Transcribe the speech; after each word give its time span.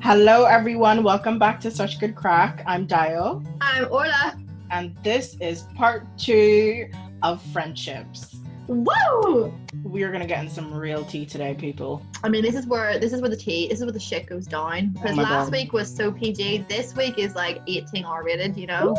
Hello, 0.00 0.44
everyone. 0.44 1.02
Welcome 1.02 1.38
back 1.38 1.60
to 1.60 1.70
Such 1.70 1.98
Good 1.98 2.14
Crack. 2.14 2.62
I'm 2.66 2.86
Dio, 2.86 3.42
I'm 3.60 3.86
Orla. 3.90 4.38
and 4.70 4.96
this 5.02 5.36
is 5.40 5.62
part 5.74 6.06
two 6.18 6.88
of 7.22 7.42
friendships. 7.52 8.36
Woo! 8.68 9.52
We're 9.84 10.10
gonna 10.12 10.26
get 10.26 10.42
in 10.42 10.50
some 10.50 10.72
real 10.74 11.04
tea 11.04 11.24
today, 11.26 11.54
people. 11.54 12.02
I 12.24 12.28
mean, 12.28 12.42
this 12.42 12.54
is 12.54 12.66
where 12.66 12.98
this 12.98 13.12
is 13.12 13.20
where 13.20 13.30
the 13.30 13.36
tea, 13.36 13.68
this 13.68 13.78
is 13.78 13.84
where 13.84 13.92
the 13.92 14.00
shit 14.00 14.26
goes 14.26 14.46
down. 14.46 14.90
Because 14.90 15.18
Oh 15.18 15.22
last 15.22 15.46
God. 15.46 15.52
week 15.52 15.72
was 15.72 15.94
so 15.94 16.10
PG. 16.12 16.66
This 16.68 16.94
week 16.96 17.18
is 17.18 17.34
like 17.34 17.60
18 17.66 18.04
R 18.04 18.24
rated. 18.24 18.56
You 18.56 18.66
know. 18.66 18.94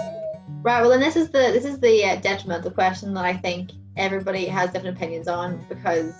Right. 0.61 0.81
Well, 0.81 0.89
then 0.89 0.99
this 1.01 1.15
is 1.15 1.27
the 1.29 1.39
this 1.53 1.65
is 1.65 1.79
the 1.79 2.03
uh, 2.03 2.15
detrimental 2.17 2.71
question 2.71 3.13
that 3.13 3.25
I 3.25 3.35
think 3.35 3.71
everybody 3.97 4.45
has 4.45 4.71
different 4.71 4.97
opinions 4.97 5.27
on 5.27 5.65
because 5.69 6.13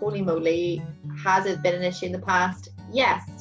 holy 0.00 0.22
moly, 0.22 0.82
has 1.24 1.46
it 1.46 1.62
been 1.62 1.74
an 1.74 1.82
issue 1.82 2.06
in 2.06 2.12
the 2.12 2.18
past? 2.20 2.68
Yes. 2.92 3.37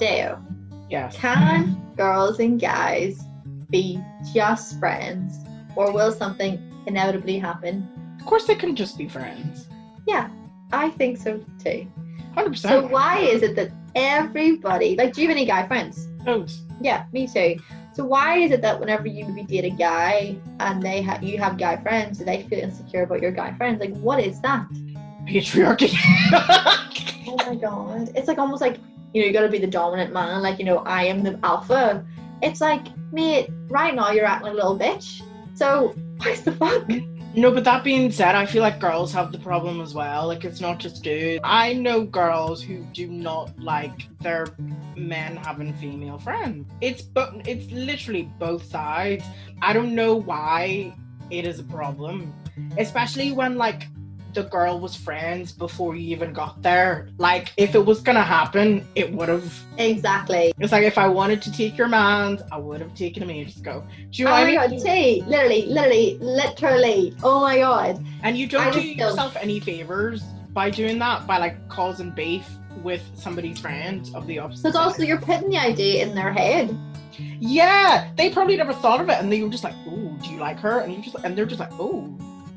Deo, 0.00 0.42
Yes. 0.88 1.14
can 1.16 1.80
girls 1.96 2.40
and 2.40 2.58
guys 2.58 3.22
be 3.70 4.00
just 4.34 4.78
friends, 4.80 5.44
or 5.76 5.92
will 5.92 6.10
something 6.10 6.58
inevitably 6.86 7.38
happen? 7.38 7.86
Of 8.18 8.26
course, 8.26 8.46
they 8.46 8.54
can 8.54 8.74
just 8.74 8.96
be 8.98 9.06
friends. 9.08 9.68
Yeah, 10.08 10.28
I 10.72 10.90
think 10.90 11.18
so 11.18 11.38
too. 11.62 11.86
100%. 12.34 12.56
So 12.56 12.86
why 12.88 13.18
is 13.18 13.42
it 13.42 13.54
that 13.56 13.70
everybody 13.94 14.96
like 14.96 15.12
do 15.12 15.20
you 15.22 15.28
have 15.28 15.36
any 15.36 15.44
guy 15.46 15.66
friends? 15.66 16.08
Those. 16.24 16.62
Yeah, 16.80 17.04
me 17.12 17.26
too. 17.28 17.56
So 17.92 18.04
why 18.04 18.38
is 18.38 18.52
it 18.52 18.62
that 18.62 18.78
whenever 18.80 19.06
you 19.08 19.26
maybe 19.26 19.42
date 19.42 19.64
a 19.72 19.76
guy 19.76 20.36
and 20.60 20.82
they 20.82 21.02
have 21.02 21.22
you 21.22 21.38
have 21.38 21.58
guy 21.58 21.76
friends, 21.76 22.18
do 22.18 22.24
they 22.24 22.42
feel 22.44 22.60
insecure 22.60 23.02
about 23.02 23.20
your 23.20 23.32
guy 23.32 23.52
friends? 23.54 23.80
Like 23.80 23.94
what 23.98 24.18
is 24.20 24.40
that? 24.40 24.66
Patriarchy. 25.26 25.92
Oh 27.28 27.36
my 27.46 27.54
god. 27.54 28.10
It's 28.16 28.26
like 28.26 28.38
almost 28.38 28.60
like, 28.60 28.78
you 29.12 29.22
know, 29.22 29.26
you 29.26 29.32
gotta 29.32 29.48
be 29.48 29.58
the 29.58 29.66
dominant 29.66 30.12
man, 30.12 30.42
like, 30.42 30.58
you 30.58 30.64
know, 30.64 30.78
I 30.78 31.04
am 31.04 31.22
the 31.22 31.38
alpha. 31.42 32.04
It's 32.42 32.60
like, 32.60 32.86
mate, 33.12 33.50
right 33.68 33.94
now 33.94 34.10
you're 34.10 34.26
acting 34.26 34.48
a 34.48 34.54
little 34.54 34.78
bitch. 34.78 35.22
So 35.54 35.94
what's 36.18 36.42
the 36.42 36.52
fuck? 36.52 36.88
no, 37.34 37.50
but 37.50 37.64
that 37.64 37.84
being 37.84 38.10
said, 38.10 38.34
I 38.34 38.46
feel 38.46 38.62
like 38.62 38.80
girls 38.80 39.12
have 39.12 39.32
the 39.32 39.38
problem 39.38 39.80
as 39.80 39.94
well. 39.94 40.26
Like 40.26 40.44
it's 40.44 40.60
not 40.60 40.78
just 40.78 41.02
dudes. 41.02 41.40
I 41.44 41.74
know 41.74 42.04
girls 42.04 42.62
who 42.62 42.84
do 42.92 43.06
not 43.08 43.58
like 43.58 44.08
their 44.20 44.46
men 44.96 45.36
having 45.36 45.74
female 45.74 46.18
friends. 46.18 46.70
It's 46.80 47.02
but 47.02 47.46
it's 47.46 47.70
literally 47.72 48.30
both 48.38 48.64
sides. 48.64 49.24
I 49.62 49.72
don't 49.72 49.94
know 49.94 50.14
why 50.14 50.94
it 51.30 51.46
is 51.46 51.58
a 51.60 51.64
problem, 51.64 52.34
especially 52.78 53.32
when 53.32 53.56
like 53.56 53.86
the 54.32 54.44
girl 54.44 54.78
was 54.80 54.94
friends 54.94 55.52
before 55.52 55.94
you 55.96 56.08
even 56.14 56.32
got 56.32 56.60
there. 56.62 57.08
Like 57.18 57.52
if 57.56 57.74
it 57.74 57.84
was 57.84 58.00
gonna 58.00 58.22
happen, 58.22 58.86
it 58.94 59.12
would 59.12 59.28
have. 59.28 59.52
Exactly. 59.78 60.52
It's 60.58 60.72
like 60.72 60.84
if 60.84 60.98
I 60.98 61.08
wanted 61.08 61.42
to 61.42 61.52
take 61.52 61.76
your 61.76 61.88
man, 61.88 62.40
I 62.52 62.58
would 62.58 62.80
have 62.80 62.94
taken 62.94 63.22
him 63.22 63.30
ages 63.30 63.58
ago. 63.58 63.84
Do 64.10 64.22
you 64.22 64.24
know 64.26 64.32
Oh 64.34 64.44
my 64.44 64.54
god, 64.54 64.70
literally, 64.72 65.22
literally, 65.66 66.18
literally. 66.20 67.14
Oh 67.22 67.40
my 67.40 67.58
god. 67.58 68.04
And 68.22 68.36
you 68.36 68.46
don't 68.46 68.62
I 68.68 68.70
do 68.70 68.80
just 68.80 68.96
don't- 68.98 69.08
yourself 69.10 69.36
any 69.40 69.60
favors 69.60 70.22
by 70.52 70.70
doing 70.70 70.98
that, 70.98 71.26
by 71.26 71.38
like 71.38 71.68
causing 71.68 72.10
beef 72.10 72.48
with 72.82 73.02
somebody's 73.14 73.58
friend 73.58 74.10
of 74.14 74.26
the 74.26 74.38
opposite. 74.38 74.62
Because 74.62 74.76
also 74.76 75.02
you're 75.02 75.20
putting 75.20 75.50
the 75.50 75.58
idea 75.58 76.02
in 76.04 76.14
their 76.14 76.32
head. 76.32 76.76
yeah, 77.40 78.10
they 78.16 78.30
probably 78.30 78.56
never 78.56 78.72
thought 78.72 79.00
of 79.00 79.08
it, 79.08 79.18
and 79.20 79.30
they 79.32 79.42
were 79.42 79.48
just 79.48 79.64
like, 79.64 79.74
"Oh, 79.86 80.16
do 80.22 80.30
you 80.30 80.38
like 80.38 80.58
her?" 80.60 80.80
And 80.80 80.92
you 80.94 81.02
just 81.02 81.16
and 81.24 81.36
they're 81.36 81.46
just 81.46 81.60
like, 81.60 81.72
"Oh, 81.78 82.08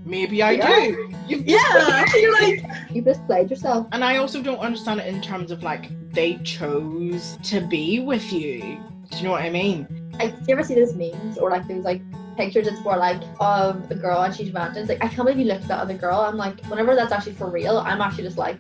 maybe 0.05 0.41
I 0.43 0.51
Yeah. 0.51 0.67
do." 0.85 1.09
You've 1.27 1.45
just- 1.45 2.15
you're 2.21 2.33
like 2.33 2.63
you 2.91 3.01
just 3.01 3.25
played 3.25 3.49
yourself. 3.49 3.87
and 3.91 4.03
I 4.03 4.17
also 4.17 4.41
don't 4.41 4.59
understand 4.59 4.99
it 4.99 5.07
in 5.07 5.21
terms 5.21 5.51
of 5.51 5.63
like 5.63 5.89
they 6.11 6.35
chose 6.43 7.37
to 7.43 7.61
be 7.61 7.99
with 7.99 8.31
you. 8.31 8.77
Do 9.11 9.17
you 9.17 9.23
know 9.23 9.31
what 9.31 9.43
I 9.43 9.49
mean? 9.49 9.87
Like, 10.19 10.37
do 10.39 10.45
you 10.47 10.53
ever 10.53 10.63
see 10.63 10.75
those 10.75 10.93
memes 10.95 11.37
or 11.37 11.49
like 11.49 11.67
those 11.67 11.83
like 11.83 12.01
pictures? 12.37 12.67
It's 12.67 12.79
more 12.81 12.97
like 12.97 13.21
of 13.39 13.89
a 13.89 13.95
girl 13.95 14.21
and 14.21 14.33
she's 14.35 14.51
ranting. 14.53 14.81
It's 14.81 14.89
like 14.89 15.03
I 15.03 15.07
can't 15.07 15.25
believe 15.27 15.39
you 15.39 15.45
looked 15.45 15.63
at 15.63 15.67
that 15.69 15.79
other 15.79 15.93
girl. 15.95 16.19
I'm 16.19 16.37
like, 16.37 16.63
whenever 16.65 16.95
that's 16.95 17.11
actually 17.11 17.33
for 17.33 17.49
real, 17.49 17.77
I'm 17.79 18.01
actually 18.01 18.23
just 18.25 18.37
like, 18.37 18.57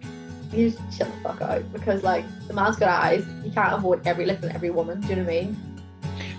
you 0.51 0.69
just 0.71 0.97
chill 0.97 1.07
the 1.07 1.21
fuck 1.21 1.41
out 1.41 1.71
because 1.73 2.01
like 2.03 2.23
the 2.47 2.53
man's 2.53 2.77
got 2.77 2.89
eyes. 2.89 3.25
You 3.43 3.51
can't 3.51 3.73
avoid 3.73 4.05
every 4.07 4.25
look 4.25 4.39
from 4.39 4.49
every 4.51 4.69
woman. 4.71 5.01
Do 5.01 5.07
you 5.09 5.15
know 5.17 5.23
what 5.23 5.31
I 5.33 5.41
mean? 5.41 5.72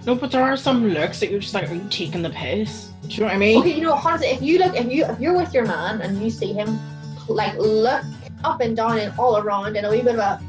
No, 0.06 0.14
but 0.14 0.30
there 0.30 0.42
are 0.42 0.56
some 0.56 0.88
looks 0.88 1.20
that 1.20 1.30
you're 1.30 1.40
just 1.40 1.54
like, 1.54 1.68
oh, 1.68 1.72
"Are 1.72 1.74
you 1.76 1.86
taking 1.90 2.22
the 2.22 2.30
piss?" 2.30 2.90
Do 3.02 3.08
you 3.08 3.20
know 3.20 3.26
what 3.26 3.34
I 3.34 3.38
mean? 3.38 3.58
Okay, 3.60 3.74
you 3.74 3.82
know, 3.82 3.94
honestly, 3.94 4.28
if 4.28 4.42
you 4.42 4.58
look, 4.58 4.74
if 4.76 4.90
you 4.90 5.04
if 5.06 5.18
you're 5.20 5.36
with 5.36 5.52
your 5.54 5.64
man 5.66 6.00
and 6.02 6.22
you 6.22 6.30
see 6.30 6.52
him 6.52 6.78
like 7.28 7.54
look 7.56 8.02
up 8.44 8.60
and 8.60 8.76
down 8.76 8.98
and 8.98 9.18
all 9.18 9.38
around 9.38 9.76
and 9.76 9.86
a 9.86 9.90
wee 9.90 10.02
bit 10.02 10.14
of 10.14 10.18
a 10.20 10.40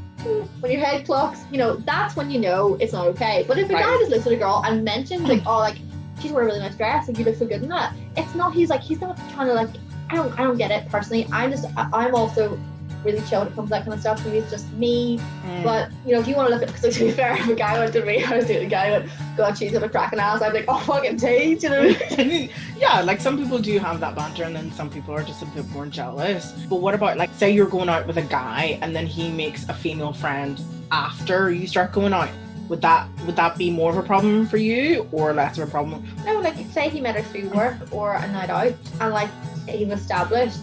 when 0.60 0.72
your 0.72 0.84
head 0.84 1.06
clocks, 1.06 1.44
you 1.52 1.58
know, 1.58 1.76
that's 1.76 2.16
when 2.16 2.30
you 2.30 2.40
know 2.40 2.76
it's 2.80 2.92
not 2.92 3.06
okay. 3.08 3.44
But 3.46 3.58
if 3.58 3.68
a 3.70 3.72
guy 3.74 3.80
Right. 3.82 3.98
just 4.00 4.10
looks 4.10 4.26
at 4.26 4.32
a 4.32 4.36
girl 4.36 4.62
and 4.66 4.84
mentions 4.84 5.22
like, 5.28 5.42
oh, 5.46 5.58
like 5.58 5.76
she's 6.20 6.32
wearing 6.32 6.50
a 6.50 6.52
really 6.54 6.64
nice 6.66 6.76
dress, 6.76 7.06
like 7.08 7.18
you 7.18 7.24
look 7.24 7.36
so 7.36 7.46
good 7.46 7.62
in 7.62 7.68
that, 7.68 7.94
it's 8.16 8.34
not. 8.34 8.52
He's 8.52 8.68
like, 8.68 8.80
he's 8.82 9.00
not 9.00 9.16
trying 9.32 9.46
to 9.48 9.54
like. 9.54 9.70
I 10.08 10.14
don't, 10.16 10.32
I 10.38 10.44
don't 10.44 10.56
get 10.56 10.70
it 10.70 10.88
personally. 10.88 11.26
I'm 11.32 11.50
just, 11.50 11.66
I'm 11.76 12.14
also 12.14 12.56
really 13.04 13.20
chill 13.28 13.40
when 13.40 13.48
it 13.48 13.54
comes 13.54 13.68
to 13.68 13.70
that 13.70 13.82
kind 13.84 13.94
of 13.94 14.00
stuff. 14.00 14.24
Maybe 14.24 14.38
it's 14.38 14.50
just 14.50 14.70
me, 14.72 15.18
Mm. 15.46 15.62
but 15.62 15.90
you 16.04 16.12
know, 16.12 16.20
if 16.20 16.26
you 16.26 16.34
want 16.34 16.48
to 16.48 16.54
look 16.54 16.62
at, 16.62 16.72
because 16.74 16.96
to 16.98 17.04
be 17.04 17.10
fair, 17.12 17.36
if 17.36 17.46
a 17.48 17.54
guy 17.54 17.78
went 17.78 17.92
to 17.92 18.04
me, 18.04 18.22
I 18.24 18.36
was 18.36 18.46
dating 18.46 18.66
a 18.66 18.70
guy 18.70 18.90
went, 18.90 19.10
God, 19.36 19.56
she's 19.56 19.72
have 19.72 19.82
a 19.82 19.88
cracking 19.88 20.18
ass. 20.18 20.42
I'd 20.42 20.52
be 20.52 20.58
like, 20.60 20.66
oh, 20.68 20.78
fucking 20.80 21.16
do 21.16 21.26
you 21.28 21.68
know? 21.68 21.88
what 21.88 22.18
I 22.20 22.24
mean? 22.24 22.50
yeah, 22.78 23.00
like 23.02 23.20
some 23.20 23.36
people 23.38 23.58
do 23.58 23.78
have 23.78 24.00
that 24.00 24.14
banter, 24.16 24.44
and 24.44 24.56
then 24.56 24.70
some 24.72 24.90
people 24.90 25.14
are 25.14 25.22
just 25.22 25.42
a 25.42 25.46
bit 25.46 25.68
more 25.70 25.86
jealous. 25.86 26.52
But 26.68 26.76
what 26.80 26.94
about 26.94 27.16
like, 27.16 27.30
say 27.34 27.50
you're 27.50 27.68
going 27.68 27.88
out 27.88 28.06
with 28.06 28.16
a 28.18 28.22
guy, 28.22 28.78
and 28.82 28.94
then 28.96 29.06
he 29.06 29.30
makes 29.30 29.68
a 29.68 29.74
female 29.74 30.12
friend 30.12 30.60
after 30.90 31.50
you 31.50 31.66
start 31.66 31.92
going 31.92 32.12
out? 32.12 32.28
Would 32.68 32.82
that 32.82 33.08
would 33.26 33.36
that 33.36 33.56
be 33.56 33.70
more 33.70 33.90
of 33.92 33.96
a 33.96 34.02
problem 34.02 34.44
for 34.48 34.56
you, 34.56 35.06
or 35.12 35.32
less 35.32 35.56
of 35.56 35.68
a 35.68 35.70
problem? 35.70 36.04
No, 36.24 36.40
like 36.40 36.56
say 36.72 36.88
he 36.88 37.00
met 37.00 37.14
her 37.14 37.22
through 37.22 37.48
work 37.50 37.76
or 37.92 38.14
a 38.14 38.26
night 38.32 38.50
out, 38.50 38.72
and 39.00 39.12
like 39.14 39.30
he've 39.68 39.92
established, 39.92 40.58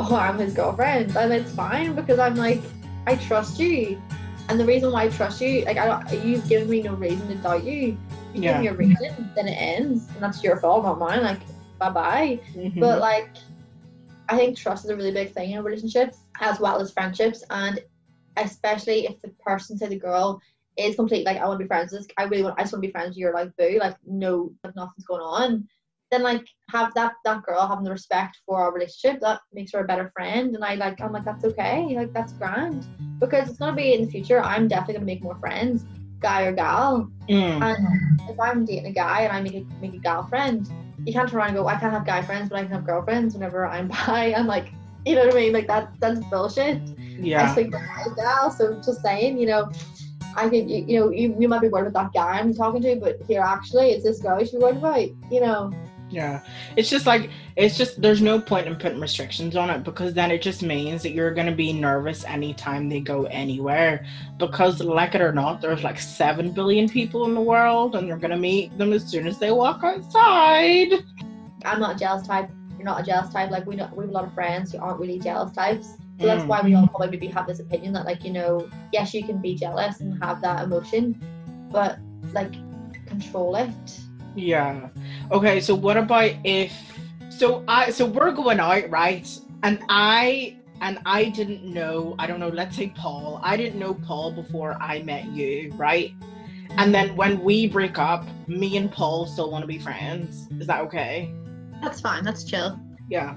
oh, 0.00 0.14
I'm 0.16 0.38
his 0.38 0.54
girlfriend, 0.54 1.16
and 1.16 1.32
it's 1.32 1.52
fine 1.52 1.94
because 1.94 2.18
I'm 2.18 2.36
like, 2.36 2.62
I 3.06 3.16
trust 3.16 3.58
you, 3.58 4.00
and 4.48 4.58
the 4.58 4.64
reason 4.64 4.92
why 4.92 5.04
I 5.04 5.08
trust 5.08 5.40
you, 5.40 5.64
like 5.64 5.76
I 5.76 5.86
don't, 5.86 6.24
you've 6.24 6.48
given 6.48 6.68
me 6.70 6.82
no 6.82 6.94
reason 6.94 7.26
to 7.28 7.34
doubt 7.36 7.64
you. 7.64 7.96
You 8.34 8.42
Yeah. 8.42 8.52
give 8.52 8.60
me 8.60 8.68
a 8.68 8.74
reason, 8.74 9.30
then 9.34 9.48
it 9.48 9.52
ends, 9.56 10.08
and 10.14 10.22
that's 10.22 10.42
your 10.42 10.56
fault, 10.58 10.84
not 10.84 10.98
mine. 10.98 11.22
Like, 11.22 11.40
bye 11.78 11.90
bye. 11.90 12.40
Mhm. 12.54 12.80
But 12.80 13.00
like, 13.00 13.30
I 14.28 14.36
think 14.36 14.56
trust 14.56 14.84
is 14.84 14.90
a 14.90 14.96
really 14.96 15.12
big 15.12 15.32
thing 15.32 15.52
in 15.52 15.62
relationships 15.62 16.18
as 16.40 16.60
well 16.60 16.80
as 16.80 16.92
friendships, 16.92 17.42
and 17.50 17.82
especially 18.36 19.06
if 19.06 19.20
the 19.22 19.28
person, 19.44 19.76
say 19.78 19.88
the 19.88 19.96
girl, 19.98 20.40
is 20.76 20.94
complete 20.94 21.26
like 21.26 21.38
I 21.38 21.46
want 21.46 21.58
to 21.58 21.64
be 21.64 21.68
friends 21.68 21.90
with 21.92 22.02
this. 22.02 22.08
I 22.18 22.24
really 22.24 22.44
want. 22.44 22.54
I 22.58 22.62
just 22.62 22.72
want 22.72 22.82
to 22.84 22.88
be 22.88 22.92
friends 22.92 23.08
with 23.10 23.18
you. 23.18 23.32
Like 23.32 23.56
boo, 23.56 23.78
like 23.80 23.96
no, 24.06 24.52
like 24.62 24.76
nothing's 24.76 25.06
going 25.06 25.22
on. 25.22 25.66
Then 26.10 26.22
like 26.22 26.46
have 26.70 26.94
that 26.94 27.12
that 27.24 27.42
girl 27.42 27.66
having 27.66 27.84
the 27.84 27.90
respect 27.90 28.38
for 28.46 28.60
our 28.60 28.72
relationship 28.72 29.20
that 29.20 29.40
makes 29.52 29.72
her 29.72 29.80
a 29.80 29.86
better 29.86 30.10
friend. 30.14 30.54
And 30.54 30.64
I 30.64 30.74
like 30.74 31.00
I'm 31.00 31.12
like 31.12 31.24
that's 31.24 31.44
okay. 31.44 31.94
Like 31.94 32.12
that's 32.12 32.32
grand 32.32 32.86
because 33.18 33.48
it's 33.48 33.58
gonna 33.58 33.76
be 33.76 33.94
in 33.94 34.04
the 34.04 34.10
future. 34.10 34.40
I'm 34.40 34.68
definitely 34.68 34.94
gonna 34.94 35.06
make 35.06 35.22
more 35.22 35.38
friends, 35.38 35.84
guy 36.20 36.42
or 36.42 36.52
gal. 36.52 37.10
Mm. 37.28 37.62
And 37.62 38.30
if 38.30 38.38
I'm 38.40 38.64
dating 38.64 38.86
a 38.86 38.92
guy 38.92 39.22
and 39.22 39.32
I 39.32 39.40
make 39.40 39.54
a 39.54 39.66
make 39.80 39.94
a 39.94 39.98
gal 39.98 40.26
friend, 40.26 40.68
you 41.04 41.12
can't 41.12 41.28
turn 41.28 41.38
around 41.38 41.48
and 41.48 41.56
go, 41.58 41.66
I 41.66 41.76
can't 41.76 41.92
have 41.92 42.06
guy 42.06 42.22
friends, 42.22 42.48
but 42.48 42.58
I 42.58 42.62
can 42.62 42.72
have 42.72 42.86
girlfriends 42.86 43.34
whenever 43.34 43.66
I'm 43.66 43.88
bi. 44.06 44.34
I'm 44.36 44.46
like, 44.46 44.72
you 45.06 45.14
know 45.14 45.26
what 45.26 45.34
I 45.34 45.38
mean? 45.38 45.52
Like 45.52 45.66
that 45.68 45.92
that's 46.00 46.20
bullshit. 46.26 46.80
I 46.80 47.20
yeah. 47.20 47.52
speak 47.52 47.70
to 47.70 47.76
a 47.76 48.14
gal, 48.14 48.50
so 48.50 48.74
just 48.76 49.02
saying, 49.02 49.38
you 49.38 49.46
know, 49.46 49.70
I 50.36 50.48
think 50.48 50.68
you, 50.68 50.84
you 50.86 51.00
know, 51.00 51.10
you, 51.10 51.34
you 51.38 51.48
might 51.48 51.60
be 51.60 51.68
worried 51.68 51.88
about 51.88 52.12
that 52.12 52.18
guy 52.18 52.38
I'm 52.38 52.54
talking 52.54 52.82
to, 52.82 52.96
but 52.96 53.18
here 53.26 53.40
actually 53.40 53.90
it's 53.90 54.04
this 54.04 54.20
girl 54.20 54.38
you 54.38 54.46
should 54.46 54.58
be 54.58 54.64
worried 54.64 54.76
about. 54.76 55.08
You 55.30 55.40
know. 55.40 55.72
Yeah. 56.10 56.42
It's 56.76 56.88
just 56.88 57.04
like 57.06 57.30
it's 57.56 57.76
just 57.76 58.00
there's 58.00 58.22
no 58.22 58.40
point 58.40 58.66
in 58.66 58.76
putting 58.76 59.00
restrictions 59.00 59.56
on 59.56 59.68
it 59.68 59.84
because 59.84 60.14
then 60.14 60.30
it 60.30 60.40
just 60.40 60.62
means 60.62 61.02
that 61.02 61.10
you're 61.10 61.32
gonna 61.34 61.54
be 61.54 61.72
nervous 61.72 62.24
anytime 62.24 62.88
they 62.88 63.00
go 63.00 63.24
anywhere. 63.24 64.06
Because 64.38 64.80
like 64.82 65.14
it 65.14 65.20
or 65.20 65.32
not, 65.32 65.60
there's 65.60 65.84
like 65.84 65.98
seven 66.00 66.50
billion 66.52 66.88
people 66.88 67.26
in 67.26 67.34
the 67.34 67.40
world 67.40 67.94
and 67.94 68.08
they're 68.08 68.16
gonna 68.16 68.38
meet 68.38 68.76
them 68.78 68.92
as 68.92 69.04
soon 69.04 69.26
as 69.26 69.38
they 69.38 69.50
walk 69.50 69.82
outside. 69.84 70.92
I'm 71.64 71.80
not 71.80 71.96
a 71.96 71.98
jealous 71.98 72.26
type. 72.26 72.48
You're 72.76 72.84
not 72.84 73.00
a 73.02 73.04
jealous 73.04 73.30
type. 73.32 73.50
Like 73.50 73.66
we 73.66 73.76
know 73.76 73.90
we 73.94 74.04
have 74.04 74.10
a 74.10 74.12
lot 74.12 74.24
of 74.24 74.32
friends 74.32 74.72
who 74.72 74.78
aren't 74.78 75.00
really 75.00 75.18
jealous 75.18 75.52
types. 75.52 75.88
So 76.20 76.26
that's 76.26 76.42
Mm. 76.42 76.48
why 76.48 76.62
we 76.62 76.74
all 76.74 76.86
probably 76.88 77.10
maybe 77.10 77.26
have 77.28 77.46
this 77.46 77.60
opinion 77.60 77.92
that 77.92 78.06
like, 78.06 78.24
you 78.24 78.32
know, 78.32 78.68
yes 78.92 79.12
you 79.14 79.22
can 79.24 79.42
be 79.42 79.54
jealous 79.54 80.00
and 80.00 80.20
have 80.22 80.40
that 80.40 80.64
emotion, 80.64 81.20
but 81.70 81.98
like 82.32 82.54
control 83.06 83.56
it. 83.56 84.00
Yeah. 84.38 84.88
Okay, 85.32 85.60
so 85.60 85.74
what 85.74 85.96
about 85.96 86.30
if 86.44 86.72
so 87.28 87.64
I 87.66 87.90
so 87.90 88.06
we're 88.06 88.30
going 88.30 88.60
out, 88.60 88.88
right? 88.88 89.28
And 89.64 89.80
I 89.88 90.56
and 90.80 91.00
I 91.04 91.24
didn't 91.30 91.64
know, 91.64 92.14
I 92.20 92.28
don't 92.28 92.38
know, 92.38 92.48
let's 92.48 92.76
say 92.76 92.92
Paul. 92.94 93.40
I 93.42 93.56
didn't 93.56 93.80
know 93.80 93.94
Paul 93.94 94.32
before 94.32 94.76
I 94.80 95.02
met 95.02 95.26
you, 95.26 95.72
right? 95.76 96.14
And 96.76 96.94
then 96.94 97.16
when 97.16 97.42
we 97.42 97.66
break 97.66 97.98
up, 97.98 98.24
me 98.46 98.76
and 98.76 98.90
Paul 98.90 99.26
still 99.26 99.50
want 99.50 99.62
to 99.62 99.66
be 99.66 99.78
friends. 99.78 100.46
Is 100.60 100.68
that 100.68 100.80
okay? 100.82 101.34
That's 101.82 102.00
fine, 102.00 102.22
that's 102.22 102.44
chill. 102.44 102.78
Yeah. 103.08 103.34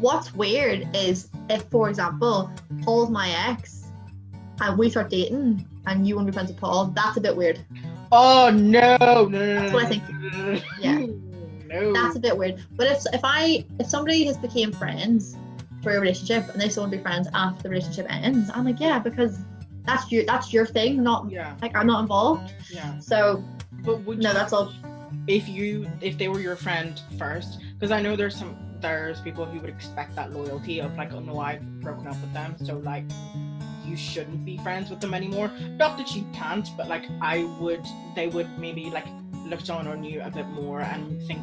What's 0.00 0.34
weird 0.34 0.88
is 0.96 1.28
if, 1.48 1.62
for 1.70 1.88
example, 1.88 2.50
Paul's 2.82 3.10
my 3.10 3.30
ex 3.48 3.92
and 4.60 4.76
we 4.76 4.90
start 4.90 5.10
dating 5.10 5.64
and 5.86 6.08
you 6.08 6.16
want 6.16 6.26
to 6.26 6.32
be 6.32 6.34
friends 6.34 6.50
with 6.50 6.60
Paul, 6.60 6.86
that's 6.86 7.16
a 7.16 7.20
bit 7.20 7.36
weird. 7.36 7.64
Oh 8.12 8.50
no, 8.52 8.96
no, 9.00 9.26
no, 9.28 9.54
That's 9.54 9.72
what 9.72 9.84
I 9.84 9.88
think. 9.88 10.62
Yeah. 10.80 11.06
No. 11.68 11.92
That's 11.92 12.16
a 12.16 12.20
bit 12.20 12.36
weird. 12.36 12.64
But 12.72 12.88
if 12.88 13.04
if 13.12 13.20
I 13.22 13.64
if 13.78 13.86
somebody 13.86 14.24
has 14.24 14.36
became 14.36 14.72
friends 14.72 15.36
for 15.82 15.96
a 15.96 16.00
relationship 16.00 16.48
and 16.52 16.60
they 16.60 16.68
still 16.68 16.82
want 16.82 16.92
to 16.92 16.98
be 16.98 17.02
friends 17.02 17.28
after 17.32 17.62
the 17.62 17.68
relationship 17.70 18.06
ends, 18.10 18.50
I'm 18.52 18.64
like, 18.64 18.80
yeah, 18.80 18.98
because 18.98 19.38
that's 19.86 20.10
your 20.10 20.24
that's 20.24 20.52
your 20.52 20.66
thing, 20.66 21.02
not 21.02 21.30
yeah, 21.30 21.56
like 21.62 21.76
I'm 21.76 21.86
not 21.86 22.00
involved. 22.00 22.52
yeah. 22.72 22.98
So 22.98 23.44
But 23.84 24.00
would 24.04 24.18
no, 24.18 24.30
you, 24.30 24.34
that's 24.34 24.52
all. 24.52 24.72
if 25.28 25.48
you 25.48 25.88
if 26.00 26.18
they 26.18 26.28
were 26.28 26.40
your 26.40 26.56
friend 26.56 27.00
first, 27.16 27.60
because 27.74 27.92
I 27.92 28.00
know 28.02 28.16
there's 28.16 28.34
some 28.36 28.56
there's 28.80 29.20
people 29.20 29.44
who 29.44 29.60
would 29.60 29.70
expect 29.70 30.16
that 30.16 30.32
loyalty 30.32 30.80
of 30.80 30.96
like, 30.96 31.12
oh 31.12 31.20
no, 31.20 31.38
I've 31.38 31.62
broken 31.80 32.08
up 32.08 32.20
with 32.20 32.32
them, 32.32 32.56
so 32.64 32.78
like 32.78 33.04
you 33.84 33.96
shouldn't 33.96 34.44
be 34.44 34.58
friends 34.58 34.90
with 34.90 35.00
them 35.00 35.14
anymore. 35.14 35.50
Not 35.78 35.96
that 35.98 36.14
you 36.14 36.24
can't, 36.32 36.68
but 36.76 36.88
like 36.88 37.04
I 37.20 37.44
would, 37.60 37.84
they 38.14 38.28
would 38.28 38.48
maybe 38.58 38.90
like 38.90 39.06
look 39.46 39.62
down 39.64 39.86
on 39.88 40.04
you 40.04 40.20
a 40.22 40.30
bit 40.30 40.46
more 40.48 40.80
and 40.80 41.20
think 41.26 41.40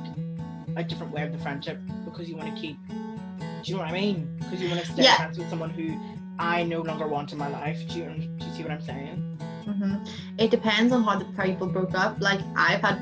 a 0.75 0.83
different 0.83 1.11
way 1.11 1.23
of 1.23 1.31
the 1.31 1.37
friendship 1.39 1.79
because 2.05 2.29
you 2.29 2.35
want 2.37 2.53
to 2.55 2.61
keep. 2.61 2.77
Do 2.87 3.71
you 3.71 3.73
know 3.75 3.79
what 3.81 3.89
I 3.89 3.93
mean? 3.93 4.29
Because 4.37 4.61
you 4.61 4.69
want 4.69 4.81
to 4.81 4.91
stay 4.91 5.03
Yeah. 5.03 5.15
friends 5.17 5.37
with 5.37 5.49
someone 5.49 5.71
who 5.71 5.97
I 6.39 6.63
no 6.63 6.81
longer 6.81 7.07
want 7.07 7.31
in 7.31 7.37
my 7.39 7.47
life. 7.49 7.79
Do 7.89 7.97
you, 7.99 8.05
do 8.05 8.45
you 8.45 8.53
see 8.53 8.61
what 8.63 8.71
I'm 8.71 8.81
saying? 8.81 9.39
hmm 9.65 9.95
It 10.37 10.51
depends 10.51 10.93
on 10.93 11.03
how 11.03 11.17
the 11.17 11.25
people 11.25 11.67
broke 11.67 11.95
up. 11.95 12.17
Like 12.21 12.39
I've 12.55 12.81
had, 12.81 13.01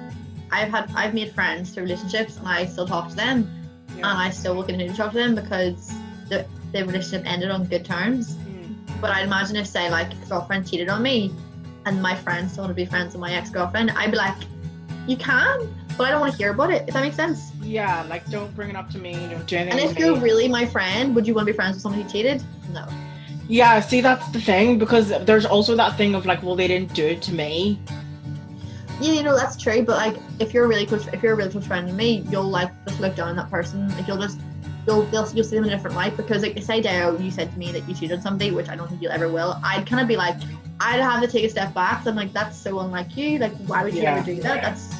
I've 0.52 0.70
had, 0.70 0.92
I've 0.96 1.14
made 1.14 1.34
friends 1.34 1.72
through 1.72 1.84
relationships, 1.84 2.38
and 2.38 2.48
I 2.48 2.66
still 2.66 2.88
talk 2.88 3.10
to 3.10 3.16
them, 3.16 3.48
and 3.98 4.06
I 4.06 4.30
still 4.30 4.56
will 4.56 4.64
continue 4.64 4.92
to 4.92 4.98
talk 4.98 5.12
to 5.12 5.18
them 5.18 5.36
because 5.36 5.94
the 6.30 6.46
the 6.72 6.86
relationship 6.86 7.24
ended 7.26 7.52
on 7.52 7.66
good 7.66 7.86
terms. 7.86 8.36
But 9.02 9.12
I'd 9.12 9.26
imagine 9.26 9.56
if 9.56 9.68
say 9.68 9.90
like 9.90 10.12
a 10.14 10.26
girlfriend 10.28 10.70
cheated 10.70 10.90
on 10.90 11.04
me, 11.04 11.34
and 11.86 12.02
my 12.02 12.16
friends 12.16 12.54
still 12.54 12.64
want 12.64 12.72
to 12.72 12.76
be 12.76 12.86
friends 12.86 13.14
with 13.14 13.22
my 13.22 13.34
ex 13.34 13.50
girlfriend, 13.50 13.92
I'd 13.92 14.12
be 14.12 14.18
like, 14.18 14.36
you 15.08 15.18
can, 15.18 15.74
but 15.98 16.08
I 16.08 16.12
don't 16.12 16.20
want 16.20 16.34
to 16.34 16.38
hear 16.38 16.52
about 16.52 16.72
it. 16.72 16.86
If 16.88 16.94
that 16.94 17.04
makes 17.04 17.16
sense. 17.16 17.52
Yeah, 17.62 18.04
like 18.10 18.28
don't 18.30 18.54
bring 18.56 18.70
it 18.70 18.76
up 18.76 18.90
to 18.92 18.98
me. 18.98 19.14
Don't 19.14 19.46
do 19.46 19.58
anything. 19.58 19.80
And 19.80 19.92
if 19.92 19.98
you're 19.98 20.16
me. 20.16 20.22
really 20.22 20.48
my 20.48 20.66
friend, 20.66 21.16
would 21.16 21.28
you 21.28 21.34
want 21.34 21.48
to 21.48 21.54
be 21.54 21.56
friends 21.56 21.76
with 21.76 21.84
someone 21.84 22.02
who 22.02 22.10
cheated? 22.10 22.44
No. 22.72 22.88
Yeah, 23.48 23.80
see, 23.80 24.02
that's 24.02 24.28
the 24.30 24.42
thing 24.42 24.80
because 24.80 25.10
there's 25.26 25.46
also 25.46 25.76
that 25.76 25.98
thing 25.98 26.16
of 26.16 26.26
like, 26.26 26.42
well, 26.42 26.56
they 26.56 26.68
didn't 26.68 26.94
do 26.94 27.06
it 27.06 27.22
to 27.24 27.34
me. 27.34 27.80
Yeah, 29.00 29.14
you 29.14 29.24
know 29.24 29.36
that's 29.36 29.56
true. 29.58 29.84
But 29.84 29.98
like, 29.98 30.22
if 30.40 30.54
you're 30.54 30.66
a 30.66 30.68
really 30.68 30.86
close, 30.86 31.08
if 31.08 31.22
you're 31.22 31.34
a 31.34 31.36
really 31.36 31.52
close 31.52 31.68
friend 31.68 31.88
to 31.88 31.94
me, 31.94 32.26
you'll 32.30 32.44
like 32.44 32.72
just 32.88 33.00
look 33.00 33.16
down 33.16 33.30
on 33.30 33.36
that 33.36 33.52
person. 33.52 33.88
Like 33.90 34.08
you'll 34.08 34.18
just 34.18 34.40
you'll 34.88 35.08
you'll, 35.12 35.28
you'll 35.30 35.44
see 35.44 35.56
them 35.56 35.66
in 35.66 35.72
a 35.72 35.76
different 35.76 35.96
light 35.96 36.16
because 36.18 36.42
like 36.44 36.62
say 36.64 36.82
Dale, 36.82 37.20
you 37.20 37.32
said 37.32 37.52
to 37.52 37.58
me 37.60 37.72
that 37.72 37.88
you 37.88 37.96
cheated 37.96 38.18
on 38.18 38.22
somebody, 38.22 38.52
which 38.52 38.70
I 38.70 38.76
don't 38.76 38.88
think 38.88 39.02
you'll 39.02 39.12
ever 39.12 39.30
will. 39.30 39.60
I'd 39.64 39.86
kind 39.88 40.02
of 40.02 40.08
be 40.08 40.16
like, 40.18 40.36
I'd 40.80 41.00
have 41.00 41.22
to 41.22 41.28
take 41.28 41.44
a 41.46 41.50
step 41.50 41.74
back. 41.74 42.00
'cause 42.00 42.08
I'm 42.08 42.16
like, 42.16 42.34
that's 42.34 42.58
so 42.58 42.80
unlike 42.80 43.16
you. 43.18 43.40
Like, 43.40 43.54
why 43.68 43.84
would 43.84 43.94
you 43.94 44.02
Yeah. 44.04 44.16
ever 44.16 44.26
do 44.26 44.42
that? 44.42 44.62
That's 44.62 44.94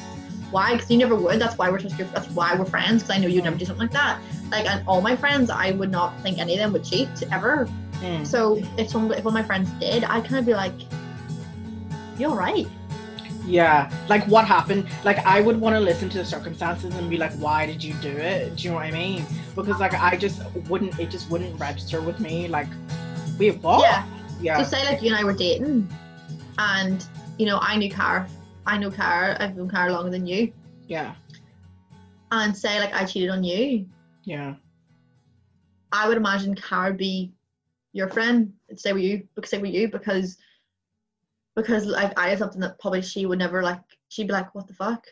why, 0.50 0.72
because 0.74 0.90
you 0.90 0.96
never 0.98 1.14
would. 1.16 1.40
That's 1.40 1.58
why 1.58 1.70
we're 1.70 1.78
just 1.78 1.96
good. 1.96 2.08
That's 2.14 2.28
why 2.30 2.54
we're 2.56 2.64
friends. 2.64 3.02
Because 3.02 3.16
I 3.16 3.18
know 3.20 3.28
you'd 3.28 3.44
never 3.44 3.56
do 3.56 3.64
something 3.64 3.82
like 3.88 3.92
that. 3.92 4.20
Like, 4.50 4.66
and 4.66 4.82
all 4.86 5.00
my 5.00 5.16
friends, 5.16 5.50
I 5.50 5.72
would 5.72 5.90
not 5.90 6.18
think 6.20 6.38
any 6.38 6.54
of 6.54 6.58
them 6.60 6.72
would 6.72 6.84
cheat 6.84 7.08
ever. 7.32 7.68
Mm. 8.00 8.26
So 8.26 8.62
if 8.78 8.88
some 8.90 9.10
if 9.12 9.24
one 9.24 9.34
of 9.36 9.40
my 9.40 9.42
friends 9.42 9.68
did, 9.80 10.04
I'd 10.04 10.24
kind 10.24 10.36
of 10.36 10.46
be 10.46 10.54
like, 10.54 10.72
you 12.18 12.28
all 12.28 12.36
right? 12.36 12.66
Yeah, 13.46 13.90
like 14.08 14.26
what 14.26 14.44
happened? 14.44 14.88
Like 15.04 15.24
I 15.24 15.40
would 15.40 15.60
want 15.60 15.76
to 15.76 15.80
listen 15.80 16.08
to 16.10 16.18
the 16.18 16.24
circumstances 16.24 16.94
and 16.96 17.08
be 17.08 17.16
like, 17.16 17.32
why 17.34 17.64
did 17.64 17.82
you 17.82 17.94
do 17.94 18.08
it? 18.08 18.56
Do 18.56 18.64
you 18.64 18.70
know 18.70 18.76
what 18.76 18.86
I 18.86 18.90
mean? 18.90 19.24
Because 19.54 19.78
like 19.78 19.94
I 19.94 20.16
just 20.16 20.42
wouldn't, 20.68 20.98
it 20.98 21.10
just 21.10 21.30
wouldn't 21.30 21.58
register 21.60 22.00
with 22.00 22.18
me. 22.18 22.48
Like, 22.48 22.66
wait, 23.38 23.58
what? 23.62 23.82
Yeah. 23.82 24.04
yeah, 24.40 24.62
So 24.62 24.76
say 24.76 24.84
like 24.84 25.00
you 25.00 25.08
and 25.08 25.16
I 25.16 25.24
were 25.24 25.32
dating, 25.32 25.88
and 26.58 27.06
you 27.38 27.46
know 27.46 27.58
I 27.62 27.76
knew 27.76 27.90
Cara, 27.90 28.28
I 28.66 28.78
know 28.78 28.90
Cara, 28.90 29.36
I've 29.38 29.56
known 29.56 29.70
Cara 29.70 29.92
longer 29.92 30.10
than 30.10 30.26
you, 30.26 30.52
yeah, 30.88 31.14
and 32.32 32.56
say 32.56 32.80
like 32.80 32.94
I 32.94 33.04
cheated 33.04 33.30
on 33.30 33.44
you, 33.44 33.86
yeah, 34.24 34.54
I 35.92 36.08
would 36.08 36.16
imagine 36.16 36.54
Cara 36.54 36.92
be 36.92 37.32
your 37.92 38.08
friend, 38.08 38.52
stay 38.74 38.92
with 38.92 39.02
you, 39.02 39.26
because 39.34 39.48
stay 39.48 39.58
with 39.58 39.72
you 39.72 39.88
because 39.88 40.36
because 41.56 41.86
like 41.86 42.16
I 42.18 42.30
did 42.30 42.38
something 42.38 42.60
that 42.60 42.78
probably 42.78 43.02
she 43.02 43.26
would 43.26 43.38
never 43.38 43.62
like. 43.62 43.80
She'd 44.08 44.28
be 44.28 44.32
like, 44.32 44.54
"What 44.54 44.68
the 44.68 44.74
fuck? 44.74 45.04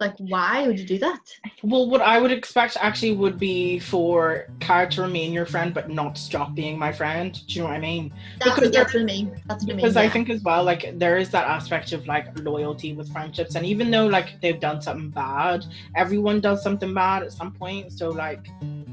Like, 0.00 0.16
why 0.18 0.66
would 0.66 0.78
you 0.78 0.84
do 0.84 0.98
that?" 0.98 1.20
Well, 1.62 1.88
what 1.88 2.02
I 2.02 2.20
would 2.20 2.32
expect 2.32 2.76
actually 2.80 3.14
would 3.14 3.38
be 3.38 3.78
for 3.78 4.48
Cara 4.60 4.90
to 4.90 5.02
remain 5.02 5.32
your 5.32 5.46
friend, 5.46 5.72
but 5.72 5.88
not 5.88 6.18
stop 6.18 6.54
being 6.54 6.76
my 6.78 6.92
friend. 6.92 7.32
Do 7.46 7.54
you 7.54 7.62
know 7.62 7.68
what 7.68 7.76
I 7.76 7.80
mean? 7.80 8.12
That's 8.40 8.56
Because 8.56 8.70
that's 8.72 8.92
what 8.92 9.02
I 9.02 9.04
mean. 9.06 9.40
That's 9.46 9.64
what 9.64 9.72
I 9.72 9.76
mean. 9.76 9.76
because 9.76 9.96
I 9.96 10.08
think 10.08 10.28
as 10.28 10.42
well, 10.42 10.64
like 10.64 10.98
there 10.98 11.16
is 11.16 11.30
that 11.30 11.46
aspect 11.46 11.92
of 11.92 12.06
like 12.06 12.26
loyalty 12.40 12.92
with 12.92 13.10
friendships, 13.12 13.54
and 13.54 13.64
even 13.64 13.90
though 13.90 14.06
like 14.06 14.40
they've 14.42 14.60
done 14.60 14.82
something 14.82 15.10
bad, 15.10 15.64
everyone 15.94 16.40
does 16.40 16.62
something 16.62 16.92
bad 16.92 17.22
at 17.22 17.32
some 17.32 17.52
point. 17.52 17.92
So 17.92 18.10
like, 18.10 18.46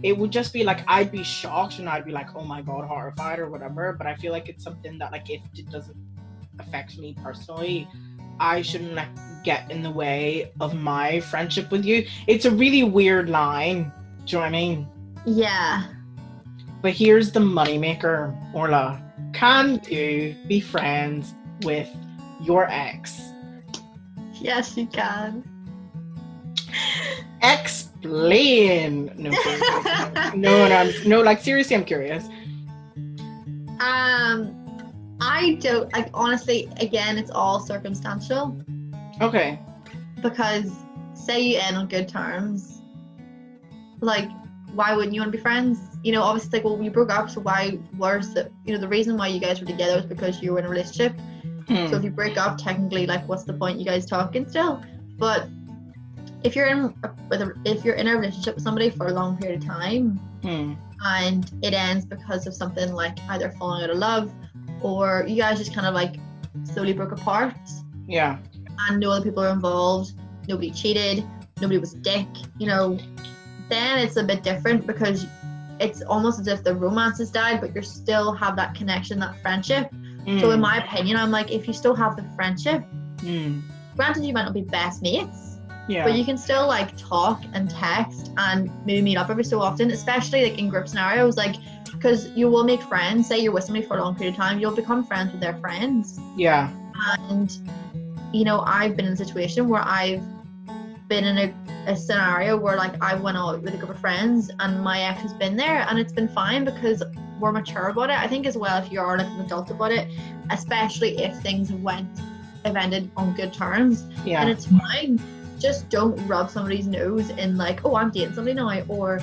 it 0.04 0.16
would 0.18 0.32
just 0.32 0.54
be 0.54 0.64
like 0.64 0.82
I'd 0.88 1.12
be 1.12 1.24
shocked 1.24 1.80
and 1.80 1.90
I'd 1.90 2.06
be 2.06 2.12
like, 2.12 2.36
oh 2.36 2.44
my 2.44 2.62
god, 2.62 2.86
horrified 2.86 3.40
or 3.40 3.50
whatever. 3.50 3.92
But 3.92 4.06
I 4.06 4.16
feel 4.16 4.32
like 4.32 4.50
it's 4.50 4.64
something 4.64 5.00
that 5.00 5.12
like 5.12 5.30
if 5.32 5.42
it 5.58 5.70
doesn't 5.72 5.98
affect 6.60 6.98
me 6.98 7.16
personally, 7.24 7.88
I 8.40 8.62
shouldn't 8.62 9.00
get 9.44 9.70
in 9.72 9.82
the 9.82 9.92
way 9.92 10.52
of 10.60 10.74
my 10.74 11.20
friendship 11.20 11.72
with 11.72 11.86
you. 11.86 12.06
It's 12.28 12.46
a 12.46 12.52
really 12.52 12.84
weird 12.84 13.30
line. 13.30 13.92
Do 14.26 14.32
you 14.32 14.38
know 14.38 14.40
what 14.42 14.48
I 14.48 14.50
mean? 14.52 14.88
yeah. 15.26 15.84
But 16.82 16.94
here's 16.94 17.32
the 17.32 17.40
moneymaker, 17.40 18.36
Orla. 18.56 19.00
Can 19.34 19.80
you 19.88 20.36
be 20.48 20.60
friends 20.60 21.36
with 21.62 21.88
your 22.42 22.68
ex? 22.72 23.22
Yes, 24.34 24.76
you 24.76 24.88
can. 24.88 25.44
Explain. 27.44 29.12
No, 29.16 29.32
seriously. 29.32 30.36
no, 30.36 30.68
no, 30.68 30.92
no. 31.06 31.22
Like 31.22 31.40
seriously, 31.40 31.76
I'm 31.76 31.86
curious. 31.86 32.28
Um, 33.80 34.61
I 35.22 35.58
don't 35.62 35.92
like 35.94 36.10
honestly. 36.14 36.68
Again, 36.80 37.18
it's 37.18 37.32
all 37.32 37.60
circumstantial 37.60 38.58
Okay. 39.22 39.60
because 40.22 40.72
say 41.14 41.40
you 41.42 41.60
end 41.60 41.78
on 41.78 41.88
good 41.88 42.08
terms, 42.10 42.82
like 44.02 44.30
why 44.74 44.96
wouldn't 44.96 45.14
you 45.14 45.22
want 45.22 45.32
to 45.32 45.38
be 45.38 45.42
friends? 45.42 45.80
You 46.04 46.14
know, 46.14 46.24
obviously, 46.24 46.58
like 46.60 46.66
well, 46.66 46.78
we 46.78 46.90
broke 46.90 47.12
up, 47.12 47.30
so 47.30 47.42
why? 47.42 47.72
Where's 47.98 48.34
the 48.34 48.50
you 48.66 48.74
know 48.74 48.80
the 48.80 48.88
reason 48.88 49.18
why 49.18 49.28
you 49.28 49.40
guys 49.40 49.60
were 49.60 49.68
together 49.68 49.98
was 49.98 50.06
because 50.06 50.42
you 50.42 50.54
were 50.54 50.60
in 50.60 50.66
a 50.66 50.70
relationship. 50.70 51.14
Hmm. 51.68 51.88
So 51.88 51.98
if 51.98 52.04
you 52.04 52.10
break 52.10 52.38
up, 52.38 52.58
technically, 52.58 53.06
like, 53.06 53.28
what's 53.30 53.44
the 53.44 53.54
point? 53.54 53.78
You 53.78 53.86
guys 53.86 54.06
talking 54.06 54.48
still? 54.50 54.82
But 55.18 55.48
if 56.44 56.56
you're 56.56 56.66
in 56.66 56.94
a, 57.04 57.52
if 57.66 57.86
you're 57.86 57.96
in 57.96 58.08
a 58.08 58.18
relationship 58.18 58.56
with 58.56 58.64
somebody 58.64 58.90
for 58.90 59.08
a 59.08 59.14
long 59.14 59.38
period 59.38 59.62
of 59.62 59.68
time 59.68 60.20
Hmm. 60.42 60.74
and 61.06 61.52
it 61.62 61.74
ends 61.76 62.04
because 62.04 62.48
of 62.48 62.56
something 62.56 62.94
like 62.94 63.20
either 63.30 63.52
falling 63.52 63.84
out 63.84 63.92
of 63.92 63.98
love 63.98 64.32
or 64.82 65.26
you 65.28 65.36
guys 65.38 65.58
just 65.58 65.74
kind 65.74 65.88
of 65.88 65.94
like 65.94 66.16
slowly 66.64 66.94
broke 66.94 67.12
apart 67.12 67.56
Yeah. 68.08 68.38
and 68.90 69.00
no 69.00 69.12
other 69.12 69.24
people 69.24 69.44
are 69.44 69.50
involved, 69.54 70.14
nobody 70.48 70.72
cheated, 70.72 71.24
nobody 71.60 71.78
was 71.78 71.94
dick, 71.94 72.28
you 72.58 72.68
know, 72.68 72.98
then 73.70 74.00
it's 74.00 74.18
a 74.18 74.24
bit 74.24 74.44
different 74.44 74.86
because 74.86 75.26
it's 75.80 76.02
almost 76.04 76.40
as 76.40 76.48
if 76.48 76.64
the 76.64 76.76
romance 76.76 77.18
has 77.20 77.32
died, 77.32 77.62
but 77.62 77.74
you 77.76 77.82
still 77.82 78.34
have 78.34 78.56
that 78.56 78.76
connection, 78.76 79.20
that 79.20 79.42
friendship. 79.42 79.90
So 80.40 80.52
in 80.52 80.58
Hmm. 80.58 80.62
my 80.62 80.78
opinion, 80.84 81.18
I'm 81.18 81.32
like, 81.32 81.52
if 81.52 81.68
you 81.68 81.74
still 81.74 81.96
have 81.96 82.16
the 82.16 82.24
friendship, 82.36 82.84
Hmm. 83.22 83.60
granted 83.96 84.24
you 84.26 84.34
might 84.34 84.44
not 84.44 84.54
be 84.54 84.62
best 84.62 85.02
mates, 85.02 85.51
Yeah. 85.88 86.04
but 86.06 86.14
you 86.16 86.24
can 86.24 86.38
still 86.38 86.68
like 86.68 86.96
talk 86.98 87.42
and 87.54 87.70
text 87.70 88.32
and 88.38 88.70
maybe 88.86 89.02
meet 89.02 89.18
up 89.18 89.30
every 89.30 89.44
so 89.44 89.60
often, 89.62 89.92
especially 89.92 90.44
like 90.50 90.58
in 90.60 90.70
group 90.70 90.88
scenarios, 90.88 91.36
like 91.38 91.56
because 91.92 92.30
you 92.32 92.50
will 92.50 92.64
make 92.64 92.82
friends. 92.84 93.28
Say 93.28 93.40
you're 93.40 93.52
with 93.52 93.64
somebody 93.66 93.86
for 93.86 93.98
a 93.98 94.02
long 94.04 94.16
period 94.16 94.34
of 94.34 94.38
time, 94.38 94.60
you'll 94.60 94.76
become 94.76 95.04
friends 95.04 95.32
with 95.32 95.42
their 95.42 95.56
friends. 95.58 96.20
yeah. 96.38 96.70
And 97.30 97.52
you 98.34 98.46
know, 98.46 98.62
I've 98.62 98.96
been 98.96 99.06
in 99.08 99.14
a 99.14 99.18
situation 99.18 99.68
where 99.68 99.82
I've 99.84 100.24
been 101.10 101.26
in 101.26 101.38
a, 101.38 101.92
a 101.92 101.96
scenario 101.96 102.56
where 102.56 102.78
like 102.78 102.94
I 103.04 103.16
went 103.16 103.36
out 103.38 103.62
with 103.62 103.74
a 103.74 103.78
group 103.78 103.90
of 103.90 104.00
friends 104.00 104.50
and 104.60 104.82
my 104.82 105.02
ex 105.02 105.22
has 105.22 105.34
been 105.34 105.58
there 105.58 105.86
and 105.90 106.00
it's 106.00 106.14
been 106.14 106.30
fine 106.30 106.64
because 106.64 107.04
we're 107.42 107.52
mature 107.52 107.90
about 107.90 108.10
it. 108.12 108.18
I 108.18 108.28
think 108.28 108.46
as 108.46 108.56
well 108.56 108.82
if 108.82 108.90
you 108.92 109.02
are 109.02 109.18
like 109.18 109.28
an 109.28 109.42
adult 109.42 109.72
about 109.72 109.92
it, 109.92 110.08
especially 110.52 111.18
if 111.24 111.36
things 111.40 111.74
went 111.74 112.08
have 112.64 112.76
ended 112.78 113.10
on 113.18 113.34
good 113.34 113.52
terms, 113.52 114.06
Yeah. 114.24 114.42
and 114.42 114.50
it's 114.50 114.68
fine. 114.68 115.20
Just 115.62 115.90
don't 115.90 116.16
rub 116.28 116.50
somebody's 116.50 116.88
nose 116.88 117.30
in 117.30 117.56
like, 117.56 117.86
oh, 117.86 117.96
I'm 117.96 118.10
dating 118.10 118.34
somebody 118.34 118.56
now, 118.56 118.82
or 118.88 119.22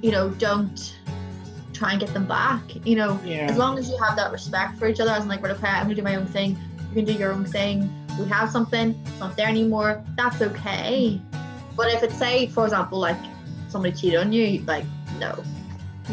you 0.00 0.12
know, 0.12 0.30
don't 0.30 0.96
try 1.72 1.90
and 1.92 2.00
get 2.00 2.12
them 2.14 2.26
back. 2.26 2.62
You 2.86 2.96
know, 2.96 3.18
as 3.50 3.56
long 3.56 3.76
as 3.78 3.88
you 3.90 3.96
have 3.98 4.16
that 4.16 4.30
respect 4.32 4.78
for 4.78 4.86
each 4.86 5.00
other, 5.00 5.10
as 5.10 5.22
in 5.24 5.28
like, 5.28 5.42
right, 5.42 5.50
okay, 5.52 5.66
I'm 5.66 5.84
gonna 5.84 5.94
do 5.96 6.02
my 6.02 6.14
own 6.14 6.26
thing. 6.26 6.56
You 6.90 6.94
can 6.94 7.04
do 7.04 7.12
your 7.12 7.32
own 7.32 7.44
thing. 7.44 7.92
We 8.18 8.26
have 8.28 8.50
something, 8.50 9.00
it's 9.06 9.18
not 9.18 9.36
there 9.36 9.48
anymore. 9.48 10.04
That's 10.16 10.40
okay. 10.42 11.20
But 11.76 11.88
if 11.94 12.02
it's 12.02 12.16
say, 12.16 12.46
for 12.48 12.64
example, 12.64 12.98
like 12.98 13.16
somebody 13.68 13.94
cheated 13.96 14.20
on 14.20 14.32
you, 14.32 14.60
like 14.66 14.84
no, 15.18 15.42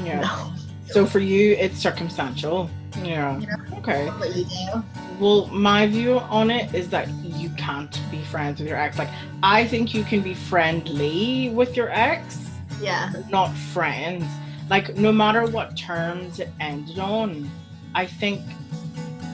Yeah. 0.04 0.22
no. 0.22 0.54
So 0.88 1.06
for 1.06 1.20
you, 1.20 1.54
it's 1.54 1.78
circumstantial. 1.78 2.70
Yeah. 3.04 3.40
You 3.40 3.48
know? 3.48 3.78
Okay. 3.78 4.08
What 4.08 4.36
you 4.36 4.46
do? 4.46 4.84
Well, 5.20 5.48
my 5.48 5.88
view 5.88 6.20
on 6.20 6.52
it 6.52 6.74
is 6.76 6.90
that 6.90 7.08
you 7.24 7.50
can't 7.52 8.00
be 8.12 8.22
friends 8.24 8.60
with 8.60 8.68
your 8.70 8.78
ex. 8.78 8.98
Like, 8.98 9.10
I 9.42 9.66
think 9.66 9.94
you 9.94 10.04
can 10.04 10.22
be 10.22 10.34
friendly 10.34 11.50
with 11.50 11.76
your 11.76 11.90
ex, 11.92 12.40
Yeah. 12.82 13.12
not 13.30 13.54
friends. 13.54 14.26
Like, 14.70 14.96
no 14.98 15.12
matter 15.12 15.46
what 15.48 15.76
terms 15.78 16.40
it 16.40 16.50
ended 16.60 17.00
on, 17.00 17.50
I 17.96 18.06
think 18.06 18.42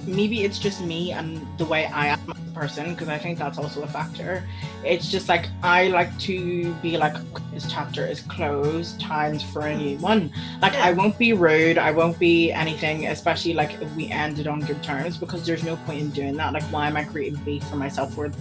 maybe 0.06 0.44
it's 0.44 0.60
just 0.60 0.82
me 0.82 1.12
and 1.12 1.46
the 1.58 1.66
way 1.66 1.86
I 1.88 2.08
am 2.08 2.20
person, 2.54 2.94
because 2.94 3.10
I 3.10 3.18
think 3.18 3.38
that's 3.38 3.58
also 3.58 3.84
a 3.84 3.88
factor. 3.88 4.44
It's 4.84 5.10
just 5.10 5.30
like 5.30 5.48
I 5.62 5.88
like 5.88 6.18
to 6.20 6.74
be 6.76 6.98
like, 6.98 7.16
this 7.54 7.72
chapter 7.72 8.06
is 8.06 8.22
closed, 8.22 9.00
times 9.02 9.44
for 9.44 9.68
a 9.68 9.76
new 9.76 9.98
one. 9.98 10.32
Like, 10.62 10.74
I 10.76 10.94
won't 10.94 11.18
be 11.18 11.34
rude, 11.34 11.78
I 11.78 11.92
won't 11.92 12.18
be 12.20 12.52
anything, 12.52 13.08
especially 13.08 13.54
like 13.54 13.82
if 13.82 13.94
we 13.96 14.10
ended 14.10 14.48
on 14.48 14.60
good 14.62 14.82
terms, 14.84 15.18
because 15.18 15.46
there's 15.46 15.64
no 15.64 15.76
point 15.78 16.00
in 16.02 16.10
doing 16.12 16.38
that. 16.38 16.54
Like, 16.54 16.64
why 16.64 16.88
am 16.88 16.98
I 16.98 17.04
creating 17.04 17.40
beef 17.44 17.64
for 17.66 17.76
myself 17.76 18.16
where 18.18 18.32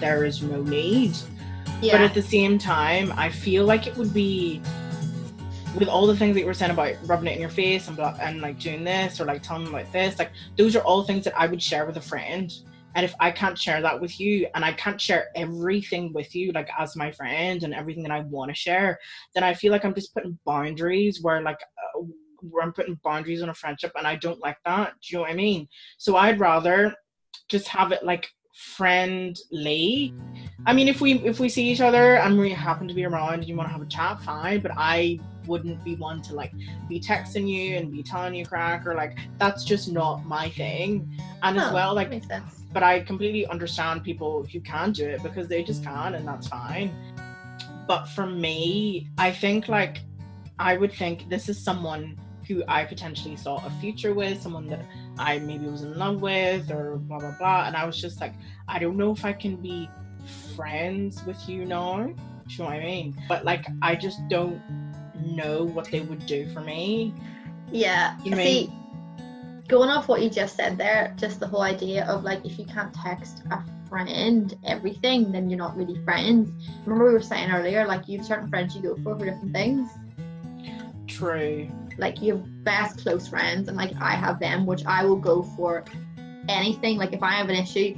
there 0.00 0.24
is 0.24 0.42
no 0.42 0.62
need? 0.62 1.16
Yeah. 1.80 1.92
But 1.92 2.00
at 2.00 2.14
the 2.14 2.22
same 2.22 2.58
time, 2.58 3.12
I 3.16 3.28
feel 3.30 3.64
like 3.64 3.86
it 3.86 3.96
would 3.96 4.12
be 4.12 4.60
with 5.78 5.88
all 5.88 6.06
the 6.06 6.16
things 6.16 6.34
that 6.34 6.40
you 6.40 6.46
were 6.46 6.54
saying 6.54 6.72
about 6.72 6.94
rubbing 7.04 7.28
it 7.28 7.34
in 7.34 7.40
your 7.40 7.50
face 7.50 7.88
and 7.88 7.96
blah, 7.96 8.16
and 8.20 8.40
like 8.40 8.58
doing 8.58 8.84
this 8.84 9.20
or 9.20 9.26
like 9.26 9.42
telling 9.42 9.64
them 9.64 9.74
about 9.74 9.92
this, 9.92 10.18
like 10.18 10.32
those 10.56 10.74
are 10.74 10.80
all 10.80 11.04
things 11.04 11.24
that 11.24 11.38
I 11.38 11.46
would 11.46 11.62
share 11.62 11.86
with 11.86 11.96
a 11.96 12.00
friend. 12.00 12.52
And 12.94 13.04
if 13.04 13.14
I 13.20 13.30
can't 13.30 13.58
share 13.58 13.80
that 13.82 14.00
with 14.00 14.18
you 14.18 14.48
and 14.54 14.64
I 14.64 14.72
can't 14.72 15.00
share 15.00 15.28
everything 15.36 16.12
with 16.12 16.34
you, 16.34 16.52
like 16.52 16.68
as 16.78 16.96
my 16.96 17.12
friend 17.12 17.62
and 17.62 17.74
everything 17.74 18.02
that 18.04 18.12
I 18.12 18.20
want 18.20 18.50
to 18.50 18.54
share, 18.54 18.98
then 19.34 19.44
I 19.44 19.54
feel 19.54 19.72
like 19.72 19.84
I'm 19.84 19.94
just 19.94 20.14
putting 20.14 20.38
boundaries 20.44 21.22
where 21.22 21.42
like 21.42 21.60
uh, 21.60 22.02
where 22.40 22.64
I'm 22.64 22.72
putting 22.72 22.98
boundaries 23.04 23.42
on 23.42 23.50
a 23.50 23.54
friendship 23.54 23.92
and 23.96 24.06
I 24.06 24.16
don't 24.16 24.40
like 24.40 24.58
that. 24.64 24.94
Do 25.02 25.08
you 25.10 25.16
know 25.18 25.22
what 25.22 25.30
I 25.30 25.34
mean? 25.34 25.68
So 25.98 26.16
I'd 26.16 26.40
rather 26.40 26.94
just 27.48 27.68
have 27.68 27.92
it 27.92 28.04
like 28.04 28.28
friendly. 28.58 30.12
I 30.66 30.72
mean, 30.72 30.88
if 30.88 31.00
we 31.00 31.14
if 31.20 31.38
we 31.38 31.48
see 31.48 31.68
each 31.70 31.80
other 31.80 32.16
and 32.16 32.38
we 32.38 32.50
happen 32.50 32.88
to 32.88 32.94
be 32.94 33.04
around 33.04 33.34
and 33.34 33.44
you 33.44 33.56
want 33.56 33.68
to 33.68 33.72
have 33.72 33.82
a 33.82 33.86
chat, 33.86 34.20
fine. 34.22 34.60
But 34.60 34.72
I 34.76 35.20
wouldn't 35.46 35.82
be 35.84 35.94
one 35.94 36.20
to 36.22 36.34
like 36.34 36.52
be 36.88 37.00
texting 37.00 37.48
you 37.48 37.76
and 37.76 37.90
be 37.90 38.02
telling 38.02 38.34
you 38.34 38.44
crack 38.44 38.86
or 38.86 38.94
like 38.94 39.18
that's 39.38 39.64
just 39.64 39.90
not 39.90 40.24
my 40.26 40.48
thing. 40.50 41.08
And 41.42 41.56
as 41.58 41.68
No, 41.68 41.74
well, 41.74 41.94
that 41.94 41.94
like 41.94 42.10
makes 42.10 42.26
sense. 42.26 42.57
But 42.72 42.82
I 42.82 43.00
completely 43.00 43.46
understand 43.46 44.04
people 44.04 44.46
who 44.52 44.60
can 44.60 44.92
do 44.92 45.08
it 45.08 45.22
because 45.22 45.48
they 45.48 45.62
just 45.62 45.82
can, 45.82 46.14
and 46.14 46.26
that's 46.26 46.48
fine. 46.48 46.94
But 47.86 48.06
for 48.06 48.26
me, 48.26 49.08
I 49.16 49.32
think 49.32 49.68
like 49.68 50.00
I 50.58 50.76
would 50.76 50.92
think 50.92 51.28
this 51.28 51.48
is 51.48 51.62
someone 51.62 52.18
who 52.46 52.62
I 52.66 52.84
potentially 52.84 53.36
saw 53.36 53.64
a 53.64 53.70
future 53.80 54.14
with, 54.14 54.42
someone 54.42 54.66
that 54.68 54.84
I 55.18 55.38
maybe 55.38 55.66
was 55.66 55.82
in 55.82 55.98
love 55.98 56.20
with, 56.20 56.70
or 56.70 56.96
blah 56.96 57.18
blah 57.18 57.36
blah. 57.38 57.66
And 57.66 57.76
I 57.76 57.84
was 57.84 58.00
just 58.00 58.20
like, 58.20 58.34
I 58.66 58.78
don't 58.78 58.96
know 58.96 59.12
if 59.12 59.24
I 59.24 59.32
can 59.32 59.56
be 59.56 59.88
friends 60.54 61.24
with 61.24 61.48
you 61.48 61.64
now. 61.64 62.02
Do 62.02 62.14
you 62.54 62.58
know 62.58 62.64
what 62.64 62.74
I 62.74 62.80
mean? 62.80 63.16
But 63.28 63.44
like, 63.44 63.66
I 63.82 63.94
just 63.94 64.20
don't 64.28 64.60
know 65.14 65.64
what 65.64 65.90
they 65.90 66.00
would 66.00 66.26
do 66.26 66.48
for 66.50 66.60
me. 66.60 67.14
Yeah. 67.70 68.18
You 68.24 68.34
See, 68.34 68.72
going 69.68 69.90
off 69.90 70.08
what 70.08 70.22
you 70.22 70.30
just 70.30 70.56
said 70.56 70.78
there, 70.78 71.14
just 71.16 71.40
the 71.40 71.46
whole 71.46 71.62
idea 71.62 72.06
of 72.06 72.24
like 72.24 72.44
if 72.44 72.58
you 72.58 72.64
can't 72.64 72.92
text 72.94 73.42
a 73.50 73.62
friend 73.88 74.56
everything, 74.64 75.30
then 75.30 75.48
you're 75.48 75.58
not 75.58 75.76
really 75.76 76.02
friends. 76.04 76.50
Remember 76.84 77.06
we 77.06 77.12
were 77.12 77.20
saying 77.20 77.50
earlier, 77.50 77.86
like 77.86 78.08
you 78.08 78.18
have 78.18 78.26
certain 78.26 78.48
friends 78.48 78.74
you 78.74 78.82
go 78.82 78.96
for 78.96 79.18
for 79.18 79.26
different 79.26 79.52
things. 79.52 79.90
True. 81.06 81.70
Like 81.98 82.22
you 82.22 82.36
have 82.36 82.64
best 82.64 83.02
close 83.02 83.28
friends, 83.28 83.68
and 83.68 83.76
like 83.76 83.92
I 84.00 84.12
have 84.12 84.40
them, 84.40 84.66
which 84.66 84.84
I 84.86 85.04
will 85.04 85.16
go 85.16 85.42
for 85.42 85.84
anything. 86.48 86.96
Like 86.96 87.12
if 87.12 87.22
I 87.22 87.32
have 87.32 87.50
an 87.50 87.56
issue, 87.56 87.94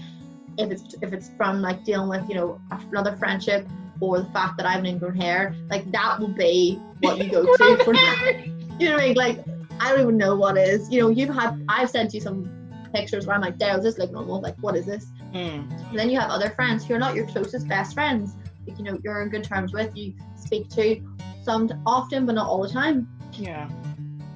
if 0.58 0.70
it's 0.70 0.94
if 1.02 1.12
it's 1.12 1.30
from 1.36 1.62
like 1.62 1.84
dealing 1.84 2.08
with 2.08 2.28
you 2.28 2.34
know 2.34 2.60
another 2.70 3.16
friendship 3.16 3.66
or 4.00 4.20
the 4.20 4.30
fact 4.30 4.56
that 4.56 4.66
I 4.66 4.72
have 4.72 4.80
an 4.80 4.86
ingrown 4.86 5.16
hair, 5.16 5.54
like 5.68 5.90
that 5.92 6.18
will 6.18 6.28
be 6.28 6.80
what 7.00 7.18
you 7.18 7.30
go 7.30 7.44
to 7.44 7.76
for. 7.84 7.94
You 7.94 8.88
know 8.88 8.94
what 8.94 9.02
I 9.02 9.06
mean? 9.06 9.14
Like 9.14 9.44
I 9.80 9.90
don't 9.90 10.00
even 10.02 10.16
know 10.18 10.36
what 10.36 10.56
is. 10.58 10.90
You 10.90 11.00
know, 11.00 11.08
you've 11.08 11.34
had 11.34 11.64
I've 11.68 11.90
sent 11.90 12.14
you 12.14 12.20
some 12.20 12.48
pictures 12.92 13.26
where 13.26 13.34
I'm 13.34 13.42
like, 13.42 13.58
Dale, 13.58 13.76
is 13.76 13.84
this 13.84 13.98
like 13.98 14.12
normal? 14.12 14.40
Like 14.40 14.56
what 14.60 14.76
is 14.76 14.86
this? 14.86 15.06
Hmm. 15.32 15.62
And 15.88 15.98
then 15.98 16.10
you 16.10 16.20
have 16.20 16.30
other 16.30 16.50
friends 16.50 16.84
who 16.84 16.94
are 16.94 16.98
not 16.98 17.14
your 17.14 17.26
closest 17.26 17.66
best 17.66 17.94
friends. 17.94 18.36
Like, 18.66 18.78
you 18.78 18.84
know, 18.84 18.98
you're 19.02 19.22
in 19.22 19.30
good 19.30 19.44
terms 19.44 19.72
with, 19.72 19.96
you 19.96 20.14
speak 20.36 20.68
to 20.70 21.00
some 21.42 21.70
often 21.86 22.26
but 22.26 22.34
not 22.34 22.46
all 22.46 22.62
the 22.62 22.68
time. 22.68 23.08
Yeah. 23.32 23.68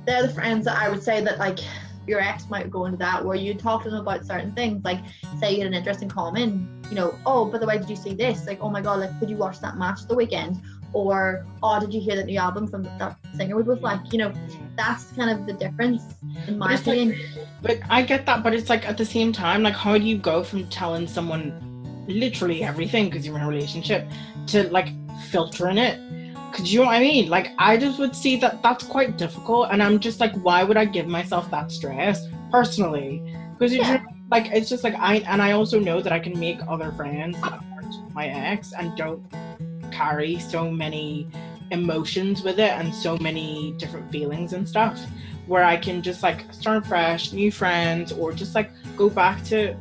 They're 0.06 0.26
the 0.26 0.32
friends 0.32 0.64
that 0.64 0.78
I 0.78 0.88
would 0.88 1.02
say 1.02 1.22
that 1.22 1.38
like 1.38 1.58
your 2.06 2.20
ex 2.20 2.48
might 2.50 2.70
go 2.70 2.84
into 2.86 2.98
that 2.98 3.24
where 3.24 3.36
you 3.36 3.54
talk 3.54 3.82
to 3.84 3.90
them 3.90 4.00
about 4.00 4.24
certain 4.24 4.52
things, 4.52 4.84
like 4.84 5.00
say 5.38 5.52
you 5.52 5.58
had 5.58 5.68
an 5.68 5.74
interest 5.74 6.02
in 6.02 6.08
common, 6.08 6.82
you 6.90 6.96
know, 6.96 7.18
oh 7.26 7.46
by 7.46 7.58
the 7.58 7.66
way, 7.66 7.78
did 7.78 7.88
you 7.88 7.96
see 7.96 8.14
this? 8.14 8.46
Like, 8.46 8.58
oh 8.60 8.68
my 8.68 8.80
god, 8.80 9.00
like 9.00 9.18
did 9.20 9.30
you 9.30 9.36
watch 9.36 9.60
that 9.60 9.76
match 9.78 10.06
the 10.06 10.14
weekend? 10.14 10.60
Or 10.94 11.44
oh 11.62 11.80
did 11.80 11.92
you 11.92 12.00
hear 12.00 12.14
that 12.16 12.26
new 12.26 12.38
album 12.38 12.66
from 12.68 12.84
that 12.84 13.16
singer 13.36 13.56
we 13.56 13.62
both 13.64 13.82
like? 13.82 14.12
You 14.12 14.18
know, 14.18 14.32
that's 14.76 15.04
kind 15.12 15.28
of 15.28 15.44
the 15.46 15.52
difference 15.52 16.02
in 16.46 16.56
my 16.56 16.74
it's 16.74 16.86
like- 16.86 16.96
opinion. 16.96 17.20
But 17.62 17.78
I 17.90 18.02
get 18.02 18.24
that, 18.26 18.42
but 18.42 18.54
it's 18.54 18.68
like 18.70 18.88
at 18.88 18.96
the 18.96 19.04
same 19.04 19.32
time, 19.32 19.62
like 19.62 19.74
how 19.74 19.98
do 19.98 20.04
you 20.04 20.16
go 20.16 20.44
from 20.44 20.66
telling 20.68 21.06
someone 21.08 21.52
literally 22.06 22.62
everything 22.62 23.06
because 23.06 23.26
you're 23.26 23.36
in 23.36 23.42
a 23.42 23.48
relationship 23.48 24.08
to 24.48 24.68
like 24.70 24.88
filtering 25.30 25.78
it? 25.78 25.98
Cause 26.52 26.72
you 26.72 26.78
know 26.80 26.86
what 26.86 26.94
I 26.94 27.00
mean? 27.00 27.28
Like 27.28 27.48
I 27.58 27.76
just 27.76 27.98
would 27.98 28.14
see 28.14 28.36
that 28.36 28.62
that's 28.62 28.84
quite 28.84 29.18
difficult, 29.18 29.68
and 29.72 29.82
I'm 29.82 29.98
just 29.98 30.20
like, 30.20 30.32
why 30.44 30.62
would 30.62 30.76
I 30.76 30.84
give 30.84 31.08
myself 31.08 31.50
that 31.50 31.72
stress 31.72 32.28
personally? 32.52 33.20
Because 33.58 33.72
it's 33.72 33.82
Yeah. 33.88 34.04
like 34.30 34.46
it's 34.52 34.68
just 34.68 34.84
like 34.84 34.94
I 34.94 35.16
and 35.26 35.42
I 35.42 35.50
also 35.52 35.80
know 35.80 36.00
that 36.00 36.12
I 36.12 36.20
can 36.20 36.38
make 36.38 36.58
other 36.68 36.92
friends 36.92 37.40
that 37.42 37.54
aren't 37.74 38.14
my 38.14 38.28
ex 38.28 38.72
and 38.78 38.96
don't 38.96 39.20
carry 39.94 40.38
so 40.38 40.70
many 40.70 41.28
emotions 41.70 42.42
with 42.42 42.58
it 42.58 42.72
and 42.72 42.94
so 42.94 43.16
many 43.18 43.74
different 43.78 44.10
feelings 44.10 44.52
and 44.52 44.68
stuff 44.68 44.98
where 45.46 45.64
I 45.64 45.76
can 45.76 46.02
just 46.02 46.22
like 46.22 46.52
start 46.52 46.86
fresh, 46.86 47.32
new 47.32 47.52
friends, 47.52 48.12
or 48.12 48.32
just 48.32 48.54
like 48.54 48.70
go 48.96 49.10
back 49.10 49.44
to 49.44 49.76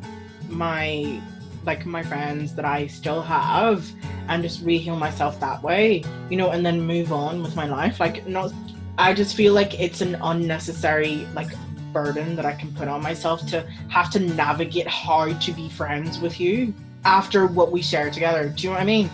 my 0.50 1.22
like 1.66 1.86
my 1.86 2.04
friends 2.04 2.54
that 2.56 2.66
I 2.66 2.88
still 2.88 3.22
have 3.22 3.90
and 4.28 4.44
just 4.44 4.62
re-heal 4.64 4.98
myself 4.98 5.40
that 5.40 5.64
way, 5.64 6.04
you 6.30 6.36
know, 6.36 6.50
and 6.50 6.66
then 6.66 6.82
move 6.82 7.14
on 7.14 7.42
with 7.42 7.56
my 7.56 7.68
life. 7.68 8.00
Like 8.00 8.28
not 8.28 8.52
I 8.98 9.14
just 9.14 9.36
feel 9.36 9.54
like 9.54 9.80
it's 9.80 10.02
an 10.02 10.16
unnecessary 10.22 11.26
like 11.34 11.50
burden 11.94 12.36
that 12.36 12.46
I 12.46 12.54
can 12.54 12.74
put 12.74 12.88
on 12.88 13.02
myself 13.02 13.46
to 13.48 13.62
have 13.90 14.10
to 14.12 14.20
navigate 14.20 14.88
how 14.88 15.32
to 15.32 15.52
be 15.54 15.70
friends 15.70 16.20
with 16.20 16.40
you 16.40 16.74
after 17.06 17.48
what 17.48 17.72
we 17.72 17.82
share 17.82 18.10
together. 18.10 18.50
Do 18.50 18.64
you 18.64 18.70
know 18.70 18.76
what 18.76 18.82
I 18.82 18.86
mean? 18.86 19.10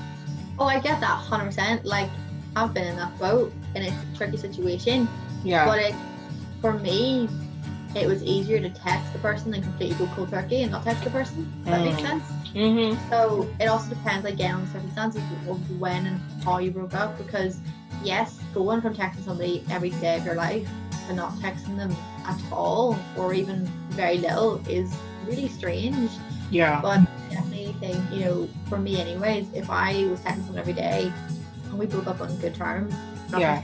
Oh, 0.60 0.66
I 0.66 0.80
get 0.80 1.00
that 1.00 1.24
100%. 1.25 1.86
Like, 1.86 2.10
I've 2.56 2.74
been 2.74 2.88
in 2.88 2.96
that 2.98 3.18
boat 3.20 3.54
and 3.75 3.84
it's 3.84 3.96
a 3.96 4.18
tricky 4.18 4.38
situation. 4.38 5.08
Yeah. 5.44 5.66
But 5.66 5.80
it, 5.80 5.96
for 6.62 6.74
me, 6.74 7.30
it 7.96 8.06
was 8.08 8.22
easier 8.24 8.60
to 8.60 8.70
text 8.70 9.13
the 9.13 9.20
person 9.20 9.51
than 9.51 9.62
completely 9.63 9.96
go 10.06 10.12
cold 10.16 10.30
turkey 10.30 10.63
and 10.63 10.72
not 10.72 10.84
text 10.84 11.04
the 11.04 11.10
person. 11.10 11.51
Does 11.66 11.74
that 11.74 11.82
make 11.86 11.96
Mm. 11.96 12.01
sense? 12.01 12.24
mm-hmm. 12.54 13.10
So 13.10 13.48
it 13.60 13.68
also 13.68 13.89
depends 13.89 14.25
again 14.25 14.56
on 14.56 14.66
the 14.66 14.72
circumstances 14.72 15.22
of 15.48 15.80
when 15.80 16.06
and 16.06 16.20
how 16.44 16.58
you 16.60 16.72
broke 16.72 16.94
up. 16.94 17.18
Because 17.18 17.60
yes, 18.04 18.39
going 18.54 18.82
from 18.82 18.96
texting 18.96 19.24
somebody 19.24 19.63
every 19.72 19.92
day 19.92 20.18
of 20.18 20.25
your 20.25 20.36
life 20.36 20.68
to 21.08 21.13
not 21.16 21.34
texting 21.36 21.78
them 21.78 21.96
at 22.25 22.39
all 22.51 22.98
or 23.18 23.34
even 23.34 23.66
very 23.92 24.18
little 24.18 24.62
is 24.68 24.94
really 25.25 25.48
strange. 25.48 26.12
Yeah. 26.51 26.82
But 26.82 27.00
think, 27.79 27.98
you 28.12 28.25
know, 28.25 28.50
for 28.67 28.77
me 28.77 29.00
anyways, 29.00 29.48
if 29.53 29.69
I 29.69 30.05
was 30.05 30.19
texting 30.21 30.38
someone 30.45 30.57
every 30.59 30.74
day 30.74 31.12
and 31.65 31.77
we 31.79 31.86
broke 31.86 32.07
up 32.07 32.21
on 32.21 32.36
good 32.38 32.55
terms, 32.55 32.93
not 33.31 33.41
Yeah. 33.41 33.62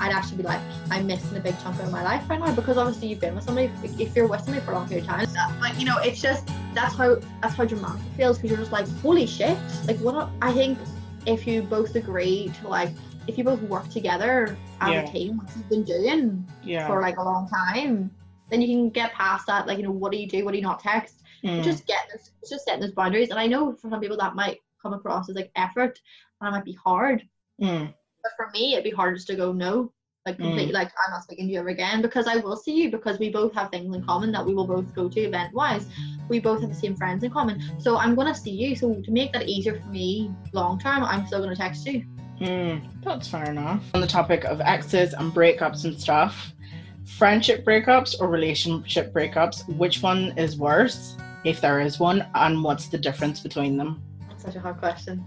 I'd 0.00 0.12
actually 0.12 0.36
be 0.38 0.42
like, 0.44 0.60
I'm 0.90 1.06
missing 1.06 1.36
a 1.36 1.40
big 1.40 1.58
chunk 1.60 1.80
of 1.82 1.90
my 1.90 2.02
life 2.04 2.28
right 2.30 2.38
now 2.38 2.54
because 2.54 2.78
obviously 2.78 3.08
you've 3.08 3.20
been 3.20 3.34
with 3.34 3.44
somebody 3.44 3.70
if- 3.82 3.98
if 4.00 4.16
you're 4.16 4.28
with 4.28 4.42
somebody 4.42 4.64
for 4.64 4.72
a 4.72 4.74
long 4.76 4.88
period 4.88 5.04
of 5.04 5.10
time. 5.10 5.28
But 5.60 5.78
you 5.78 5.86
know, 5.86 5.98
it's 5.98 6.20
just 6.20 6.48
that's 6.74 6.94
how 6.94 7.16
that's 7.42 7.54
how 7.54 7.64
dramatic 7.64 8.00
it 8.12 8.16
feels 8.16 8.38
because 8.38 8.50
you're 8.50 8.60
just 8.60 8.72
like, 8.72 8.86
holy 9.02 9.26
shit. 9.26 9.56
Like 9.86 9.98
what 9.98 10.28
I 10.40 10.52
think 10.52 10.78
if 11.26 11.46
you 11.46 11.62
both 11.62 11.96
agree 11.96 12.52
to 12.60 12.68
like 12.68 12.90
if 13.26 13.36
you 13.36 13.42
both 13.42 13.60
work 13.62 13.88
together 13.88 14.56
as 14.80 14.92
Yeah. 14.92 15.00
a 15.00 15.06
team, 15.10 15.38
which 15.38 15.48
you've 15.56 15.68
been 15.68 15.82
doing 15.82 16.46
Yeah. 16.62 16.86
for 16.86 17.00
like 17.00 17.16
a 17.18 17.22
long 17.24 17.48
time, 17.48 18.08
then 18.50 18.62
you 18.62 18.68
can 18.68 18.88
get 18.90 19.12
past 19.14 19.48
that, 19.48 19.66
like, 19.66 19.78
you 19.78 19.82
know, 19.82 19.90
what 19.90 20.12
do 20.12 20.18
you 20.18 20.28
do, 20.28 20.44
what 20.44 20.52
do 20.52 20.58
you 20.58 20.62
not 20.62 20.78
text? 20.78 21.24
Mm. 21.46 21.62
just 21.62 21.86
get 21.86 22.08
this, 22.12 22.32
it's 22.40 22.50
just 22.50 22.64
setting 22.64 22.80
those 22.80 22.92
boundaries. 22.92 23.30
And 23.30 23.38
I 23.38 23.46
know 23.46 23.72
for 23.74 23.88
some 23.88 24.00
people 24.00 24.16
that 24.16 24.34
might 24.34 24.58
come 24.82 24.92
across 24.92 25.28
as 25.30 25.36
like 25.36 25.52
effort 25.54 26.00
and 26.40 26.48
it 26.48 26.50
might 26.50 26.64
be 26.64 26.72
hard. 26.72 27.22
Mm. 27.60 27.94
But 28.22 28.32
for 28.36 28.50
me, 28.52 28.72
it'd 28.72 28.84
be 28.84 28.90
hard 28.90 29.14
just 29.14 29.28
to 29.28 29.36
go 29.36 29.52
no, 29.52 29.92
like 30.26 30.38
completely, 30.38 30.72
like 30.72 30.90
I'm 31.06 31.12
not 31.12 31.22
speaking 31.22 31.46
to 31.46 31.52
you 31.52 31.60
ever 31.60 31.68
again 31.68 32.02
because 32.02 32.26
I 32.26 32.36
will 32.36 32.56
see 32.56 32.74
you 32.74 32.90
because 32.90 33.20
we 33.20 33.30
both 33.30 33.54
have 33.54 33.70
things 33.70 33.94
in 33.94 34.02
common 34.02 34.32
that 34.32 34.44
we 34.44 34.54
will 34.54 34.66
both 34.66 34.92
go 34.92 35.08
to 35.08 35.20
event 35.20 35.54
wise. 35.54 35.86
We 36.28 36.40
both 36.40 36.62
have 36.62 36.70
the 36.70 36.74
same 36.74 36.96
friends 36.96 37.22
in 37.22 37.30
common, 37.30 37.62
so 37.78 37.96
I'm 37.96 38.16
gonna 38.16 38.34
see 38.34 38.50
you. 38.50 38.74
So 38.74 39.00
to 39.00 39.10
make 39.12 39.32
that 39.32 39.48
easier 39.48 39.80
for 39.80 39.86
me 39.86 40.32
long 40.52 40.80
term, 40.80 41.04
I'm 41.04 41.28
still 41.28 41.40
gonna 41.40 41.54
text 41.54 41.86
you. 41.86 42.04
Mm, 42.40 42.82
that's 43.04 43.28
fair 43.28 43.48
enough. 43.48 43.84
On 43.94 44.00
the 44.00 44.06
topic 44.06 44.42
of 44.44 44.60
exes 44.60 45.14
and 45.14 45.32
breakups 45.32 45.84
and 45.84 45.98
stuff, 45.98 46.52
friendship 47.04 47.64
breakups 47.64 48.20
or 48.20 48.28
relationship 48.28 49.12
breakups, 49.12 49.66
which 49.76 50.02
one 50.02 50.36
is 50.36 50.58
worse, 50.58 51.16
if 51.44 51.60
there 51.60 51.80
is 51.80 51.98
one, 51.98 52.26
and 52.34 52.62
what's 52.62 52.88
the 52.88 52.98
difference 52.98 53.40
between 53.40 53.76
them? 53.76 54.02
That's 54.28 54.42
such 54.44 54.56
a 54.56 54.60
hard 54.60 54.78
question. 54.78 55.24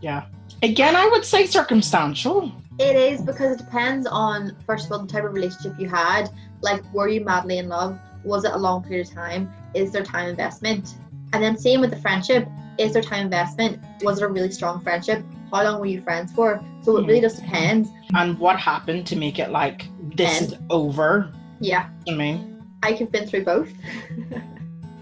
Yeah. 0.00 0.26
Again, 0.62 0.96
I 0.96 1.06
would 1.06 1.24
say 1.24 1.46
circumstantial. 1.46 2.52
It 2.78 2.96
is 2.96 3.20
because 3.20 3.52
it 3.52 3.58
depends 3.58 4.06
on 4.06 4.56
first 4.66 4.86
of 4.86 4.92
all 4.92 5.00
the 5.00 5.06
type 5.06 5.24
of 5.24 5.34
relationship 5.34 5.78
you 5.78 5.88
had. 5.88 6.30
Like, 6.62 6.82
were 6.92 7.08
you 7.08 7.24
madly 7.24 7.58
in 7.58 7.68
love? 7.68 7.98
Was 8.24 8.44
it 8.44 8.52
a 8.52 8.56
long 8.56 8.82
period 8.82 9.06
of 9.06 9.14
time? 9.14 9.52
Is 9.74 9.92
there 9.92 10.02
time 10.02 10.28
investment? 10.28 10.94
And 11.32 11.42
then 11.42 11.56
same 11.56 11.80
with 11.80 11.90
the 11.90 11.96
friendship. 11.96 12.48
Is 12.78 12.92
there 12.92 13.02
time 13.02 13.26
investment? 13.26 13.82
Was 14.02 14.20
it 14.20 14.24
a 14.24 14.28
really 14.28 14.50
strong 14.50 14.80
friendship? 14.80 15.22
How 15.52 15.64
long 15.64 15.80
were 15.80 15.86
you 15.86 16.00
friends 16.00 16.32
for? 16.32 16.64
So 16.82 16.96
it 16.96 17.06
really 17.06 17.20
just 17.20 17.36
depends. 17.36 17.88
And 18.14 18.38
what 18.38 18.58
happened 18.58 19.06
to 19.08 19.16
make 19.16 19.38
it 19.38 19.50
like 19.50 19.88
this 20.14 20.40
is 20.40 20.54
over? 20.70 21.32
Yeah, 21.60 21.88
I 22.08 22.12
mean, 22.12 22.64
I 22.82 22.92
have 22.92 23.12
been 23.12 23.26
through 23.26 23.44
both. 23.44 23.70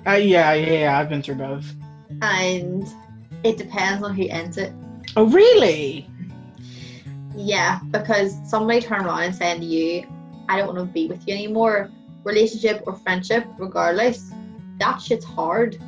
uh, 0.09 0.15
yeah, 0.15 0.53
yeah, 0.55 0.73
yeah, 0.73 0.99
I've 0.99 1.09
been 1.09 1.23
through 1.23 1.37
both. 1.37 1.75
and 2.23 2.87
it 3.45 3.57
depends 3.57 4.03
on 4.03 4.15
who 4.15 4.29
ends 4.29 4.57
it. 4.57 4.73
Oh, 5.17 5.27
really? 5.27 6.09
Yeah, 7.37 7.81
because 7.91 8.37
somebody 8.49 8.81
turn 8.81 9.05
around 9.05 9.23
and 9.23 9.35
saying 9.35 9.61
to 9.61 9.67
you, 9.67 10.07
I 10.49 10.57
don't 10.57 10.75
want 10.75 10.79
to 10.79 10.93
be 10.93 11.09
with 11.09 11.27
you 11.29 11.35
anymore, 11.35 11.91
relationship 12.25 12.83
or 12.87 12.97
friendship, 12.97 13.47
regardless, 13.59 14.33
that 14.79 14.99
shit's 15.01 15.25
hard. 15.25 15.79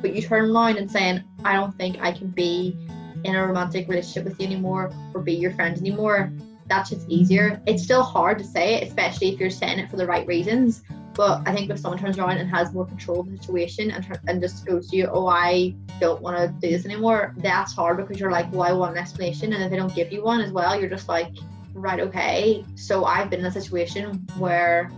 But 0.00 0.14
you 0.14 0.22
turn 0.22 0.50
around 0.50 0.76
and 0.76 0.90
saying, 0.90 1.24
I 1.44 1.54
don't 1.54 1.76
think 1.76 1.98
I 2.00 2.12
can 2.12 2.28
be 2.28 2.76
in 3.24 3.34
a 3.34 3.46
romantic 3.46 3.88
relationship 3.88 4.24
with 4.24 4.40
you 4.40 4.46
anymore 4.46 4.92
or 5.12 5.20
be 5.20 5.34
your 5.34 5.52
friend 5.52 5.76
anymore, 5.76 6.32
that 6.68 6.86
shit's 6.86 7.04
easier. 7.08 7.60
It's 7.66 7.82
still 7.82 8.02
hard 8.02 8.38
to 8.38 8.44
say 8.44 8.74
it, 8.74 8.88
especially 8.88 9.28
if 9.28 9.40
you're 9.40 9.50
saying 9.50 9.78
it 9.78 9.90
for 9.90 9.96
the 9.96 10.06
right 10.06 10.26
reasons. 10.26 10.82
But 11.16 11.42
I 11.46 11.54
think 11.54 11.70
if 11.70 11.78
someone 11.78 11.98
turns 11.98 12.18
around 12.18 12.36
and 12.36 12.50
has 12.50 12.74
more 12.74 12.84
control 12.84 13.20
of 13.20 13.30
the 13.30 13.38
situation 13.38 13.90
and, 13.90 14.18
and 14.28 14.40
just 14.40 14.66
goes 14.66 14.90
to 14.90 14.96
you, 14.96 15.08
oh, 15.10 15.26
I 15.26 15.74
don't 15.98 16.20
want 16.20 16.36
to 16.36 16.48
do 16.48 16.70
this 16.70 16.84
anymore, 16.84 17.34
that's 17.38 17.72
hard 17.72 17.96
because 17.96 18.20
you're 18.20 18.30
like, 18.30 18.52
well, 18.52 18.62
I 18.62 18.72
want 18.72 18.92
an 18.92 18.98
explanation. 18.98 19.54
And 19.54 19.62
if 19.62 19.70
they 19.70 19.76
don't 19.76 19.94
give 19.94 20.12
you 20.12 20.22
one 20.22 20.42
as 20.42 20.52
well, 20.52 20.78
you're 20.78 20.90
just 20.90 21.08
like, 21.08 21.32
right, 21.72 22.00
okay. 22.00 22.64
So 22.74 23.06
I've 23.06 23.30
been 23.30 23.40
in 23.40 23.46
a 23.46 23.50
situation 23.50 24.26
where 24.36 24.90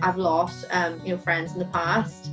I've 0.00 0.16
lost, 0.16 0.66
um, 0.70 1.00
you 1.04 1.14
know, 1.14 1.18
friends 1.18 1.52
in 1.52 1.58
the 1.58 1.64
past 1.66 2.30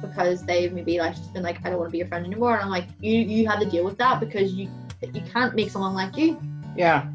because 0.00 0.44
they've 0.44 0.72
maybe 0.72 0.98
like 0.98 1.14
just 1.14 1.32
been 1.32 1.42
like, 1.42 1.64
I 1.64 1.70
don't 1.70 1.78
want 1.78 1.88
to 1.88 1.92
be 1.92 1.98
your 1.98 2.08
friend 2.08 2.26
anymore. 2.26 2.54
And 2.54 2.62
I'm 2.62 2.70
like, 2.70 2.86
you 3.00 3.20
you 3.20 3.46
have 3.48 3.60
to 3.60 3.66
deal 3.66 3.84
with 3.84 3.98
that 3.98 4.18
because 4.18 4.52
you 4.52 4.68
you 5.12 5.20
can't 5.32 5.54
make 5.54 5.70
someone 5.70 5.94
like 5.94 6.16
you. 6.16 6.40
Yeah. 6.76 7.08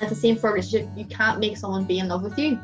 It's 0.00 0.10
the 0.10 0.16
same 0.16 0.36
for 0.36 0.50
a 0.50 0.52
relationship. 0.52 0.88
You 0.96 1.04
can't 1.04 1.38
make 1.38 1.56
someone 1.56 1.84
be 1.84 1.98
in 1.98 2.08
love 2.08 2.22
with 2.22 2.38
you. 2.38 2.58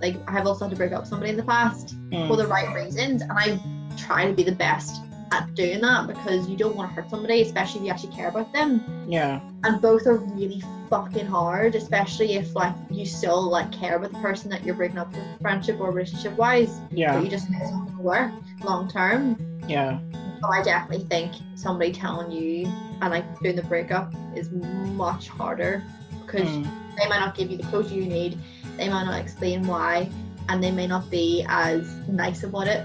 Like 0.00 0.16
I've 0.28 0.46
also 0.46 0.64
had 0.64 0.70
to 0.70 0.76
break 0.76 0.92
up 0.92 1.06
somebody 1.06 1.30
in 1.30 1.36
the 1.36 1.42
past 1.42 1.96
Mm. 2.10 2.26
for 2.28 2.36
the 2.36 2.46
right 2.46 2.74
reasons, 2.74 3.22
and 3.22 3.30
I 3.32 3.60
try 3.96 4.26
to 4.26 4.32
be 4.32 4.42
the 4.42 4.52
best 4.52 5.00
at 5.32 5.54
doing 5.54 5.80
that 5.80 6.08
because 6.08 6.48
you 6.48 6.56
don't 6.56 6.74
want 6.74 6.90
to 6.90 7.00
hurt 7.00 7.08
somebody, 7.10 7.40
especially 7.42 7.80
if 7.82 7.86
you 7.86 7.92
actually 7.92 8.12
care 8.16 8.28
about 8.28 8.52
them. 8.52 8.82
Yeah. 9.08 9.38
And 9.62 9.80
both 9.80 10.06
are 10.08 10.16
really 10.16 10.60
fucking 10.88 11.26
hard, 11.26 11.76
especially 11.76 12.32
if 12.34 12.56
like 12.56 12.74
you 12.90 13.06
still 13.06 13.48
like 13.48 13.70
care 13.70 13.94
about 13.96 14.12
the 14.12 14.18
person 14.18 14.50
that 14.50 14.64
you're 14.64 14.74
breaking 14.74 14.98
up 14.98 15.12
with, 15.12 15.22
friendship 15.40 15.78
or 15.78 15.92
relationship 15.92 16.36
wise. 16.36 16.80
But 16.88 16.98
Yeah. 16.98 17.20
you 17.20 17.28
just 17.28 17.48
know 17.48 17.58
it's 17.62 17.70
not 17.70 17.86
gonna 17.86 18.02
work 18.02 18.32
long 18.64 18.88
term. 18.88 19.36
Yeah. 19.68 20.00
So 20.40 20.48
I 20.50 20.62
definitely 20.62 21.04
think 21.06 21.30
somebody 21.54 21.92
telling 21.92 22.32
you 22.32 22.66
and 23.00 23.10
like 23.12 23.38
doing 23.40 23.54
the 23.54 23.62
breakup 23.62 24.12
is 24.34 24.50
much 24.50 25.28
harder 25.28 25.84
because 26.26 26.48
Mm. 26.48 26.66
they 26.96 27.08
might 27.08 27.20
not 27.20 27.36
give 27.36 27.52
you 27.52 27.56
the 27.56 27.64
closure 27.64 27.94
you 27.94 28.06
need, 28.06 28.36
they 28.80 28.88
might 28.88 29.04
not 29.04 29.20
explain 29.20 29.66
why, 29.66 30.08
and 30.48 30.64
they 30.64 30.70
may 30.70 30.86
not 30.86 31.10
be 31.10 31.44
as 31.48 31.86
nice 32.08 32.42
about 32.44 32.66
it. 32.66 32.82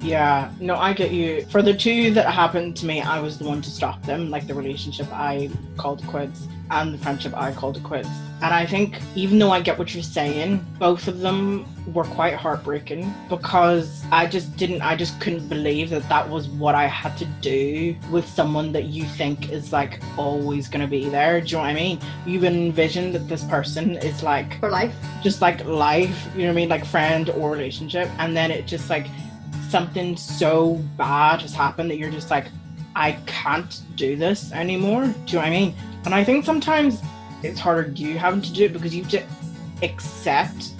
Yeah, 0.00 0.50
no, 0.60 0.76
I 0.76 0.92
get 0.92 1.10
you. 1.12 1.44
For 1.46 1.60
the 1.60 1.74
two 1.74 2.12
that 2.12 2.32
happened 2.32 2.76
to 2.78 2.86
me, 2.86 3.00
I 3.00 3.18
was 3.20 3.38
the 3.38 3.44
one 3.44 3.60
to 3.62 3.70
stop 3.70 4.02
them. 4.04 4.30
Like 4.30 4.46
the 4.46 4.54
relationship 4.54 5.08
I 5.12 5.50
called 5.76 6.06
quits 6.06 6.46
and 6.70 6.94
the 6.94 6.98
friendship 6.98 7.34
I 7.36 7.52
called 7.52 7.82
quits. 7.82 8.08
And 8.40 8.54
I 8.54 8.64
think 8.64 9.00
even 9.16 9.40
though 9.40 9.50
I 9.50 9.60
get 9.60 9.76
what 9.76 9.92
you're 9.94 10.02
saying, 10.02 10.64
both 10.78 11.08
of 11.08 11.18
them 11.18 11.66
were 11.92 12.04
quite 12.04 12.34
heartbreaking 12.34 13.12
because 13.28 14.04
I 14.12 14.26
just 14.26 14.56
didn't, 14.56 14.82
I 14.82 14.94
just 14.94 15.20
couldn't 15.20 15.48
believe 15.48 15.90
that 15.90 16.08
that 16.08 16.28
was 16.28 16.46
what 16.48 16.76
I 16.76 16.86
had 16.86 17.16
to 17.18 17.24
do 17.40 17.96
with 18.12 18.28
someone 18.28 18.70
that 18.72 18.84
you 18.84 19.04
think 19.04 19.50
is 19.50 19.72
like 19.72 20.00
always 20.16 20.68
going 20.68 20.82
to 20.82 20.86
be 20.90 21.08
there. 21.08 21.40
Do 21.40 21.48
you 21.48 21.52
know 21.56 21.62
what 21.62 21.70
I 21.70 21.74
mean? 21.74 21.98
You 22.26 22.44
envision 22.44 23.10
that 23.12 23.26
this 23.28 23.42
person 23.44 23.96
is 23.96 24.22
like 24.22 24.60
For 24.60 24.70
life. 24.70 24.94
just 25.20 25.40
like 25.40 25.64
life, 25.64 26.28
you 26.34 26.42
know 26.42 26.48
what 26.48 26.52
I 26.52 26.54
mean, 26.54 26.68
like 26.68 26.84
friend 26.84 27.30
or 27.30 27.50
relationship, 27.50 28.08
and 28.18 28.36
then 28.36 28.52
it 28.52 28.66
just 28.66 28.88
like 28.88 29.08
something 29.68 30.16
so 30.16 30.74
bad 30.96 31.42
has 31.42 31.54
happened 31.54 31.90
that 31.90 31.98
you're 31.98 32.10
just 32.10 32.30
like, 32.30 32.46
I 32.96 33.12
can't 33.26 33.80
do 33.96 34.16
this 34.16 34.52
anymore. 34.52 35.02
Do 35.02 35.08
you 35.08 35.14
know 35.34 35.38
what 35.38 35.46
I 35.46 35.50
mean? 35.50 35.74
And 36.04 36.14
I 36.14 36.24
think 36.24 36.44
sometimes 36.44 37.00
it's 37.42 37.60
harder 37.60 37.90
you 37.90 38.18
having 38.18 38.40
to 38.42 38.52
do 38.52 38.64
it 38.64 38.72
because 38.72 38.94
you 38.94 39.02
have 39.02 39.12
to 39.12 39.22
accept 39.82 40.72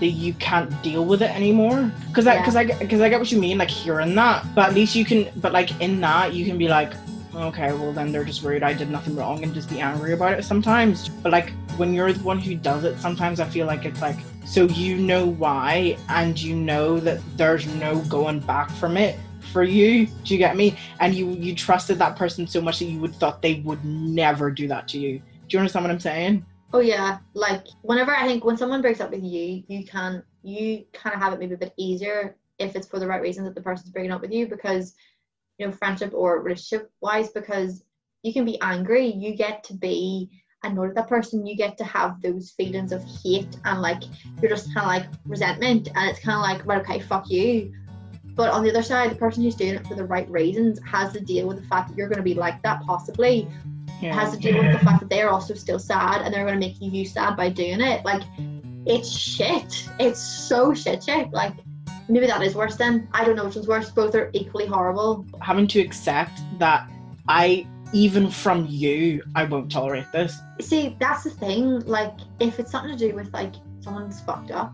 that 0.00 0.08
you 0.08 0.34
can't 0.34 0.70
deal 0.82 1.04
with 1.04 1.22
it 1.22 1.30
anymore. 1.30 1.90
Because 2.08 2.26
I, 2.26 2.34
Yeah. 2.34 2.40
because 2.40 2.56
I, 2.56 2.64
because 2.78 3.00
I 3.00 3.08
get 3.08 3.20
what 3.20 3.30
you 3.30 3.38
mean, 3.40 3.58
like 3.58 3.70
hearing 3.70 4.14
that, 4.16 4.44
but 4.54 4.68
at 4.68 4.74
least 4.74 4.94
you 4.94 5.04
can, 5.04 5.28
but 5.36 5.52
like 5.52 5.80
in 5.80 6.00
that 6.00 6.34
you 6.34 6.44
can 6.44 6.58
be 6.58 6.68
like, 6.68 6.92
okay, 7.36 7.72
well 7.72 7.92
then 7.92 8.12
they're 8.12 8.24
just 8.24 8.42
worried 8.42 8.62
I 8.62 8.72
did 8.72 8.90
nothing 8.90 9.16
wrong 9.16 9.42
and 9.42 9.52
just 9.54 9.68
be 9.68 9.80
angry 9.80 10.12
about 10.12 10.38
it 10.38 10.44
sometimes. 10.44 11.08
But 11.08 11.32
like 11.32 11.50
when 11.76 11.94
you're 11.94 12.12
the 12.12 12.22
one 12.22 12.38
who 12.38 12.54
does 12.54 12.84
it, 12.84 12.98
sometimes 12.98 13.40
I 13.40 13.48
feel 13.48 13.66
like 13.66 13.84
it's 13.84 14.00
like 14.00 14.16
so 14.44 14.64
you 14.64 14.96
know 14.96 15.26
why 15.26 15.96
and 16.08 16.40
you 16.40 16.54
know 16.54 17.00
that 17.00 17.20
there's 17.36 17.66
no 17.66 18.00
going 18.02 18.40
back 18.40 18.70
from 18.70 18.96
it 18.96 19.18
for 19.52 19.62
you. 19.62 20.06
Do 20.24 20.34
you 20.34 20.38
get 20.38 20.56
me? 20.56 20.76
And 21.00 21.14
you 21.14 21.30
you 21.30 21.54
trusted 21.54 21.98
that 21.98 22.16
person 22.16 22.46
so 22.46 22.60
much 22.60 22.78
that 22.78 22.86
you 22.86 22.98
would 23.00 23.14
thought 23.14 23.42
they 23.42 23.60
would 23.60 23.84
never 23.84 24.50
do 24.50 24.68
that 24.68 24.88
to 24.88 24.98
you. 24.98 25.18
Do 25.18 25.56
you 25.56 25.58
understand 25.58 25.84
what 25.84 25.90
I'm 25.90 26.00
saying? 26.00 26.44
Oh 26.72 26.80
yeah, 26.80 27.18
like 27.34 27.66
whenever 27.82 28.14
I 28.14 28.26
think 28.26 28.44
when 28.44 28.56
someone 28.56 28.82
breaks 28.82 29.00
up 29.00 29.10
with 29.10 29.22
you, 29.22 29.62
you 29.68 29.84
can 29.84 30.22
you 30.42 30.84
kind 30.92 31.14
of 31.14 31.22
have 31.22 31.32
it 31.32 31.38
maybe 31.38 31.54
a 31.54 31.58
bit 31.58 31.72
easier 31.76 32.36
if 32.58 32.76
it's 32.76 32.86
for 32.86 32.98
the 32.98 33.06
right 33.06 33.22
reasons 33.22 33.46
that 33.46 33.54
the 33.54 33.60
person's 33.60 33.90
breaking 33.90 34.12
up 34.12 34.20
with 34.20 34.32
you 34.32 34.46
because 34.46 34.94
you 35.58 35.66
know 35.66 35.72
friendship 35.72 36.12
or 36.14 36.42
relationship 36.42 36.90
wise 37.00 37.28
because 37.30 37.84
you 38.22 38.32
can 38.32 38.44
be 38.44 38.60
angry, 38.60 39.06
you 39.06 39.34
get 39.34 39.64
to 39.64 39.74
be 39.74 40.30
annoyed 40.62 40.90
at 40.90 40.94
that 40.94 41.08
person, 41.08 41.46
you 41.46 41.56
get 41.56 41.76
to 41.78 41.84
have 41.84 42.22
those 42.22 42.50
feelings 42.52 42.90
of 42.92 43.04
hate 43.22 43.56
and 43.64 43.82
like 43.82 44.02
you're 44.40 44.50
just 44.50 44.72
kind 44.74 44.86
of 44.86 44.86
like 44.86 45.20
resentment 45.26 45.88
and 45.94 46.10
it's 46.10 46.20
kind 46.20 46.36
of 46.36 46.42
like 46.42 46.66
right 46.66 46.80
okay 46.80 47.00
fuck 47.00 47.30
you. 47.30 47.72
But 48.34 48.50
on 48.50 48.64
the 48.64 48.70
other 48.70 48.82
side, 48.82 49.12
the 49.12 49.16
person 49.16 49.44
who's 49.44 49.54
doing 49.54 49.74
it 49.74 49.86
for 49.86 49.94
the 49.94 50.04
right 50.04 50.28
reasons 50.28 50.80
has 50.86 51.12
to 51.12 51.20
deal 51.20 51.46
with 51.46 51.60
the 51.60 51.68
fact 51.68 51.90
that 51.90 51.96
you're 51.96 52.08
going 52.08 52.18
to 52.18 52.24
be 52.24 52.34
like 52.34 52.60
that 52.62 52.82
possibly 52.82 53.48
it 54.02 54.12
has 54.12 54.32
to 54.32 54.38
deal 54.38 54.62
with 54.62 54.72
the 54.72 54.84
fact 54.84 55.00
that 55.00 55.08
they're 55.08 55.30
also 55.30 55.54
still 55.54 55.78
sad 55.78 56.22
and 56.22 56.34
they're 56.34 56.44
going 56.44 56.60
to 56.60 56.66
make 56.66 56.76
you 56.80 57.06
sad 57.06 57.36
by 57.36 57.48
doing 57.48 57.80
it. 57.80 58.04
Like, 58.04 58.22
it's 58.86 59.08
shit. 59.08 59.88
It's 59.98 60.20
so 60.20 60.74
shit 60.74 61.04
shit. 61.04 61.32
Like, 61.32 61.54
maybe 62.08 62.26
that 62.26 62.42
is 62.42 62.54
worse 62.54 62.76
then. 62.76 63.08
I 63.12 63.24
don't 63.24 63.36
know 63.36 63.44
which 63.44 63.54
one's 63.56 63.68
worse. 63.68 63.90
Both 63.90 64.14
are 64.14 64.30
equally 64.32 64.66
horrible. 64.66 65.24
having 65.40 65.66
to 65.68 65.80
accept 65.80 66.40
that 66.58 66.88
I 67.28 67.66
even 67.92 68.28
from 68.28 68.66
you 68.68 69.22
I 69.34 69.44
won't 69.44 69.70
tolerate 69.70 70.10
this. 70.12 70.36
See, 70.60 70.96
that's 70.98 71.22
the 71.24 71.30
thing. 71.30 71.80
Like, 71.80 72.12
if 72.40 72.58
it's 72.58 72.72
something 72.72 72.96
to 72.96 72.98
do 73.08 73.14
with 73.14 73.32
like 73.32 73.54
someone's 73.80 74.20
fucked 74.22 74.50
up, 74.50 74.72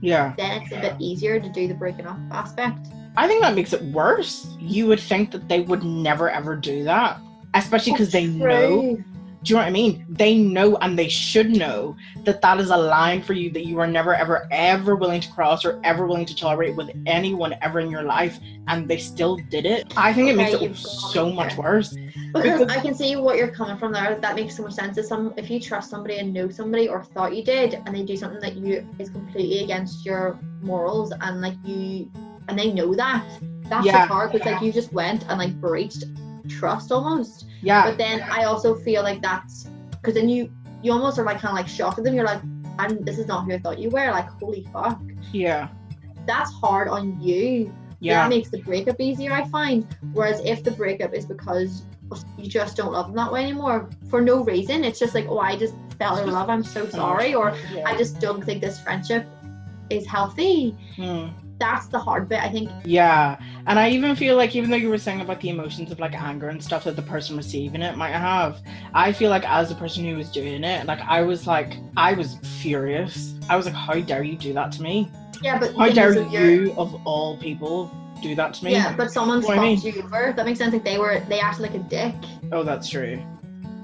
Yeah. 0.00 0.32
then 0.36 0.62
it's 0.62 0.72
a 0.72 0.80
bit 0.80 0.94
easier 0.98 1.38
to 1.38 1.48
do 1.50 1.68
the 1.68 1.74
breaking 1.74 2.06
up 2.06 2.16
aspect. 2.30 2.86
I 3.16 3.28
think 3.28 3.42
that 3.42 3.54
makes 3.54 3.72
it 3.74 3.82
worse. 3.92 4.56
You 4.58 4.86
would 4.86 5.00
think 5.00 5.32
that 5.32 5.48
they 5.48 5.60
would 5.60 5.82
never 5.84 6.30
ever 6.30 6.56
do 6.56 6.82
that. 6.84 7.18
Especially 7.54 7.92
because 7.92 8.10
they 8.10 8.26
know. 8.26 8.96
True. 9.44 9.44
Do 9.44 9.52
you 9.52 9.54
know 9.56 9.62
what 9.62 9.68
I 9.68 9.72
mean? 9.72 10.06
They 10.08 10.38
know 10.38 10.76
and 10.76 10.98
they 10.98 11.08
should 11.08 11.50
know 11.50 11.96
that 12.24 12.40
that 12.42 12.60
is 12.60 12.70
a 12.70 12.76
line 12.76 13.22
for 13.22 13.32
you 13.32 13.50
that 13.50 13.66
you 13.66 13.78
are 13.80 13.86
never, 13.86 14.14
ever, 14.14 14.46
ever 14.50 14.94
willing 14.94 15.20
to 15.20 15.30
cross 15.32 15.64
or 15.64 15.80
ever 15.82 16.06
willing 16.06 16.26
to 16.26 16.36
tolerate 16.36 16.76
with 16.76 16.90
anyone 17.06 17.54
ever 17.60 17.80
in 17.80 17.90
your 17.90 18.04
life, 18.04 18.38
and 18.68 18.88
they 18.88 18.98
still 18.98 19.36
did 19.50 19.66
it. 19.66 19.92
I 19.96 20.12
think 20.12 20.28
it 20.28 20.36
makes 20.36 20.52
it 20.52 20.76
so 20.76 21.26
me 21.26 21.34
much 21.34 21.56
worse. 21.56 21.94
Because 22.32 22.60
Because- 22.60 22.76
I 22.76 22.80
can 22.80 22.94
see 22.94 23.16
what 23.16 23.36
you're 23.36 23.48
coming 23.48 23.76
from 23.76 23.92
there. 23.92 24.14
That 24.18 24.36
makes 24.36 24.56
so 24.56 24.62
much 24.62 24.74
sense. 24.74 24.96
If 24.96 25.06
some, 25.06 25.34
if 25.36 25.50
you 25.50 25.60
trust 25.60 25.90
somebody 25.90 26.18
and 26.18 26.32
know 26.32 26.48
somebody 26.48 26.88
or 26.88 27.02
thought 27.02 27.34
you 27.34 27.42
did, 27.44 27.74
and 27.74 27.94
they 27.94 28.04
do 28.04 28.16
something 28.16 28.40
that 28.40 28.56
you 28.56 28.86
is 28.98 29.10
completely 29.10 29.64
against 29.64 30.06
your 30.06 30.38
morals, 30.62 31.12
and 31.20 31.40
like 31.40 31.54
you, 31.64 32.10
and 32.48 32.58
they 32.58 32.72
know 32.72 32.94
that, 32.94 33.24
that's 33.64 33.84
Yeah. 33.86 33.92
yeah. 33.92 34.06
hard 34.06 34.32
because 34.32 34.46
like 34.46 34.62
you 34.62 34.72
just 34.72 34.92
went 34.92 35.26
and 35.28 35.38
like 35.38 35.60
breached 35.60 36.04
trust 36.58 36.92
almost. 36.92 37.46
Yeah, 37.62 37.84
But 37.84 37.98
then 37.98 38.22
I 38.22 38.44
also 38.44 38.74
feel 38.74 39.02
like 39.02 39.22
that's 39.22 39.68
because 39.90 40.14
then 40.14 40.28
you 40.28 40.52
you 40.82 40.92
almost 40.92 41.18
are 41.18 41.24
like 41.24 41.38
kind 41.38 41.52
of 41.52 41.56
like 41.56 41.68
shocked 41.68 41.98
at 41.98 42.04
them. 42.04 42.14
You're 42.14 42.26
like, 42.26 42.42
I'm 42.78 43.04
this 43.04 43.18
is 43.18 43.26
not 43.26 43.44
who 43.44 43.52
I 43.52 43.58
thought 43.58 43.78
you 43.78 43.90
were. 43.90 44.10
Like 44.10 44.28
holy 44.40 44.66
fuck, 44.72 45.00
yeah, 45.32 45.68
that's 46.26 46.52
hard 46.52 46.88
on 46.88 47.20
you 47.20 47.72
yeah, 48.02 48.24
that 48.24 48.30
makes 48.30 48.50
the 48.50 48.58
breakup 48.58 49.00
easier, 49.00 49.32
I 49.32 49.44
find. 49.48 49.86
Whereas 50.12 50.40
if 50.44 50.64
the 50.64 50.72
breakup 50.72 51.14
is 51.14 51.24
because 51.24 51.84
you 52.36 52.50
just 52.50 52.76
don't 52.76 52.92
love 52.92 53.06
them 53.06 53.16
that 53.16 53.32
way 53.32 53.44
anymore 53.44 53.88
for 54.10 54.20
no 54.20 54.42
reason, 54.42 54.82
it's 54.82 54.98
just 54.98 55.14
like, 55.14 55.26
oh, 55.28 55.38
I 55.38 55.56
just 55.56 55.74
fell 56.00 56.18
in 56.18 56.28
love, 56.30 56.50
I'm 56.50 56.64
so 56.64 56.88
sorry, 56.90 57.32
or 57.32 57.54
I 57.86 57.96
just 57.96 58.18
don't 58.18 58.44
think 58.44 58.60
this 58.60 58.80
friendship 58.80 59.24
is 59.88 60.04
healthy. 60.04 60.76
Hmm. 60.96 61.28
That's 61.62 61.86
the 61.86 61.98
hard 62.00 62.28
bit, 62.28 62.40
I 62.42 62.48
think. 62.48 62.68
Yeah. 62.84 63.38
And 63.68 63.78
I 63.78 63.90
even 63.90 64.16
feel 64.16 64.36
like, 64.36 64.56
even 64.56 64.68
though 64.68 64.76
you 64.76 64.88
were 64.88 64.98
saying 64.98 65.20
about 65.20 65.40
the 65.40 65.48
emotions 65.48 65.92
of 65.92 66.00
like 66.00 66.12
anger 66.12 66.48
and 66.48 66.60
stuff 66.62 66.82
that 66.84 66.96
the 66.96 67.02
person 67.02 67.36
receiving 67.36 67.82
it 67.82 67.96
might 67.96 68.10
have, 68.10 68.58
I 68.94 69.12
feel 69.12 69.30
like 69.30 69.48
as 69.48 69.68
the 69.68 69.76
person 69.76 70.04
who 70.04 70.16
was 70.16 70.28
doing 70.32 70.64
it, 70.64 70.86
like 70.86 70.98
I 71.02 71.22
was 71.22 71.46
like, 71.46 71.76
I 71.96 72.14
was 72.14 72.34
furious. 72.60 73.34
I 73.48 73.56
was 73.56 73.66
like, 73.66 73.76
how 73.76 73.94
dare 74.00 74.24
you 74.24 74.36
do 74.36 74.52
that 74.54 74.72
to 74.72 74.82
me? 74.82 75.08
Yeah, 75.40 75.60
but 75.60 75.72
How 75.76 75.88
dare 75.90 76.20
you're- 76.20 76.72
of 76.76 76.94
all 77.06 77.36
people, 77.38 77.88
do 78.22 78.34
that 78.34 78.54
to 78.54 78.64
me? 78.64 78.72
Yeah, 78.72 78.96
but 78.96 79.12
someone 79.12 79.40
What 79.42 79.58
I 79.58 79.62
mean. 79.62 79.76
fucked 79.78 79.96
you 79.96 80.02
over. 80.02 80.32
That 80.36 80.44
makes 80.44 80.58
sense. 80.58 80.72
Like 80.72 80.82
they 80.84 80.98
were, 80.98 81.20
they 81.28 81.38
acted 81.38 81.62
like 81.62 81.74
a 81.74 81.78
dick. 81.80 82.14
Oh, 82.50 82.64
that's 82.64 82.88
true. 82.88 83.22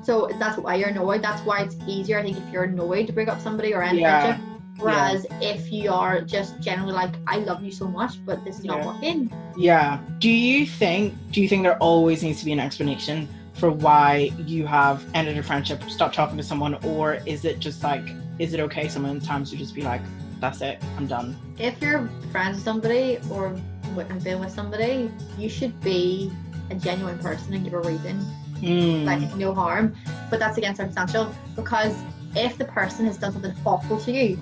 So 0.02 0.28
that's 0.40 0.58
why 0.58 0.74
you're 0.76 0.88
annoyed. 0.88 1.22
That's 1.22 1.42
why 1.42 1.60
it's 1.62 1.76
easier, 1.86 2.18
I 2.18 2.22
think, 2.22 2.38
if 2.38 2.52
you're 2.52 2.64
annoyed 2.64 3.06
to 3.06 3.12
break 3.12 3.28
up 3.28 3.40
somebody 3.40 3.72
or 3.72 3.82
end 3.84 3.98
Yeah. 4.00 4.20
friendship. 4.34 4.57
Whereas 4.78 5.26
if 5.40 5.72
you 5.72 5.92
are 5.92 6.20
just 6.20 6.60
generally 6.60 6.92
like, 6.92 7.14
I 7.26 7.38
love 7.38 7.62
you 7.62 7.72
so 7.72 7.88
much, 7.88 8.24
but 8.24 8.44
this 8.44 8.58
is 8.58 8.64
not 8.64 8.84
working. 8.84 9.32
Yeah. 9.56 10.00
Do 10.18 10.30
you 10.30 10.66
think 10.66 11.14
do 11.32 11.42
you 11.42 11.48
think 11.48 11.64
there 11.64 11.78
always 11.78 12.22
needs 12.22 12.38
to 12.40 12.44
be 12.44 12.52
an 12.52 12.60
explanation 12.60 13.28
for 13.54 13.72
why 13.72 14.30
you 14.46 14.66
have 14.66 15.04
ended 15.14 15.36
a 15.36 15.42
friendship, 15.42 15.82
stopped 15.90 16.14
talking 16.14 16.36
to 16.36 16.44
someone, 16.44 16.74
or 16.84 17.14
is 17.26 17.44
it 17.44 17.58
just 17.58 17.82
like 17.82 18.08
is 18.38 18.54
it 18.54 18.60
okay 18.60 18.88
sometimes 18.88 19.50
to 19.50 19.56
just 19.56 19.74
be 19.74 19.82
like, 19.82 20.00
that's 20.38 20.60
it, 20.60 20.80
I'm 20.96 21.08
done? 21.08 21.36
If 21.58 21.82
you're 21.82 22.08
friends 22.30 22.56
with 22.56 22.64
somebody 22.64 23.18
or 23.30 23.56
have 23.96 24.22
been 24.22 24.38
with 24.38 24.52
somebody, 24.52 25.10
you 25.36 25.48
should 25.48 25.78
be 25.80 26.30
a 26.70 26.76
genuine 26.76 27.18
person 27.18 27.52
and 27.54 27.64
give 27.64 27.74
a 27.74 27.80
reason. 27.80 28.24
Hmm. 28.60 29.04
like 29.04 29.36
no 29.36 29.54
harm, 29.54 29.94
but 30.30 30.40
that's 30.40 30.58
again 30.58 30.74
circumstantial 30.74 31.32
because 31.54 31.94
if 32.34 32.58
the 32.58 32.64
person 32.64 33.06
has 33.06 33.16
done 33.16 33.32
something 33.32 33.54
awful 33.64 34.00
to 34.00 34.10
you 34.10 34.36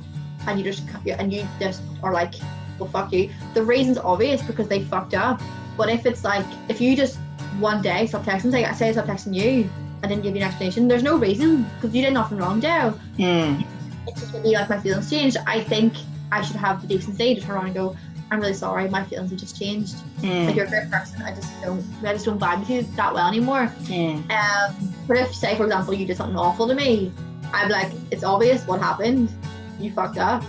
and 0.47 0.59
you 0.59 0.65
just 0.65 0.83
and 1.07 1.33
you 1.33 1.47
just 1.61 1.83
are 2.03 2.13
like, 2.13 2.35
well 2.79 2.89
fuck 2.89 3.13
you, 3.13 3.31
the 3.55 3.63
reason's 3.63 3.99
obvious 3.99 4.43
because 4.43 4.69
they 4.69 4.83
fucked 4.85 5.15
up. 5.15 5.41
But 5.77 5.89
if 5.89 6.07
it's 6.07 6.25
like 6.25 6.47
if 6.69 6.81
you 6.81 6.97
just 6.97 7.19
one 7.59 7.83
day 7.83 8.07
stop 8.07 8.23
texting, 8.23 8.51
say 8.51 8.65
I 8.65 8.73
say 8.73 8.89
I 8.89 8.93
stop 8.93 9.07
texting 9.07 9.35
you, 9.35 9.69
I 10.03 10.09
didn't 10.09 10.23
give 10.23 10.35
you 10.35 10.43
an 10.43 10.49
explanation, 10.49 10.89
there's 10.89 11.03
no 11.03 11.17
reason 11.17 11.67
because 11.77 11.95
you 11.95 12.03
did 12.03 12.15
nothing 12.15 12.39
wrong, 12.39 12.61
Joe. 12.61 12.91
Hmm. 13.17 13.61
It's 14.07 14.21
just 14.21 14.33
gonna 14.33 14.45
be 14.45 14.53
like 14.53 14.69
my 14.69 14.79
feelings 14.79 15.11
changed. 15.11 15.37
I 15.47 15.63
think 15.63 15.95
I 16.33 16.43
should 16.43 16.57
have 16.57 16.81
the 16.81 16.89
decency 16.89 17.35
to 17.35 17.41
turn 17.41 17.57
around 17.57 17.67
and 17.67 17.75
go, 17.75 17.97
I'm 18.31 18.41
really 18.41 18.55
sorry, 18.55 18.89
my 18.89 19.05
feelings 19.05 19.31
have 19.31 19.41
just 19.41 19.59
changed. 19.59 19.97
Hmm. 20.21 20.47
Like 20.47 20.57
you're 20.57 20.67
a 20.67 20.69
great 20.69 20.91
person, 20.91 21.23
I 21.23 21.35
just 21.35 21.49
don't 21.63 21.85
I 22.05 22.13
just 22.13 22.25
don't 22.25 22.39
vibe 22.39 22.61
with 22.61 22.71
you 22.71 22.83
that 22.97 23.15
well 23.15 23.27
anymore. 23.27 23.67
Hmm. 23.67 24.21
Um, 24.31 24.95
but 25.07 25.17
if, 25.17 25.35
say, 25.35 25.57
for 25.57 25.65
example, 25.65 25.95
you 25.95 26.07
did 26.07 26.17
something 26.17 26.37
awful 26.37 26.67
to 26.69 26.75
me, 26.75 27.13
I'd 27.53 27.69
be 27.69 27.73
like, 27.73 27.93
it's 28.11 28.25
obvious 28.25 28.67
what 28.67 28.81
happened. 28.81 29.31
You 29.79 29.93
fucked 29.93 30.19
up. 30.19 30.43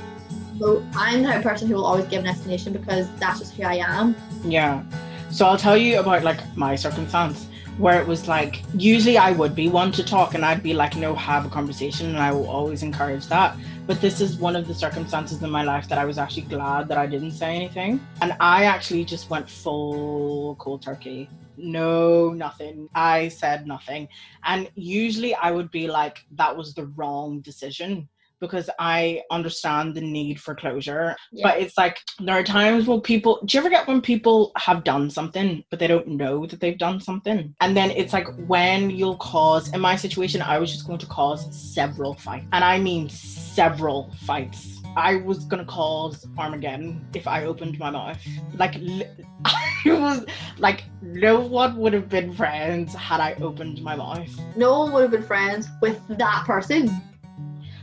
So 0.60 0.84
I'm 0.96 1.22
the 1.22 1.30
type 1.30 1.38
of 1.38 1.44
person 1.44 1.68
who 1.68 1.76
will 1.76 1.86
always 1.86 2.06
give 2.06 2.22
an 2.22 2.28
explanation 2.28 2.74
because 2.74 3.08
that's 3.18 3.40
just 3.40 3.54
who 3.54 3.64
I 3.64 3.76
am. 3.76 4.16
Yeah. 4.44 4.84
So 5.30 5.46
I'll 5.46 5.58
tell 5.58 5.78
you 5.78 6.00
about 6.00 6.24
like 6.24 6.40
my 6.58 6.76
circumstance 6.76 7.48
where 7.78 8.02
it 8.02 8.08
was 8.08 8.28
like 8.28 8.64
usually 8.74 9.18
I 9.18 9.32
would 9.34 9.54
be 9.54 9.70
one 9.70 9.92
to 9.92 10.04
talk 10.04 10.34
and 10.34 10.44
I'd 10.44 10.64
be 10.64 10.74
like, 10.74 10.96
no, 10.96 11.14
have 11.14 11.46
a 11.46 11.50
conversation 11.50 12.08
and 12.08 12.18
I 12.18 12.32
will 12.32 12.50
always 12.50 12.82
encourage 12.82 13.28
that. 13.28 13.56
But 13.86 14.02
this 14.02 14.20
is 14.20 14.38
one 14.38 14.56
of 14.56 14.68
the 14.68 14.74
circumstances 14.74 15.44
in 15.44 15.50
my 15.50 15.64
life 15.64 15.88
that 15.90 15.98
I 15.98 16.06
was 16.06 16.18
actually 16.18 16.44
glad 16.44 16.88
that 16.88 16.98
I 16.98 17.06
didn't 17.06 17.34
say 17.34 17.56
anything. 17.56 18.02
And 18.22 18.36
I 18.40 18.66
actually 18.66 19.06
just 19.06 19.30
went 19.30 19.50
full 19.50 20.56
cold 20.56 20.82
turkey. 20.82 21.30
No, 21.56 22.34
nothing. 22.34 22.90
I 22.96 23.30
said 23.30 23.68
nothing. 23.68 24.08
And 24.44 24.70
usually 24.76 25.36
I 25.36 25.52
would 25.52 25.72
be 25.72 25.88
like, 25.88 26.26
that 26.32 26.56
was 26.56 26.74
the 26.74 26.88
wrong 26.88 27.42
decision 27.42 28.10
because 28.40 28.70
I 28.80 29.22
understand 29.32 29.96
the 29.96 30.02
need 30.02 30.40
for 30.40 30.56
closure. 30.56 31.16
But 31.42 31.60
it's 31.60 31.78
like 31.78 32.00
there 32.20 32.38
are 32.38 32.44
times 32.44 32.88
when 32.88 33.02
people 33.02 33.40
do 33.46 33.58
you 33.58 33.62
ever 33.62 33.70
get 33.70 33.88
when 33.88 34.02
people 34.02 34.52
have 34.58 34.84
done 34.84 35.10
something 35.10 35.64
but 35.70 35.80
they 35.80 35.88
don't 35.88 36.08
know 36.08 36.46
that 36.46 36.60
they've 36.60 36.78
done 36.78 37.00
something? 37.00 37.56
And 37.62 37.76
then 37.76 37.92
it's 37.92 38.14
like 38.14 38.28
when 38.48 38.90
you'll 38.90 39.18
cause 39.18 39.70
in 39.74 39.82
my 39.82 39.96
situation, 39.96 40.42
I 40.42 40.58
was 40.60 40.72
just 40.72 40.86
going 40.88 41.00
to 41.00 41.06
cause 41.08 41.42
several 41.56 42.14
fights. 42.16 42.48
And 42.54 42.64
I 42.64 42.80
mean 42.80 43.10
several 43.10 44.14
fights. 44.26 44.82
I 44.96 45.18
was 45.18 45.46
gonna 45.46 45.66
cause 45.66 46.26
Armageddon 46.40 47.06
if 47.14 47.28
I 47.28 47.46
opened 47.46 47.78
my 47.78 47.92
mouth. 47.92 48.18
Like 48.56 48.76
li- 48.76 49.06
it 49.86 50.00
was 50.00 50.26
like 50.58 50.86
no 51.02 51.40
one 51.40 51.78
would 51.78 51.94
have 51.94 52.10
been 52.10 52.34
friends 52.34 52.96
had 52.96 53.20
I 53.20 53.34
opened 53.36 53.82
my 53.84 53.96
mouth. 53.96 54.28
no 54.56 54.80
one 54.80 54.94
would 54.94 55.04
have 55.04 55.12
been 55.12 55.24
friends 55.24 55.68
with 55.82 56.02
that 56.18 56.46
person. 56.46 56.90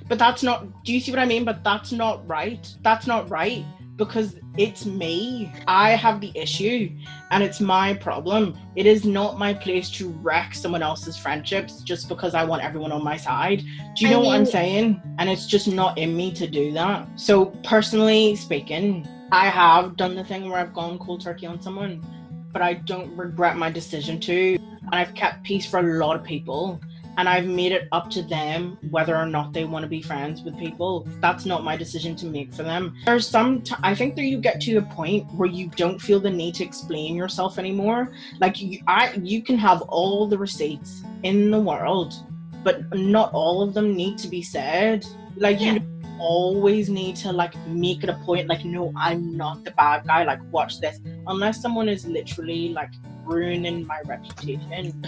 But 0.08 0.18
that's 0.18 0.42
not, 0.42 0.84
do 0.84 0.92
you 0.92 1.00
see 1.00 1.10
what 1.10 1.18
I 1.18 1.24
mean? 1.24 1.44
But 1.44 1.64
that's 1.64 1.92
not 1.92 2.26
right. 2.28 2.66
That's 2.82 3.06
not 3.06 3.30
right 3.30 3.64
because 3.96 4.36
it's 4.56 4.86
me. 4.86 5.52
I 5.66 5.90
have 5.90 6.20
the 6.20 6.32
issue 6.34 6.90
and 7.30 7.42
it's 7.42 7.60
my 7.60 7.94
problem. 7.94 8.56
It 8.76 8.86
is 8.86 9.04
not 9.04 9.38
my 9.38 9.54
place 9.54 9.90
to 9.92 10.10
wreck 10.10 10.54
someone 10.54 10.82
else's 10.82 11.16
friendships 11.16 11.82
just 11.82 12.08
because 12.08 12.34
I 12.34 12.44
want 12.44 12.62
everyone 12.62 12.92
on 12.92 13.04
my 13.04 13.16
side. 13.16 13.62
Do 13.94 14.04
you 14.04 14.08
I 14.08 14.10
know 14.10 14.20
what 14.20 14.36
I'm 14.36 14.46
saying? 14.46 15.00
And 15.18 15.30
it's 15.30 15.46
just 15.46 15.68
not 15.68 15.96
in 15.98 16.16
me 16.16 16.32
to 16.32 16.46
do 16.46 16.72
that. 16.72 17.08
So, 17.16 17.46
personally 17.64 18.36
speaking, 18.36 19.08
I 19.32 19.46
have 19.46 19.96
done 19.96 20.14
the 20.14 20.24
thing 20.24 20.48
where 20.48 20.58
I've 20.58 20.74
gone 20.74 20.98
cold 20.98 21.20
turkey 21.22 21.46
on 21.46 21.60
someone, 21.60 22.04
but 22.52 22.62
I 22.62 22.74
don't 22.74 23.16
regret 23.16 23.56
my 23.56 23.70
decision 23.70 24.20
to. 24.20 24.56
And 24.56 24.94
I've 24.94 25.14
kept 25.14 25.44
peace 25.44 25.66
for 25.66 25.80
a 25.80 25.98
lot 25.98 26.16
of 26.16 26.24
people 26.24 26.80
and 27.16 27.28
I've 27.28 27.46
made 27.46 27.72
it 27.72 27.88
up 27.92 28.10
to 28.10 28.22
them 28.22 28.76
whether 28.90 29.16
or 29.16 29.26
not 29.26 29.52
they 29.52 29.64
want 29.64 29.82
to 29.84 29.88
be 29.88 30.02
friends 30.02 30.42
with 30.42 30.58
people. 30.58 31.06
That's 31.20 31.44
not 31.46 31.64
my 31.64 31.76
decision 31.76 32.16
to 32.16 32.26
make 32.26 32.52
for 32.52 32.62
them. 32.62 32.94
There's 33.04 33.28
some, 33.28 33.62
t- 33.62 33.74
I 33.82 33.94
think 33.94 34.16
that 34.16 34.24
you 34.24 34.38
get 34.40 34.60
to 34.62 34.76
a 34.78 34.82
point 34.82 35.32
where 35.34 35.48
you 35.48 35.68
don't 35.68 36.00
feel 36.00 36.20
the 36.20 36.30
need 36.30 36.54
to 36.56 36.64
explain 36.64 37.14
yourself 37.14 37.58
anymore. 37.58 38.12
Like 38.40 38.60
you, 38.60 38.80
I, 38.86 39.12
you 39.22 39.42
can 39.42 39.56
have 39.58 39.82
all 39.82 40.26
the 40.26 40.38
receipts 40.38 41.02
in 41.22 41.50
the 41.50 41.60
world, 41.60 42.14
but 42.62 42.92
not 42.96 43.32
all 43.32 43.62
of 43.62 43.74
them 43.74 43.94
need 43.94 44.18
to 44.18 44.28
be 44.28 44.42
said. 44.42 45.06
Like 45.36 45.60
Yeah. 45.60 45.74
you 45.74 45.80
always 46.18 46.88
need 46.88 47.16
to 47.16 47.32
like 47.32 47.54
make 47.66 48.02
it 48.02 48.08
a 48.08 48.14
point. 48.24 48.48
Like 48.48 48.64
no, 48.64 48.92
I'm 48.96 49.36
not 49.36 49.64
the 49.64 49.70
bad 49.72 50.06
guy. 50.06 50.24
Like 50.24 50.40
watch 50.52 50.80
this. 50.80 51.00
Unless 51.26 51.60
someone 51.60 51.88
is 51.88 52.06
literally 52.06 52.70
like 52.70 52.90
ruining 53.24 53.86
my 53.86 54.00
reputation 54.04 55.02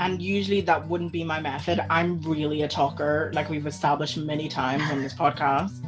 and 0.00 0.20
usually 0.20 0.60
that 0.62 0.88
wouldn't 0.88 1.12
be 1.12 1.22
my 1.24 1.40
method. 1.40 1.80
I'm 1.88 2.20
really 2.22 2.62
a 2.62 2.68
talker, 2.68 3.30
like 3.34 3.48
we've 3.48 3.66
established 3.66 4.16
many 4.16 4.48
times 4.48 4.82
on 4.90 5.00
this 5.02 5.14
podcast. 5.14 5.84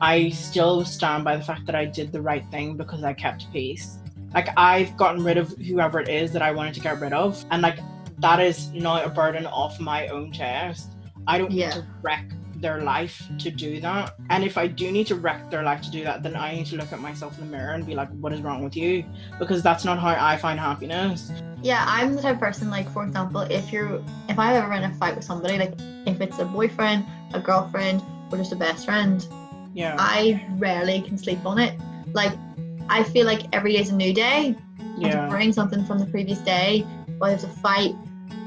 I 0.00 0.30
still 0.30 0.84
stand 0.84 1.24
by 1.24 1.36
the 1.36 1.44
fact 1.44 1.66
that 1.66 1.74
I 1.74 1.84
did 1.84 2.12
the 2.12 2.20
right 2.20 2.44
thing 2.50 2.76
because 2.76 3.02
I 3.04 3.12
kept 3.12 3.50
peace. 3.52 3.98
Like 4.34 4.48
I've 4.56 4.96
gotten 4.96 5.24
rid 5.24 5.36
of 5.38 5.50
whoever 5.58 6.00
it 6.00 6.08
is 6.08 6.32
that 6.32 6.42
I 6.42 6.52
wanted 6.52 6.74
to 6.74 6.80
get 6.80 7.00
rid 7.00 7.12
of, 7.12 7.44
and 7.50 7.62
like 7.62 7.78
that 8.18 8.38
is 8.40 8.70
not 8.72 9.04
a 9.06 9.10
burden 9.10 9.46
off 9.46 9.80
my 9.80 10.06
own 10.08 10.32
chest. 10.32 10.92
I 11.26 11.38
don't 11.38 11.50
Yeah. 11.50 11.66
need 11.68 11.74
to 11.74 11.86
wreck 12.02 12.30
their 12.60 12.82
life 12.82 13.22
to 13.38 13.50
do 13.50 13.80
that. 13.80 14.14
And 14.28 14.44
if 14.44 14.58
I 14.58 14.66
do 14.66 14.92
need 14.92 15.06
to 15.08 15.14
wreck 15.14 15.50
their 15.50 15.62
life 15.62 15.82
to 15.82 15.90
do 15.90 16.04
that, 16.04 16.22
then 16.22 16.36
I 16.36 16.54
need 16.54 16.66
to 16.66 16.76
look 16.76 16.92
at 16.92 17.00
myself 17.00 17.38
in 17.38 17.46
the 17.46 17.56
mirror 17.56 17.72
and 17.72 17.86
be 17.86 17.94
like, 17.94 18.10
what 18.20 18.32
is 18.32 18.40
wrong 18.40 18.62
with 18.62 18.76
you? 18.76 19.04
Because 19.38 19.62
that's 19.62 19.84
not 19.84 19.98
how 19.98 20.08
I 20.08 20.36
find 20.36 20.58
happiness. 20.60 21.32
Yeah, 21.62 21.84
I'm 21.86 22.14
the 22.14 22.22
type 22.22 22.36
of 22.36 22.40
person 22.40 22.70
like 22.70 22.90
for 22.90 23.04
example, 23.04 23.42
if 23.42 23.72
you're 23.72 24.02
if 24.28 24.38
I 24.38 24.56
ever 24.56 24.72
in 24.72 24.84
a 24.84 24.94
fight 24.94 25.16
with 25.16 25.24
somebody, 25.24 25.58
like 25.58 25.74
if 26.06 26.20
it's 26.20 26.38
a 26.38 26.44
boyfriend, 26.44 27.04
a 27.34 27.40
girlfriend, 27.40 28.02
or 28.30 28.38
just 28.38 28.52
a 28.52 28.56
best 28.56 28.84
friend, 28.84 29.26
Yeah. 29.74 29.96
I 29.98 30.46
rarely 30.58 31.02
can 31.02 31.18
sleep 31.18 31.44
on 31.44 31.58
it. 31.58 31.78
Like 32.12 32.32
I 32.88 33.02
feel 33.04 33.26
like 33.26 33.42
every 33.54 33.72
day 33.72 33.80
is 33.80 33.90
a 33.90 33.96
new 33.96 34.12
day. 34.14 34.56
And 34.78 35.02
to 35.02 35.08
yeah. 35.08 35.28
bring 35.28 35.52
something 35.52 35.84
from 35.84 35.98
the 35.98 36.06
previous 36.06 36.38
day, 36.40 36.86
whether 37.18 37.34
it's 37.34 37.44
a 37.44 37.48
fight, 37.48 37.94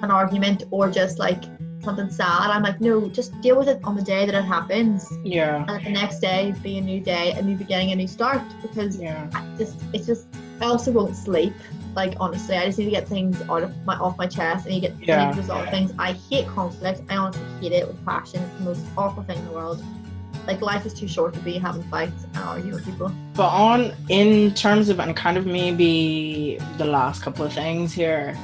an 0.02 0.12
argument, 0.12 0.63
or 0.71 0.89
just 0.89 1.17
like 1.17 1.43
something 1.84 2.10
sad, 2.10 2.50
I'm 2.50 2.63
like, 2.63 2.80
no, 2.82 3.10
just 3.10 3.39
deal 3.41 3.58
with 3.58 3.67
it 3.67 3.80
on 3.84 3.96
the 3.96 4.02
day 4.02 4.26
that 4.26 4.36
it 4.36 4.43
happens. 4.43 5.12
Yeah. 5.24 5.65
And 5.67 5.86
the 5.86 5.91
next 5.91 6.19
day 6.19 6.54
be 6.63 6.78
a 6.78 6.82
new 6.82 7.00
day, 7.00 7.32
a 7.32 7.41
new 7.41 7.56
beginning, 7.56 7.91
a 7.91 7.96
new 7.96 8.08
start. 8.08 8.41
Because 8.62 9.00
Yeah. 9.00 9.30
I 9.34 9.46
just 9.58 9.80
it's 9.93 10.08
just 10.08 10.28
I 10.62 10.65
also 10.65 10.91
won't 10.91 11.15
sleep. 11.15 11.54
Like 11.96 12.15
honestly, 12.19 12.56
I 12.56 12.65
just 12.65 12.80
need 12.80 12.86
to 12.86 12.91
get 12.91 13.08
things 13.08 13.41
out 13.50 13.63
of 13.63 13.86
my 13.86 13.96
off 13.96 14.17
my 14.17 14.28
chest 14.28 14.65
and 14.65 14.76
you 14.76 14.82
get 14.82 14.93
Yeah. 15.00 15.22
I 15.22 15.26
need 15.26 15.34
to 15.34 15.41
resolve 15.41 15.69
things. 15.69 15.93
I 16.00 16.13
hate 16.13 16.48
conflict. 16.48 17.02
I 17.10 17.17
honestly 17.17 17.43
hate 17.62 17.74
it 17.74 17.88
with 17.88 18.04
passion. 18.06 18.41
It's 18.43 18.58
the 18.60 18.63
most 18.63 18.82
awful 18.98 19.24
thing 19.24 19.38
in 19.39 19.46
the 19.46 19.52
world. 19.52 19.84
Like 20.48 20.62
life 20.62 20.86
is 20.86 20.93
too 20.93 21.08
short 21.08 21.34
to 21.36 21.39
be 21.39 21.58
having 21.58 21.84
fights 21.84 22.26
and 22.26 22.38
arguing 22.38 22.76
with 22.76 22.86
people. 22.86 23.12
But 23.34 23.50
on 23.50 23.93
in 24.10 24.54
terms 24.54 24.89
of 24.89 25.00
and 25.00 25.15
kind 25.15 25.38
of 25.38 25.46
maybe 25.46 26.60
the 26.78 26.86
last 26.86 27.22
couple 27.22 27.46
of 27.46 27.54
things 27.54 27.93
here, 27.93 28.36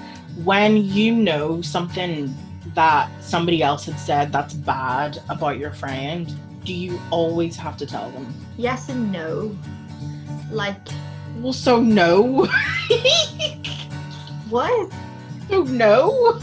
when 0.43 0.77
you 0.77 1.13
know 1.13 1.61
something 1.61 2.33
that 2.75 3.09
somebody 3.21 3.63
else 3.63 3.85
had 3.85 3.99
said 3.99 4.31
that's 4.31 4.53
bad 4.53 5.21
about 5.29 5.57
your 5.57 5.71
friend, 5.71 6.31
do 6.63 6.73
you 6.73 6.99
always 7.11 7.55
have 7.55 7.77
to 7.77 7.85
tell 7.85 8.09
them? 8.11 8.33
Yes 8.57 8.89
and 8.89 9.11
no. 9.11 9.55
Like 10.51 10.77
Well, 11.37 11.53
so 11.53 11.81
no. 11.81 12.45
what? 14.49 14.91
so 15.49 15.63
no. 15.63 16.39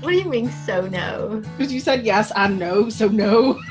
What 0.00 0.10
do 0.10 0.16
you 0.16 0.24
mean 0.24 0.50
so 0.50 0.88
no? 0.88 1.42
Because 1.56 1.72
you 1.72 1.78
said 1.78 2.04
yes 2.04 2.32
and 2.34 2.58
no, 2.58 2.88
so 2.88 3.08
no. 3.08 3.60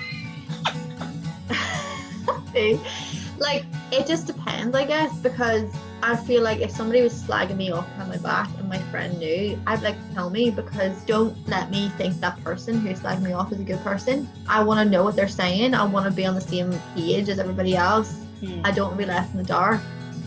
Like 3.37 3.65
it 3.91 4.07
just 4.07 4.27
depends, 4.27 4.75
I 4.75 4.85
guess, 4.85 5.17
because 5.19 5.69
I 6.03 6.15
feel 6.15 6.41
like 6.41 6.61
if 6.61 6.71
somebody 6.71 7.01
was 7.01 7.13
slagging 7.13 7.57
me 7.57 7.71
off 7.71 7.85
behind 7.89 8.09
my 8.09 8.17
back 8.17 8.49
and 8.57 8.67
my 8.67 8.79
friend 8.89 9.17
knew, 9.19 9.59
I'd 9.67 9.83
like 9.83 9.95
to 10.07 10.13
tell 10.15 10.29
me 10.29 10.49
because 10.49 10.99
don't 11.03 11.35
let 11.47 11.69
me 11.69 11.89
think 11.89 12.19
that 12.21 12.43
person 12.43 12.79
who's 12.79 12.99
slagging 12.99 13.21
me 13.21 13.33
off 13.33 13.51
is 13.51 13.59
a 13.59 13.63
good 13.63 13.79
person. 13.79 14.27
I 14.47 14.63
want 14.63 14.79
to 14.79 14.89
know 14.89 15.03
what 15.03 15.15
they're 15.15 15.27
saying. 15.27 15.75
I 15.75 15.85
want 15.85 16.05
to 16.07 16.11
be 16.11 16.25
on 16.25 16.33
the 16.33 16.41
same 16.41 16.73
page 16.95 17.29
as 17.29 17.37
everybody 17.37 17.75
else. 17.75 18.11
Hmm. 18.39 18.61
I 18.63 18.71
don't 18.71 18.87
want 18.87 18.99
to 18.99 19.05
be 19.05 19.11
left 19.11 19.31
in 19.31 19.37
the 19.37 19.43
dark. 19.43 19.79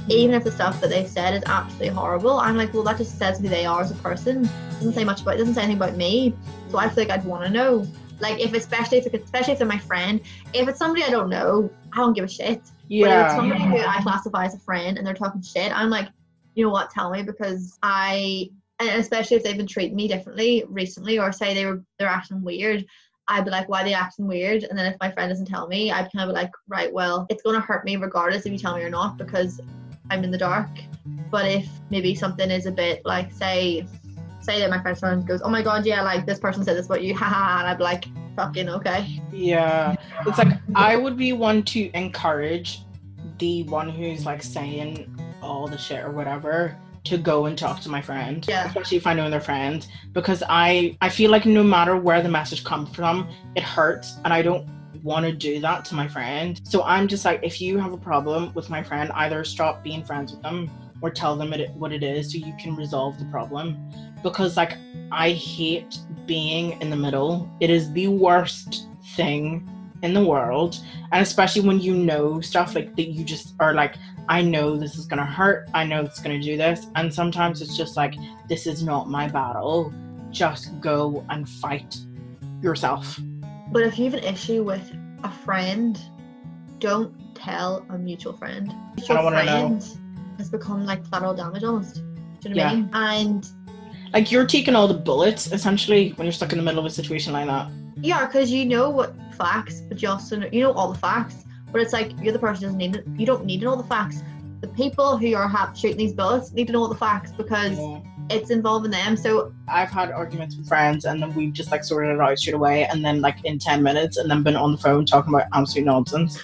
Even 0.08 0.34
if 0.34 0.44
the 0.44 0.52
stuff 0.52 0.80
that 0.80 0.90
they've 0.90 1.08
said 1.08 1.34
is 1.34 1.42
absolutely 1.46 1.88
horrible, 1.88 2.38
I'm 2.38 2.56
like, 2.56 2.72
well, 2.72 2.84
that 2.84 2.98
just 2.98 3.18
says 3.18 3.40
who 3.40 3.48
they 3.48 3.66
are 3.66 3.80
as 3.80 3.90
a 3.90 3.96
person. 3.96 4.44
It 4.44 4.74
doesn't 4.74 4.92
say 4.92 5.04
much 5.04 5.22
about. 5.22 5.34
It 5.34 5.38
doesn't 5.38 5.54
say 5.54 5.62
anything 5.62 5.82
about 5.82 5.96
me. 5.96 6.34
So 6.70 6.78
I 6.78 6.88
feel 6.88 7.04
like 7.04 7.10
I'd 7.10 7.24
want 7.24 7.44
to 7.44 7.50
know. 7.50 7.86
Like 8.20 8.38
if 8.38 8.54
especially 8.54 8.98
if 8.98 9.06
it's, 9.06 9.24
especially 9.24 9.54
if 9.54 9.58
they're 9.58 9.66
my 9.66 9.78
friend, 9.78 10.20
if 10.52 10.68
it's 10.68 10.78
somebody 10.78 11.02
I 11.02 11.10
don't 11.10 11.28
know, 11.28 11.68
I 11.92 11.96
don't 11.96 12.12
give 12.12 12.24
a 12.24 12.28
shit. 12.28 12.62
But 13.00 13.10
if 13.10 13.20
it's 13.22 13.32
Yeah. 13.32 13.36
somebody 13.36 13.62
who 13.62 13.78
I 13.78 14.00
classify 14.02 14.44
as 14.44 14.54
a 14.54 14.58
friend 14.60 14.98
and 14.98 15.06
they're 15.06 15.14
talking 15.14 15.42
shit, 15.42 15.76
I'm 15.76 15.90
like, 15.90 16.08
you 16.54 16.64
know 16.64 16.70
what, 16.70 16.90
tell 16.90 17.10
me 17.10 17.22
because 17.22 17.78
I 17.82 18.50
and 18.80 19.00
especially 19.00 19.36
if 19.36 19.44
they've 19.44 19.56
been 19.56 19.66
treating 19.66 19.96
me 19.96 20.08
differently 20.08 20.64
recently 20.68 21.18
or 21.18 21.30
say 21.32 21.54
they 21.54 21.66
were 21.66 21.82
they're 21.98 22.08
acting 22.08 22.42
weird, 22.42 22.84
I'd 23.28 23.44
be 23.44 23.50
like, 23.50 23.68
why 23.68 23.82
are 23.82 23.84
they 23.84 23.94
acting 23.94 24.26
weird? 24.26 24.64
And 24.64 24.78
then 24.78 24.86
if 24.86 24.96
my 25.00 25.10
friend 25.10 25.30
doesn't 25.30 25.46
tell 25.46 25.66
me, 25.68 25.90
I'd 25.90 26.12
kind 26.12 26.28
of 26.28 26.34
be 26.34 26.40
like, 26.40 26.50
right, 26.68 26.92
well, 26.92 27.26
it's 27.30 27.42
gonna 27.42 27.60
hurt 27.60 27.84
me 27.84 27.96
regardless 27.96 28.46
if 28.46 28.52
you 28.52 28.58
tell 28.58 28.76
me 28.76 28.82
or 28.82 28.90
not 28.90 29.16
because 29.16 29.60
I'm 30.10 30.24
in 30.24 30.30
the 30.30 30.38
dark. 30.38 30.70
But 31.30 31.46
if 31.46 31.68
maybe 31.90 32.14
something 32.14 32.50
is 32.50 32.66
a 32.66 32.72
bit 32.72 33.02
like 33.04 33.32
say 33.32 33.86
say 34.40 34.60
that 34.60 34.70
my 34.70 34.80
friend 34.80 34.98
friend 34.98 35.26
goes, 35.26 35.40
Oh 35.42 35.48
my 35.48 35.62
god, 35.62 35.86
yeah, 35.86 36.02
like 36.02 36.26
this 36.26 36.38
person 36.38 36.64
said 36.64 36.76
this 36.76 36.86
about 36.86 37.02
you, 37.02 37.14
haha 37.16 37.60
and 37.60 37.68
I'd 37.68 37.78
be 37.78 37.84
like, 37.84 38.06
fucking 38.36 38.68
okay. 38.68 39.20
Yeah. 39.32 39.94
It's 40.26 40.38
like 40.38 40.58
I 40.74 40.96
would 40.96 41.16
be 41.16 41.32
one 41.32 41.62
to 41.64 41.90
encourage 41.94 42.82
the 43.38 43.64
one 43.64 43.88
who's 43.88 44.26
like 44.26 44.42
saying 44.42 45.14
all 45.42 45.66
the 45.66 45.78
shit 45.78 46.04
or 46.04 46.10
whatever 46.10 46.76
to 47.04 47.18
go 47.18 47.46
and 47.46 47.56
talk 47.56 47.80
to 47.82 47.88
my 47.88 48.00
friend. 48.00 48.44
Yeah. 48.48 48.66
Especially 48.66 48.96
if 48.96 49.06
I 49.06 49.14
know 49.14 49.28
they're 49.30 49.40
friends. 49.40 49.88
Because 50.12 50.42
I 50.48 50.96
I 51.00 51.08
feel 51.08 51.30
like 51.30 51.46
no 51.46 51.62
matter 51.62 51.96
where 51.96 52.22
the 52.22 52.28
message 52.28 52.64
comes 52.64 52.94
from, 52.94 53.28
it 53.54 53.62
hurts 53.62 54.18
and 54.24 54.32
I 54.32 54.42
don't 54.42 54.66
want 55.02 55.26
to 55.26 55.32
do 55.32 55.60
that 55.60 55.84
to 55.86 55.94
my 55.94 56.08
friend. 56.08 56.60
So 56.64 56.82
I'm 56.82 57.08
just 57.08 57.24
like 57.24 57.40
if 57.42 57.60
you 57.60 57.78
have 57.78 57.92
a 57.92 57.98
problem 57.98 58.52
with 58.54 58.70
my 58.70 58.82
friend, 58.82 59.10
either 59.12 59.44
stop 59.44 59.82
being 59.82 60.04
friends 60.04 60.32
with 60.32 60.42
them 60.42 60.70
or 61.04 61.10
tell 61.10 61.36
them 61.36 61.52
it, 61.52 61.70
what 61.72 61.92
it 61.92 62.02
is 62.02 62.32
so 62.32 62.38
you 62.38 62.54
can 62.58 62.74
resolve 62.74 63.18
the 63.18 63.26
problem. 63.26 63.76
Because 64.22 64.56
like 64.56 64.78
I 65.12 65.32
hate 65.32 65.98
being 66.24 66.80
in 66.80 66.88
the 66.88 66.96
middle. 66.96 67.46
It 67.60 67.68
is 67.68 67.92
the 67.92 68.08
worst 68.08 68.86
thing 69.14 69.68
in 70.02 70.14
the 70.14 70.24
world. 70.24 70.78
And 71.12 71.22
especially 71.22 71.60
when 71.60 71.78
you 71.78 71.94
know 71.94 72.40
stuff 72.40 72.74
like 72.74 72.96
that, 72.96 73.10
you 73.10 73.22
just 73.22 73.54
are 73.60 73.74
like, 73.74 73.96
I 74.30 74.40
know 74.40 74.78
this 74.78 74.96
is 74.96 75.04
gonna 75.04 75.26
hurt. 75.26 75.68
I 75.74 75.84
know 75.84 76.00
it's 76.00 76.20
gonna 76.20 76.40
do 76.40 76.56
this. 76.56 76.86
And 76.94 77.12
sometimes 77.12 77.60
it's 77.60 77.76
just 77.76 77.98
like, 77.98 78.14
this 78.48 78.66
is 78.66 78.82
not 78.82 79.10
my 79.10 79.28
battle. 79.28 79.92
Just 80.30 80.80
go 80.80 81.22
and 81.28 81.46
fight 81.46 81.98
yourself. 82.62 83.20
But 83.72 83.82
if 83.82 83.98
you 83.98 84.06
have 84.06 84.14
an 84.14 84.24
issue 84.24 84.62
with 84.62 84.90
a 85.22 85.30
friend, 85.30 86.00
don't 86.78 87.14
tell 87.34 87.84
a 87.90 87.98
mutual 87.98 88.32
friend. 88.32 88.72
I 89.10 89.14
don't 89.14 89.24
wanna 89.24 89.44
know. 89.44 89.80
Has 90.38 90.48
become 90.50 90.84
like 90.86 91.04
collateral 91.04 91.34
damage 91.34 91.64
almost. 91.64 91.96
Do 92.40 92.48
you 92.48 92.54
know 92.54 92.62
what 92.64 92.72
I 92.72 92.74
mean? 92.76 92.90
And 92.92 93.48
Like 94.12 94.30
you're 94.30 94.46
taking 94.46 94.74
all 94.74 94.86
the 94.88 94.94
bullets 94.94 95.50
essentially 95.52 96.10
when 96.10 96.26
you're 96.26 96.32
stuck 96.32 96.52
in 96.52 96.58
the 96.58 96.64
middle 96.64 96.80
of 96.80 96.86
a 96.86 96.90
situation 96.90 97.32
like 97.32 97.46
that. 97.46 97.68
yeah, 98.00 98.26
because 98.26 98.50
you 98.50 98.64
know 98.66 98.90
what 98.90 99.14
facts, 99.36 99.80
but 99.88 100.00
you 100.02 100.08
also 100.08 100.36
know, 100.36 100.48
you 100.52 100.62
know 100.62 100.72
all 100.72 100.92
the 100.92 100.98
facts. 100.98 101.44
But 101.72 101.80
it's 101.80 101.92
like 101.92 102.12
you're 102.22 102.32
the 102.32 102.38
person 102.38 102.62
who 102.62 102.66
doesn't 102.66 102.78
need 102.78 102.96
it. 102.96 103.04
You 103.20 103.26
don't 103.26 103.44
need 103.44 103.58
to 103.60 103.64
know 103.64 103.72
all 103.72 103.76
the 103.76 103.82
facts. 103.88 104.22
The 104.60 104.68
people 104.68 105.16
who 105.18 105.34
are 105.34 105.48
ha- 105.48 105.72
shooting 105.74 105.96
these 105.98 106.12
bullets 106.12 106.52
need 106.52 106.68
to 106.68 106.72
know 106.72 106.82
all 106.82 106.88
the 106.88 106.94
facts 106.94 107.32
because 107.32 107.76
Yeah. 107.76 107.98
it's 108.30 108.50
involving 108.50 108.92
them. 108.92 109.16
So 109.16 109.52
I've 109.68 109.90
had 109.90 110.10
arguments 110.12 110.56
with 110.56 110.68
friends 110.68 111.04
and 111.04 111.20
then 111.20 111.34
we've 111.34 111.52
just 111.52 111.70
like 111.72 111.82
sorted 111.82 112.14
it 112.14 112.20
out 112.20 112.38
straight 112.38 112.54
away 112.54 112.86
and 112.86 113.04
then 113.04 113.20
like 113.20 113.44
in 113.44 113.58
10 113.58 113.82
minutes 113.82 114.16
and 114.18 114.30
then 114.30 114.42
been 114.44 114.54
on 114.56 114.70
the 114.72 114.78
phone 114.78 115.04
talking 115.04 115.34
about 115.34 115.48
absolute 115.52 115.84
nonsense. 115.86 116.38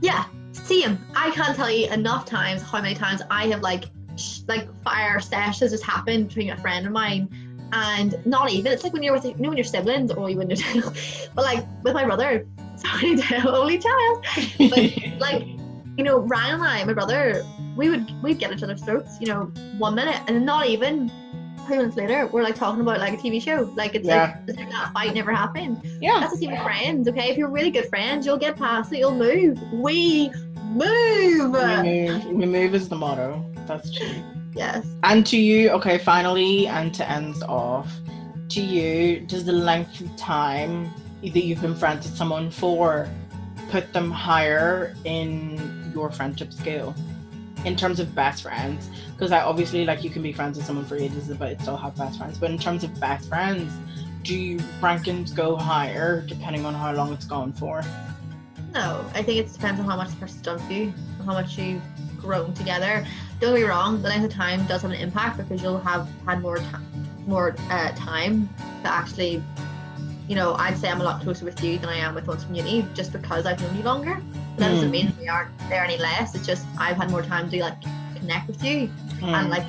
yeah, 0.00 0.24
same. 0.64 0.98
I 1.14 1.30
can't 1.30 1.54
tell 1.56 1.70
you 1.70 1.90
enough 1.90 2.24
times 2.24 2.62
how 2.62 2.80
many 2.80 2.94
times 2.94 3.22
I 3.30 3.46
have 3.48 3.60
like 3.60 3.84
sh- 4.16 4.40
like 4.48 4.68
fire 4.82 5.20
sesh 5.20 5.60
has 5.60 5.70
just 5.70 5.84
happened 5.84 6.28
between 6.28 6.50
a 6.50 6.56
friend 6.56 6.86
of 6.86 6.92
mine 6.92 7.28
and 7.72 8.14
not 8.24 8.50
even 8.50 8.72
it's 8.72 8.84
like 8.84 8.92
when 8.92 9.02
you're 9.02 9.12
with 9.14 9.24
you 9.24 9.34
know 9.36 9.48
when 9.48 9.58
your 9.58 9.64
siblings 9.64 10.10
or 10.12 10.30
you 10.30 10.36
when 10.36 10.48
you're 10.48 10.58
but 11.34 11.44
like 11.44 11.64
with 11.82 11.94
my 11.94 12.04
brother 12.04 12.46
sorry 12.76 13.16
only 13.46 13.78
child 13.78 14.24
but 14.70 14.78
like 15.18 15.46
you 15.96 16.04
know 16.04 16.18
Ryan 16.18 16.54
and 16.54 16.62
I 16.62 16.84
my 16.84 16.92
brother 16.92 17.44
we 17.76 17.90
would 17.90 18.10
we'd 18.22 18.38
get 18.38 18.52
each 18.52 18.62
other's 18.62 18.82
throats 18.82 19.16
you 19.20 19.26
know 19.26 19.44
one 19.78 19.94
minute 19.94 20.20
and 20.28 20.44
not 20.46 20.66
even 20.66 21.10
two 21.66 21.76
minutes 21.76 21.96
later 21.96 22.26
we're 22.26 22.42
like 22.42 22.54
talking 22.54 22.80
about 22.82 23.00
like 23.00 23.14
a 23.14 23.16
TV 23.16 23.42
show 23.42 23.72
like 23.74 23.94
it's 23.94 24.06
Yeah. 24.06 24.22
like, 24.22 24.36
it's 24.48 24.58
like 24.58 24.70
that 24.70 24.92
fight 24.92 25.14
never 25.14 25.32
happened 25.32 25.80
yeah. 26.00 26.20
that's 26.20 26.32
the 26.32 26.38
same 26.38 26.50
with 26.52 26.62
friends, 26.62 27.08
okay? 27.08 27.30
If 27.30 27.38
you're 27.38 27.48
really 27.48 27.70
good 27.70 27.88
friends, 27.88 28.26
you'll 28.26 28.36
get 28.36 28.56
past 28.56 28.92
it, 28.92 28.98
you'll 28.98 29.14
move. 29.14 29.60
We 29.72 30.30
move! 30.74 31.52
We 31.52 32.08
move, 32.08 32.24
we 32.26 32.46
move 32.46 32.74
is 32.74 32.88
the 32.88 32.96
motto. 32.96 33.50
That's 33.66 33.90
true. 33.96 34.22
Yes. 34.54 34.86
And 35.02 35.26
to 35.26 35.36
you, 35.36 35.70
okay, 35.70 35.98
finally, 35.98 36.66
and 36.66 36.94
to 36.94 37.08
end 37.10 37.42
off, 37.44 37.92
to 38.50 38.60
you, 38.60 39.20
does 39.20 39.44
the 39.44 39.52
length 39.52 40.00
of 40.00 40.14
time 40.16 40.92
that 41.22 41.44
you've 41.44 41.60
been 41.60 41.74
friends 41.74 42.06
with 42.06 42.16
someone 42.16 42.50
for 42.50 43.08
put 43.70 43.92
them 43.92 44.10
higher 44.10 44.94
in 45.04 45.90
your 45.94 46.10
friendship 46.12 46.52
scale 46.52 46.94
in 47.64 47.74
terms 47.74 47.98
of 47.98 48.14
best 48.14 48.42
friends? 48.42 48.88
Because 49.12 49.32
I 49.32 49.40
obviously, 49.40 49.84
like, 49.84 50.04
you 50.04 50.10
can 50.10 50.22
be 50.22 50.32
friends 50.32 50.56
with 50.56 50.66
someone 50.66 50.84
for 50.84 50.96
ages, 50.96 51.28
but 51.36 51.60
still 51.60 51.76
have 51.76 51.96
best 51.96 52.18
friends. 52.18 52.38
But 52.38 52.50
in 52.50 52.58
terms 52.58 52.84
of 52.84 53.00
best 53.00 53.28
friends, 53.28 53.72
do 54.22 54.58
rankings 54.80 55.34
go 55.34 55.56
higher 55.56 56.22
depending 56.22 56.64
on 56.64 56.74
how 56.74 56.92
long 56.92 57.12
it's 57.12 57.26
gone 57.26 57.52
for? 57.52 57.82
No, 58.74 59.04
I 59.14 59.22
think 59.22 59.38
it 59.38 59.52
depends 59.52 59.78
on 59.80 59.86
how 59.86 59.96
much 59.96 60.10
the 60.10 60.16
person's 60.16 60.42
done 60.42 60.58
for 60.58 60.72
you, 60.72 60.92
and 61.18 61.24
how 61.26 61.32
much 61.32 61.56
you've 61.56 61.82
grown 62.18 62.52
together. 62.54 63.06
Don't 63.40 63.52
get 63.54 63.60
me 63.60 63.68
wrong, 63.68 64.02
the 64.02 64.08
length 64.08 64.24
of 64.24 64.32
time 64.32 64.66
does 64.66 64.82
have 64.82 64.90
an 64.90 64.96
impact 64.96 65.36
because 65.36 65.62
you'll 65.62 65.78
have 65.78 66.08
had 66.26 66.40
more 66.42 66.58
time, 66.58 66.84
more 67.26 67.54
uh, 67.70 67.92
time 67.92 68.48
to 68.82 68.88
actually, 68.90 69.42
you 70.26 70.34
know, 70.34 70.54
I'd 70.54 70.76
say 70.76 70.88
I'm 70.90 71.00
a 71.00 71.04
lot 71.04 71.22
closer 71.22 71.44
with 71.44 71.62
you 71.62 71.78
than 71.78 71.88
I 71.88 71.96
am 71.96 72.14
with 72.14 72.26
ones 72.26 72.44
from 72.44 72.54
uni, 72.56 72.84
just 72.94 73.12
because 73.12 73.46
I've 73.46 73.60
known 73.60 73.76
you 73.76 73.82
longer. 73.84 74.20
But 74.56 74.58
that 74.64 74.68
doesn't 74.70 74.88
Mm. 74.88 74.92
mean 74.92 75.14
we 75.20 75.28
aren't 75.28 75.56
there 75.68 75.84
any 75.84 75.98
less. 75.98 76.34
It's 76.34 76.46
just 76.46 76.66
I've 76.78 76.96
had 76.96 77.10
more 77.10 77.22
time 77.22 77.48
to 77.50 77.60
like 77.60 77.80
connect 78.16 78.48
with 78.48 78.62
you 78.64 78.90
and 79.22 79.46
Hmm, 79.46 79.50
like 79.50 79.64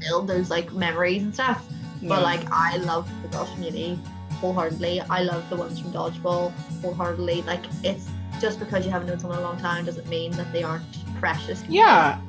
build 0.00 0.28
those 0.28 0.50
like 0.50 0.72
memories 0.72 1.22
and 1.22 1.34
stuff. 1.34 1.64
But 2.02 2.22
like 2.22 2.46
I 2.52 2.76
love 2.76 3.08
the 3.22 3.28
girls 3.28 3.50
from 3.52 3.62
uni 3.64 3.98
wholeheartedly. 4.40 5.00
I 5.00 5.22
love 5.22 5.48
the 5.48 5.56
ones 5.56 5.80
from 5.80 5.92
dodgeball 5.92 6.52
wholeheartedly. 6.82 7.42
Like 7.42 7.64
it's 7.82 8.08
just 8.40 8.58
because 8.58 8.84
you 8.84 8.90
haven't 8.90 9.08
known 9.08 9.18
someone 9.18 9.38
a 9.38 9.42
long 9.42 9.58
time 9.58 9.84
doesn't 9.84 10.08
mean 10.08 10.32
that 10.32 10.52
they 10.52 10.62
aren't 10.62 10.84
precious. 11.18 11.62
Yeah. 11.68 12.20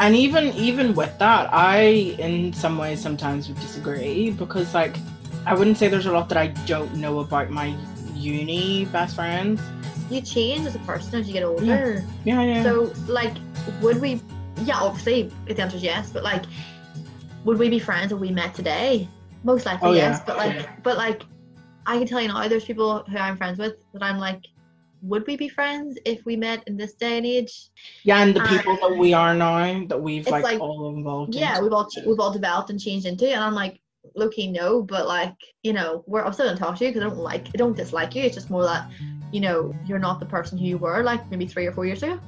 And 0.00 0.16
even 0.16 0.52
even 0.54 0.94
with 0.94 1.18
that, 1.18 1.52
I 1.52 2.16
in 2.18 2.52
some 2.52 2.78
ways 2.78 3.00
sometimes 3.00 3.48
would 3.48 3.60
disagree 3.60 4.30
because 4.30 4.74
like 4.74 4.96
I 5.46 5.54
wouldn't 5.54 5.76
say 5.76 5.88
there's 5.88 6.06
a 6.06 6.12
lot 6.12 6.28
that 6.30 6.38
I 6.38 6.48
don't 6.66 6.94
know 6.94 7.20
about 7.20 7.50
my 7.50 7.76
uni 8.14 8.86
best 8.86 9.16
friends. 9.16 9.60
You 10.10 10.20
change 10.20 10.66
as 10.66 10.74
a 10.74 10.78
person 10.80 11.20
as 11.20 11.26
you 11.26 11.32
get 11.34 11.42
older. 11.42 12.04
Yeah, 12.24 12.42
yeah. 12.42 12.62
So 12.62 12.92
like 13.06 13.34
would 13.80 14.00
we 14.00 14.20
yeah, 14.64 14.78
obviously 14.78 15.30
the 15.46 15.60
answer 15.60 15.76
is 15.76 15.82
yes, 15.82 16.10
but 16.10 16.22
like 16.22 16.44
would 17.44 17.58
we 17.58 17.68
be 17.68 17.78
friends 17.78 18.12
if 18.12 18.18
we 18.18 18.30
met 18.30 18.54
today? 18.54 19.08
Most 19.44 19.66
likely 19.66 19.90
Oh, 19.90 19.92
yes. 19.92 20.18
yeah. 20.18 20.24
But 20.26 20.36
like 20.36 20.82
but 20.82 20.96
like 20.96 21.22
I 21.84 21.98
can 21.98 22.06
tell 22.06 22.20
you 22.20 22.28
now 22.28 22.46
there's 22.48 22.64
people 22.64 23.02
who 23.04 23.18
I'm 23.18 23.36
friends 23.36 23.58
with 23.58 23.76
that 23.92 24.02
I'm 24.02 24.18
like 24.18 24.46
would 25.02 25.26
we 25.26 25.36
be 25.36 25.48
friends 25.48 25.98
if 26.04 26.24
we 26.24 26.36
met 26.36 26.62
in 26.66 26.76
this 26.76 26.94
day 26.94 27.16
and 27.18 27.26
age? 27.26 27.70
yeah, 28.04 28.22
and 28.22 28.34
the 28.34 28.42
uh, 28.42 28.48
people 28.48 28.76
that 28.80 28.96
we 28.96 29.12
are 29.12 29.34
now 29.34 29.86
that 29.88 30.00
we've 30.00 30.26
like, 30.28 30.44
like- 30.44 30.60
all 30.60 30.94
involved. 30.94 31.34
yeah, 31.34 31.58
in. 31.58 31.64
we've 31.64 31.72
all 31.72 31.86
ch- 31.86 32.04
we've 32.06 32.20
all 32.20 32.32
developed 32.32 32.70
and 32.70 32.80
changed 32.80 33.06
into 33.06 33.28
and 33.28 33.42
I'm 33.42 33.54
like, 33.54 33.80
low 34.14 34.30
no, 34.38 34.82
but 34.82 35.06
like 35.06 35.34
you 35.62 35.72
know, 35.72 36.04
we're 36.06 36.24
I'm 36.24 36.32
still 36.32 36.46
gonna 36.46 36.58
talk 36.58 36.78
to 36.78 36.84
you 36.84 36.90
because 36.90 37.04
I 37.04 37.08
don't 37.08 37.18
like 37.18 37.48
I 37.48 37.56
don't 37.56 37.76
dislike 37.76 38.14
you. 38.14 38.22
It's 38.22 38.34
just 38.34 38.50
more 38.50 38.64
that 38.64 38.90
you 39.32 39.40
know 39.40 39.74
you're 39.84 39.98
not 39.98 40.20
the 40.20 40.26
person 40.26 40.58
who 40.58 40.64
you 40.66 40.78
were 40.78 41.02
like 41.02 41.28
maybe 41.30 41.46
three 41.46 41.66
or 41.66 41.72
four 41.72 41.86
years 41.86 42.02
ago. 42.02 42.20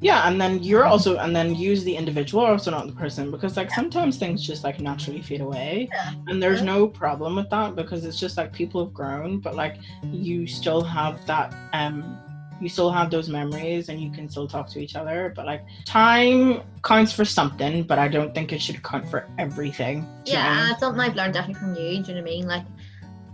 Yeah, 0.00 0.28
and 0.28 0.40
then 0.40 0.62
you're 0.62 0.84
also 0.84 1.16
and 1.18 1.34
then 1.34 1.54
use 1.54 1.82
the 1.84 1.96
individual 1.96 2.44
also 2.44 2.70
not 2.70 2.86
the 2.86 2.92
person 2.92 3.30
because 3.30 3.56
like 3.56 3.70
sometimes 3.70 4.18
things 4.18 4.42
just 4.42 4.64
like 4.64 4.80
naturally 4.80 5.22
fade 5.22 5.40
away. 5.40 5.88
Yeah. 5.92 6.10
And 6.28 6.42
there's 6.42 6.60
Yeah. 6.60 6.66
no 6.74 6.88
problem 6.88 7.36
with 7.36 7.48
that 7.50 7.74
because 7.74 8.04
it's 8.04 8.18
just 8.18 8.36
like 8.36 8.52
people 8.52 8.84
have 8.84 8.94
grown, 8.94 9.40
but 9.40 9.54
like 9.56 9.76
you 10.10 10.46
still 10.46 10.82
have 10.84 11.24
that 11.26 11.54
um 11.72 12.20
you 12.60 12.68
still 12.68 12.92
have 12.92 13.10
those 13.10 13.28
memories 13.28 13.88
and 13.88 14.00
you 14.00 14.10
can 14.12 14.28
still 14.28 14.46
talk 14.46 14.68
to 14.70 14.78
each 14.80 14.94
other. 14.94 15.32
But 15.34 15.46
like 15.46 15.64
time 15.84 16.62
counts 16.84 17.12
for 17.12 17.24
something, 17.24 17.84
but 17.84 17.98
I 17.98 18.08
don't 18.08 18.34
think 18.34 18.52
it 18.52 18.60
should 18.62 18.82
count 18.84 19.08
for 19.08 19.30
everything. 19.38 20.10
Do 20.24 20.36
you 20.36 20.42
know 20.44 20.44
Yeah, 20.44 20.68
and 20.70 20.78
something 20.78 21.00
I've 21.00 21.16
learned 21.16 21.34
definitely 21.34 21.60
from 21.60 21.74
you. 21.74 22.02
Do 22.02 22.12
you 22.12 22.16
know 22.16 22.22
what 22.22 22.30
I 22.30 22.32
mean? 22.34 22.46
Like, 22.46 22.66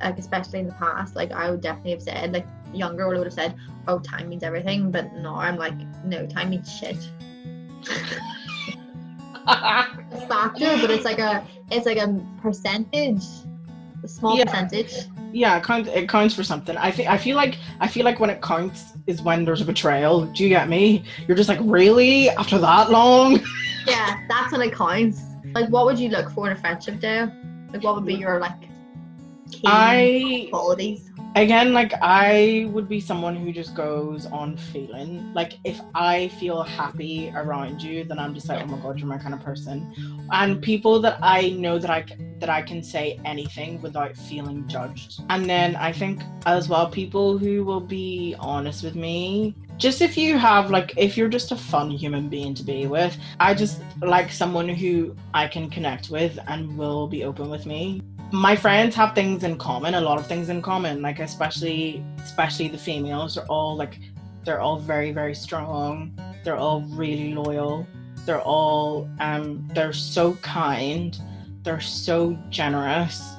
like 0.02 0.18
especially 0.18 0.60
in 0.60 0.66
the 0.66 0.74
past, 0.74 1.16
like 1.16 1.32
I 1.32 1.50
would 1.50 1.60
definitely 1.60 1.92
have 1.92 2.02
said 2.02 2.32
like 2.32 2.48
younger, 2.72 3.04
I 3.04 3.18
would 3.18 3.26
have 3.26 3.32
said, 3.34 3.54
"Oh, 3.86 3.98
time 3.98 4.28
means 4.28 4.42
everything," 4.42 4.90
but 4.90 5.12
no, 5.14 5.34
I'm 5.34 5.56
like, 5.56 5.74
no, 6.04 6.26
time 6.26 6.50
means 6.50 6.70
shit. 6.72 6.96
factor, 10.28 10.76
but 10.80 10.90
it's 10.90 11.04
like 11.04 11.18
a 11.18 11.46
it's 11.70 11.86
like 11.86 11.98
a 11.98 12.20
percentage, 12.40 13.24
a 14.04 14.08
small 14.08 14.36
Yeah. 14.36 14.44
percentage. 14.44 14.92
yeah, 15.32 15.56
it 15.58 15.62
counts. 15.64 15.88
It 15.90 16.08
counts 16.08 16.34
for 16.34 16.42
something. 16.42 16.76
I 16.76 16.90
think. 16.90 17.08
I 17.08 17.16
feel 17.18 17.36
like. 17.36 17.56
I 17.80 17.88
feel 17.88 18.04
like 18.04 18.20
when 18.20 18.30
it 18.30 18.42
counts 18.42 18.92
is 19.06 19.22
when 19.22 19.44
there's 19.44 19.60
a 19.60 19.64
betrayal. 19.64 20.26
Do 20.26 20.42
you 20.42 20.48
get 20.48 20.68
me? 20.68 21.04
You're 21.26 21.36
just 21.36 21.48
like, 21.48 21.60
really? 21.62 22.30
After 22.30 22.58
that 22.58 22.90
long? 22.90 23.40
Yeah, 23.86 24.20
that's 24.28 24.52
when 24.52 24.60
it 24.60 24.74
counts. 24.74 25.22
Like, 25.54 25.70
what 25.70 25.86
would 25.86 25.98
you 25.98 26.10
look 26.10 26.28
for 26.32 26.44
in 26.46 26.52
a 26.52 26.56
friendship, 26.60 27.00
Dale? 27.00 27.32
Like, 27.72 27.82
what 27.82 27.94
would 27.94 28.04
be 28.04 28.12
your 28.16 28.38
like 28.38 28.60
key 29.50 29.62
I 29.64 30.46
qualities? 30.50 31.07
Again 31.36 31.72
like 31.72 31.92
i 32.02 32.68
would 32.72 32.88
be 32.88 33.00
someone 33.00 33.36
who 33.36 33.52
just 33.52 33.74
goes 33.74 34.26
on 34.26 34.56
feeling. 34.56 35.32
Like 35.34 35.58
if 35.64 35.80
i 35.94 36.28
feel 36.40 36.62
happy 36.62 37.30
around 37.34 37.82
you 37.82 38.04
then 38.04 38.18
i'm 38.18 38.34
just 38.34 38.48
like 38.48 38.62
oh 38.62 38.66
my 38.66 38.78
god 38.78 38.98
you're 38.98 39.08
my 39.08 39.18
kind 39.18 39.34
of 39.34 39.40
person. 39.40 39.92
And 40.32 40.62
people 40.62 41.00
that 41.00 41.18
i 41.22 41.50
know 41.50 41.78
that 41.78 41.90
i 41.90 42.04
that 42.38 42.48
i 42.48 42.62
can 42.62 42.82
say 42.82 43.20
anything 43.24 43.80
without 43.82 44.16
feeling 44.16 44.66
judged. 44.68 45.20
And 45.28 45.48
then 45.48 45.76
i 45.76 45.92
think 45.92 46.22
as 46.46 46.68
well 46.68 46.90
people 46.90 47.38
who 47.38 47.64
will 47.64 47.80
be 47.80 48.34
honest 48.38 48.82
with 48.82 48.94
me 48.94 49.54
just 49.76 50.02
if 50.02 50.16
you 50.16 50.36
have 50.36 50.70
like 50.70 50.92
if 50.96 51.16
you're 51.16 51.28
just 51.28 51.52
a 51.52 51.56
fun 51.56 51.88
human 51.88 52.28
being 52.28 52.52
to 52.52 52.64
be 52.64 52.88
with 52.88 53.16
i 53.38 53.54
just 53.54 53.80
like 54.02 54.32
someone 54.32 54.68
who 54.68 55.14
i 55.34 55.46
can 55.46 55.70
connect 55.70 56.10
with 56.10 56.36
and 56.48 56.76
will 56.76 57.06
be 57.06 57.22
open 57.22 57.48
with 57.48 57.64
me 57.64 58.02
my 58.30 58.54
friends 58.54 58.94
have 58.94 59.14
things 59.14 59.42
in 59.42 59.56
common 59.56 59.94
a 59.94 60.00
lot 60.00 60.18
of 60.18 60.26
things 60.26 60.50
in 60.50 60.60
common 60.60 61.00
like 61.00 61.18
especially 61.18 62.04
especially 62.22 62.68
the 62.68 62.76
females 62.76 63.38
are 63.38 63.46
all 63.46 63.74
like 63.74 63.98
they're 64.48 64.60
all 64.60 64.78
very 64.78 65.12
very 65.12 65.34
strong. 65.34 66.18
They're 66.42 66.56
all 66.56 66.80
really 66.80 67.34
loyal. 67.34 67.86
They're 68.24 68.40
all 68.40 69.06
um 69.20 69.68
they're 69.74 69.92
so 69.92 70.34
kind. 70.36 71.18
They're 71.64 71.82
so 71.82 72.38
generous. 72.48 73.34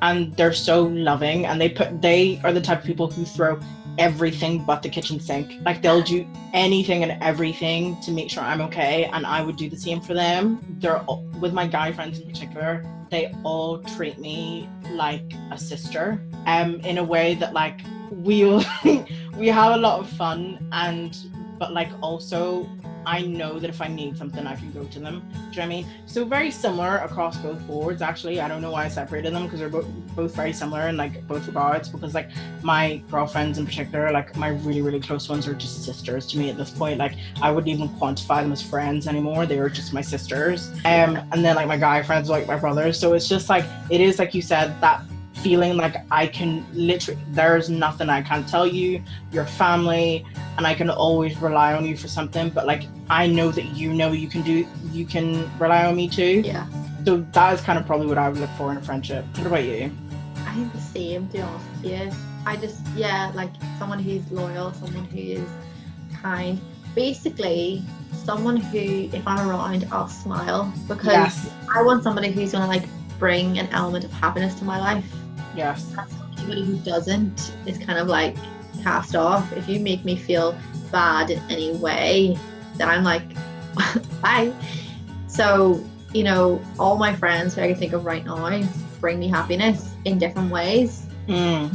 And 0.00 0.34
they're 0.36 0.54
so 0.54 0.84
loving. 0.84 1.44
And 1.44 1.60
they 1.60 1.68
put 1.68 2.00
they 2.00 2.40
are 2.44 2.52
the 2.52 2.62
type 2.62 2.80
of 2.80 2.84
people 2.86 3.10
who 3.10 3.26
throw 3.26 3.60
everything 3.98 4.64
but 4.64 4.82
the 4.82 4.88
kitchen 4.88 5.20
sink. 5.20 5.60
Like 5.64 5.82
they'll 5.82 6.02
do 6.02 6.26
anything 6.52 7.02
and 7.02 7.22
everything 7.22 8.00
to 8.02 8.10
make 8.12 8.30
sure 8.30 8.42
i'm 8.42 8.60
okay 8.60 9.04
and 9.12 9.26
i 9.26 9.42
would 9.42 9.56
do 9.56 9.68
the 9.68 9.76
same 9.76 10.00
for 10.00 10.14
them. 10.14 10.60
They're 10.78 11.00
all, 11.02 11.24
with 11.40 11.52
my 11.52 11.66
guy 11.66 11.92
friends 11.92 12.18
in 12.18 12.26
particular 12.26 12.84
they 13.10 13.32
all 13.44 13.78
treat 13.78 14.18
me 14.18 14.68
like 14.90 15.32
a 15.50 15.58
sister 15.58 16.20
um 16.46 16.80
in 16.80 16.98
a 16.98 17.04
way 17.04 17.34
that 17.34 17.52
like 17.52 17.80
we'll 18.10 18.64
we 19.36 19.48
have 19.48 19.74
a 19.74 19.76
lot 19.76 20.00
of 20.00 20.08
fun 20.08 20.66
and 20.72 21.16
but 21.58 21.72
like 21.72 21.90
also 22.02 22.68
I 23.06 23.22
know 23.22 23.58
that 23.58 23.70
if 23.70 23.80
I 23.80 23.88
need 23.88 24.16
something 24.16 24.46
I 24.46 24.56
can 24.56 24.72
go 24.72 24.84
to 24.84 25.00
them. 25.00 25.20
Do 25.20 25.36
you 25.36 25.42
know 25.42 25.48
what 25.48 25.58
I 25.58 25.66
mean? 25.66 25.86
So 26.06 26.24
very 26.24 26.50
similar 26.50 26.98
across 26.98 27.36
both 27.38 27.60
boards 27.66 28.02
actually. 28.02 28.40
I 28.40 28.48
don't 28.48 28.62
know 28.62 28.70
why 28.70 28.84
I 28.84 28.88
separated 28.88 29.34
them 29.34 29.44
because 29.44 29.60
they're 29.60 29.68
both 29.68 29.86
both 30.16 30.34
very 30.34 30.52
similar 30.52 30.88
in 30.88 30.96
like 30.96 31.26
both 31.26 31.46
regards 31.46 31.88
because 31.88 32.14
like 32.14 32.30
my 32.62 33.02
girlfriends 33.10 33.58
in 33.58 33.66
particular, 33.66 34.10
like 34.10 34.36
my 34.36 34.48
really, 34.48 34.82
really 34.82 35.00
close 35.00 35.28
ones 35.28 35.46
are 35.46 35.54
just 35.54 35.84
sisters 35.84 36.26
to 36.28 36.38
me 36.38 36.50
at 36.50 36.56
this 36.56 36.70
point. 36.70 36.98
Like 36.98 37.14
I 37.42 37.50
wouldn't 37.50 37.72
even 37.72 37.88
quantify 38.00 38.42
them 38.42 38.52
as 38.52 38.62
friends 38.62 39.06
anymore. 39.06 39.46
They 39.46 39.58
are 39.58 39.68
just 39.68 39.92
my 39.92 40.02
sisters. 40.02 40.70
Um 40.84 41.16
and 41.32 41.44
then 41.44 41.56
like 41.56 41.68
my 41.68 41.76
guy 41.76 42.02
friends 42.02 42.28
like 42.28 42.46
my 42.46 42.56
brothers. 42.56 42.98
So 42.98 43.14
it's 43.14 43.28
just 43.28 43.48
like 43.48 43.64
it 43.90 44.00
is 44.00 44.18
like 44.18 44.34
you 44.34 44.42
said, 44.42 44.80
that 44.80 45.02
feeling 45.44 45.76
like 45.76 45.96
I 46.10 46.26
can 46.26 46.66
literally 46.72 47.20
there's 47.32 47.68
nothing 47.68 48.08
I 48.08 48.22
can't 48.22 48.48
tell 48.48 48.66
you, 48.66 49.02
your 49.30 49.44
family, 49.44 50.24
and 50.56 50.66
I 50.66 50.72
can 50.74 50.88
always 50.88 51.36
rely 51.36 51.74
on 51.74 51.84
you 51.84 51.96
for 51.96 52.08
something. 52.08 52.48
But 52.48 52.66
like 52.66 52.84
I 53.10 53.26
know 53.26 53.50
that 53.52 53.66
you 53.76 53.92
know 53.92 54.12
you 54.12 54.28
can 54.28 54.40
do 54.42 54.66
you 54.90 55.04
can 55.04 55.26
rely 55.58 55.84
on 55.84 55.94
me 55.96 56.08
too. 56.08 56.40
Yeah, 56.44 56.66
So 57.04 57.18
that 57.18 57.52
is 57.54 57.60
kind 57.60 57.78
of 57.78 57.84
probably 57.86 58.06
what 58.06 58.16
I 58.16 58.28
would 58.30 58.40
look 58.40 58.50
for 58.56 58.72
in 58.72 58.78
a 58.78 58.82
friendship. 58.82 59.24
What 59.36 59.46
about 59.46 59.64
you? 59.64 59.92
I 60.46 60.54
think 60.54 60.72
the 60.72 60.80
same. 60.80 61.28
To 61.28 61.32
be 61.34 61.42
honest 61.42 61.66
with 61.82 61.92
you, 61.92 62.10
I 62.46 62.56
just 62.56 62.80
yeah, 62.96 63.30
like 63.34 63.50
someone 63.78 63.98
who's 63.98 64.24
loyal, 64.32 64.72
someone 64.72 65.04
who 65.04 65.18
is 65.18 65.48
kind. 66.22 66.58
Basically, 66.94 67.82
someone 68.24 68.56
who, 68.56 69.10
if 69.12 69.26
I'm 69.26 69.46
around, 69.46 69.86
I'll 69.92 70.08
smile 70.08 70.72
because 70.88 71.06
Yes. 71.06 71.50
I 71.74 71.82
want 71.82 72.02
somebody 72.02 72.30
who's 72.30 72.52
gonna 72.52 72.68
like 72.68 72.84
bring 73.18 73.58
an 73.58 73.68
element 73.68 74.04
of 74.04 74.12
happiness 74.12 74.54
to 74.60 74.64
my 74.64 74.78
life. 74.78 75.04
Yes. 75.56 75.94
Anybody 76.38 76.64
who 76.64 76.76
doesn't 76.78 77.54
is 77.66 77.78
kind 77.78 77.98
of 77.98 78.08
like 78.08 78.36
cast 78.82 79.14
off. 79.16 79.52
If 79.56 79.68
you 79.68 79.80
make 79.80 80.04
me 80.04 80.16
feel 80.16 80.56
bad 80.90 81.30
in 81.30 81.40
any 81.50 81.72
way, 81.76 82.38
then 82.76 82.88
I'm 82.88 83.04
like, 83.04 83.22
bye. 84.22 84.52
So, 85.26 85.82
you 86.12 86.22
know, 86.24 86.60
all 86.78 86.96
my 86.96 87.14
friends 87.14 87.54
who 87.54 87.62
I 87.62 87.68
can 87.68 87.76
think 87.76 87.92
of 87.92 88.04
right 88.04 88.24
now 88.24 88.62
bring 89.00 89.18
me 89.18 89.28
happiness 89.28 89.90
in 90.04 90.18
different 90.18 90.50
ways. 90.50 91.06
Mm. 91.28 91.72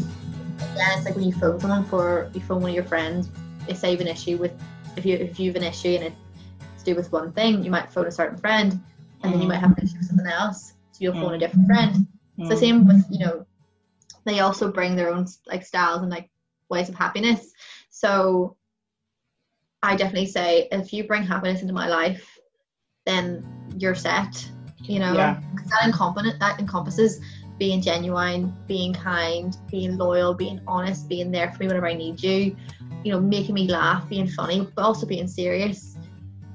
Then 0.76 0.98
it's 0.98 1.06
like 1.06 1.16
when 1.16 1.26
you 1.26 1.32
phone 1.34 1.60
someone 1.60 1.86
for 1.86 2.30
you 2.34 2.42
phone 2.42 2.62
one 2.62 2.70
of 2.72 2.76
your 2.76 2.84
friends, 2.86 3.30
if 3.68 3.78
say 3.78 3.92
you 3.92 3.98
have 3.98 4.06
an 4.06 4.12
issue 4.12 4.38
with 4.38 4.52
if 4.96 5.06
you 5.06 5.16
if 5.16 5.40
you 5.40 5.50
have 5.52 5.56
an 5.56 5.64
issue 5.64 5.90
and 5.90 6.04
it's 6.06 6.84
to 6.84 6.92
do 6.92 6.96
with 6.96 7.12
one 7.12 7.32
thing, 7.32 7.64
you 7.64 7.72
might 7.72 7.92
phone 7.92 8.08
a 8.08 8.12
certain 8.12 8.38
friend 8.38 8.80
and 9.24 9.34
then 9.34 9.40
you 9.42 9.46
Mm. 9.46 9.50
might 9.50 9.60
have 9.60 9.78
an 9.78 9.84
issue 9.84 9.98
with 9.98 10.08
something 10.08 10.28
else. 10.28 10.74
So 10.92 10.98
you'll 11.02 11.14
phone 11.14 11.32
Mm. 11.32 11.36
a 11.36 11.38
different 11.40 11.68
friend. 11.68 12.08
Mm. 12.40 12.48
So 12.48 12.56
same 12.56 12.88
with 12.88 13.06
you 13.10 13.20
know, 13.20 13.46
they 14.30 14.40
also 14.40 14.72
bring 14.72 14.96
their 14.96 15.10
own 15.10 15.26
like 15.48 15.66
styles 15.66 16.02
and 16.02 16.12
like 16.12 16.30
ways 16.70 16.90
of 16.90 16.96
happiness. 16.96 17.52
So 17.90 18.56
I 19.82 19.96
definitely 19.96 20.28
say 20.28 20.68
if 20.72 20.94
you 20.94 21.06
bring 21.06 21.24
happiness 21.24 21.62
into 21.62 21.74
my 21.74 21.88
life, 21.88 22.38
then 23.06 23.46
you're 23.78 23.96
set. 23.96 24.50
You 24.84 25.00
know, 25.00 25.14
Yeah. 25.14 25.40
that 25.70 25.84
encompass 25.86 26.34
that 26.40 26.60
encompasses 26.60 27.20
being 27.58 27.82
genuine, 27.82 28.56
being 28.68 28.94
kind, 28.94 29.56
being 29.70 29.98
loyal, 29.98 30.34
being 30.34 30.62
honest, 30.66 31.10
being 31.10 31.32
there 31.32 31.52
for 31.52 31.60
me 31.60 31.68
whenever 31.68 31.88
I 31.88 31.94
need 31.94 32.24
you. 32.24 32.56
You 33.04 33.14
know, 33.14 33.20
making 33.20 33.56
me 33.56 33.68
laugh, 33.68 34.08
being 34.10 34.28
funny, 34.28 34.68
but 34.76 34.84
also 34.84 35.06
being 35.06 35.28
serious. 35.28 35.98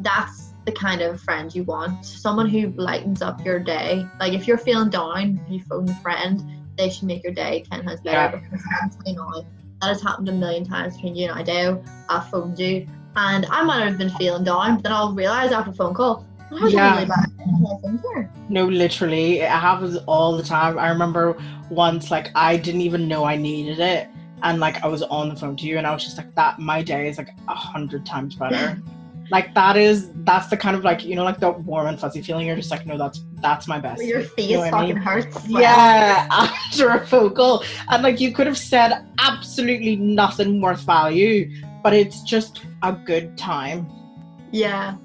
That's 0.00 0.52
the 0.64 0.72
kind 0.72 1.02
of 1.02 1.20
friend 1.20 1.54
you 1.54 1.64
want. 1.64 2.04
Someone 2.04 2.48
who 2.48 2.72
lightens 2.76 3.22
up 3.22 3.44
your 3.44 3.58
day. 3.58 4.06
Like 4.20 4.32
if 4.32 4.46
you're 4.46 4.58
feeling 4.58 4.90
down, 4.90 5.40
you 5.48 5.62
phone 5.68 5.88
a 5.88 5.94
friend, 5.96 6.42
they 6.76 6.90
should 6.90 7.04
make 7.04 7.22
your 7.22 7.32
day 7.32 7.64
ten 7.70 7.84
times 7.84 8.00
better. 8.00 8.42
Because 8.50 8.96
you 9.06 9.14
now, 9.14 9.44
that 9.80 9.88
has 9.88 10.02
happened 10.02 10.28
a 10.28 10.32
million 10.32 10.64
times 10.64 10.94
between 10.94 11.14
you 11.16 11.30
and 11.30 11.38
I 11.38 11.42
do. 11.42 11.82
I've 12.08 12.28
phoned 12.30 12.58
you 12.58 12.86
and 13.16 13.46
I 13.50 13.62
might 13.62 13.84
have 13.84 13.98
been 13.98 14.10
feeling 14.10 14.44
down, 14.44 14.76
but 14.76 14.82
then 14.84 14.92
I'll 14.92 15.12
realise 15.12 15.52
after 15.52 15.70
a 15.70 15.74
phone 15.74 15.94
call, 15.94 16.26
oh, 16.50 16.56
I 16.56 16.64
was 16.64 16.72
Yeah. 16.72 16.94
really 16.94 17.06
bad. 17.06 17.30
I. 17.38 18.28
No, 18.48 18.66
literally, 18.66 19.40
it 19.40 19.48
happens 19.50 19.96
all 20.06 20.36
the 20.36 20.42
time. 20.42 20.78
I 20.78 20.88
remember 20.88 21.36
once, 21.70 22.10
like, 22.10 22.30
I 22.34 22.56
didn't 22.56 22.80
even 22.82 23.08
know 23.08 23.24
I 23.24 23.36
needed 23.36 23.78
it, 23.78 24.08
and 24.42 24.60
like, 24.60 24.82
I 24.84 24.88
was 24.88 25.02
on 25.02 25.28
the 25.28 25.36
phone 25.36 25.56
to 25.56 25.66
you, 25.66 25.78
and 25.78 25.86
I 25.86 25.92
was 25.92 26.04
just 26.04 26.16
like, 26.16 26.34
"That 26.34 26.58
my 26.58 26.82
day 26.82 27.08
is 27.08 27.18
like 27.18 27.30
a 27.48 27.54
hundred 27.54 28.04
times 28.04 28.34
better." 28.34 28.82
like 29.30 29.54
that 29.54 29.76
is 29.76 30.10
that's 30.24 30.48
the 30.48 30.56
kind 30.56 30.76
of 30.76 30.84
like 30.84 31.04
you 31.04 31.14
know 31.16 31.24
like 31.24 31.40
the 31.40 31.50
warm 31.50 31.86
and 31.86 31.98
fuzzy 31.98 32.22
feeling. 32.22 32.46
You're 32.46 32.56
just 32.56 32.70
like, 32.70 32.86
no, 32.86 32.98
that's 32.98 33.24
that's 33.40 33.66
my 33.66 33.78
best. 33.78 34.04
Your 34.04 34.22
face 34.22 34.48
You 34.50 34.54
know 34.54 34.60
what 34.60 34.68
I 34.68 34.70
fucking 34.80 34.94
mean? 34.94 35.04
hurts. 35.04 35.48
well. 35.48 35.62
Yeah, 35.62 36.26
after 36.30 36.90
a 36.90 37.06
phone 37.06 37.34
call, 37.34 37.64
and 37.88 38.02
like 38.02 38.20
you 38.20 38.32
could 38.32 38.46
have 38.46 38.58
said 38.58 39.06
absolutely 39.18 39.96
nothing 39.96 40.60
worth 40.60 40.80
value, 40.82 41.50
but 41.82 41.92
it's 41.92 42.22
just 42.22 42.62
a 42.82 42.92
good 42.92 43.36
time. 43.36 43.90
Yeah. 44.52 44.96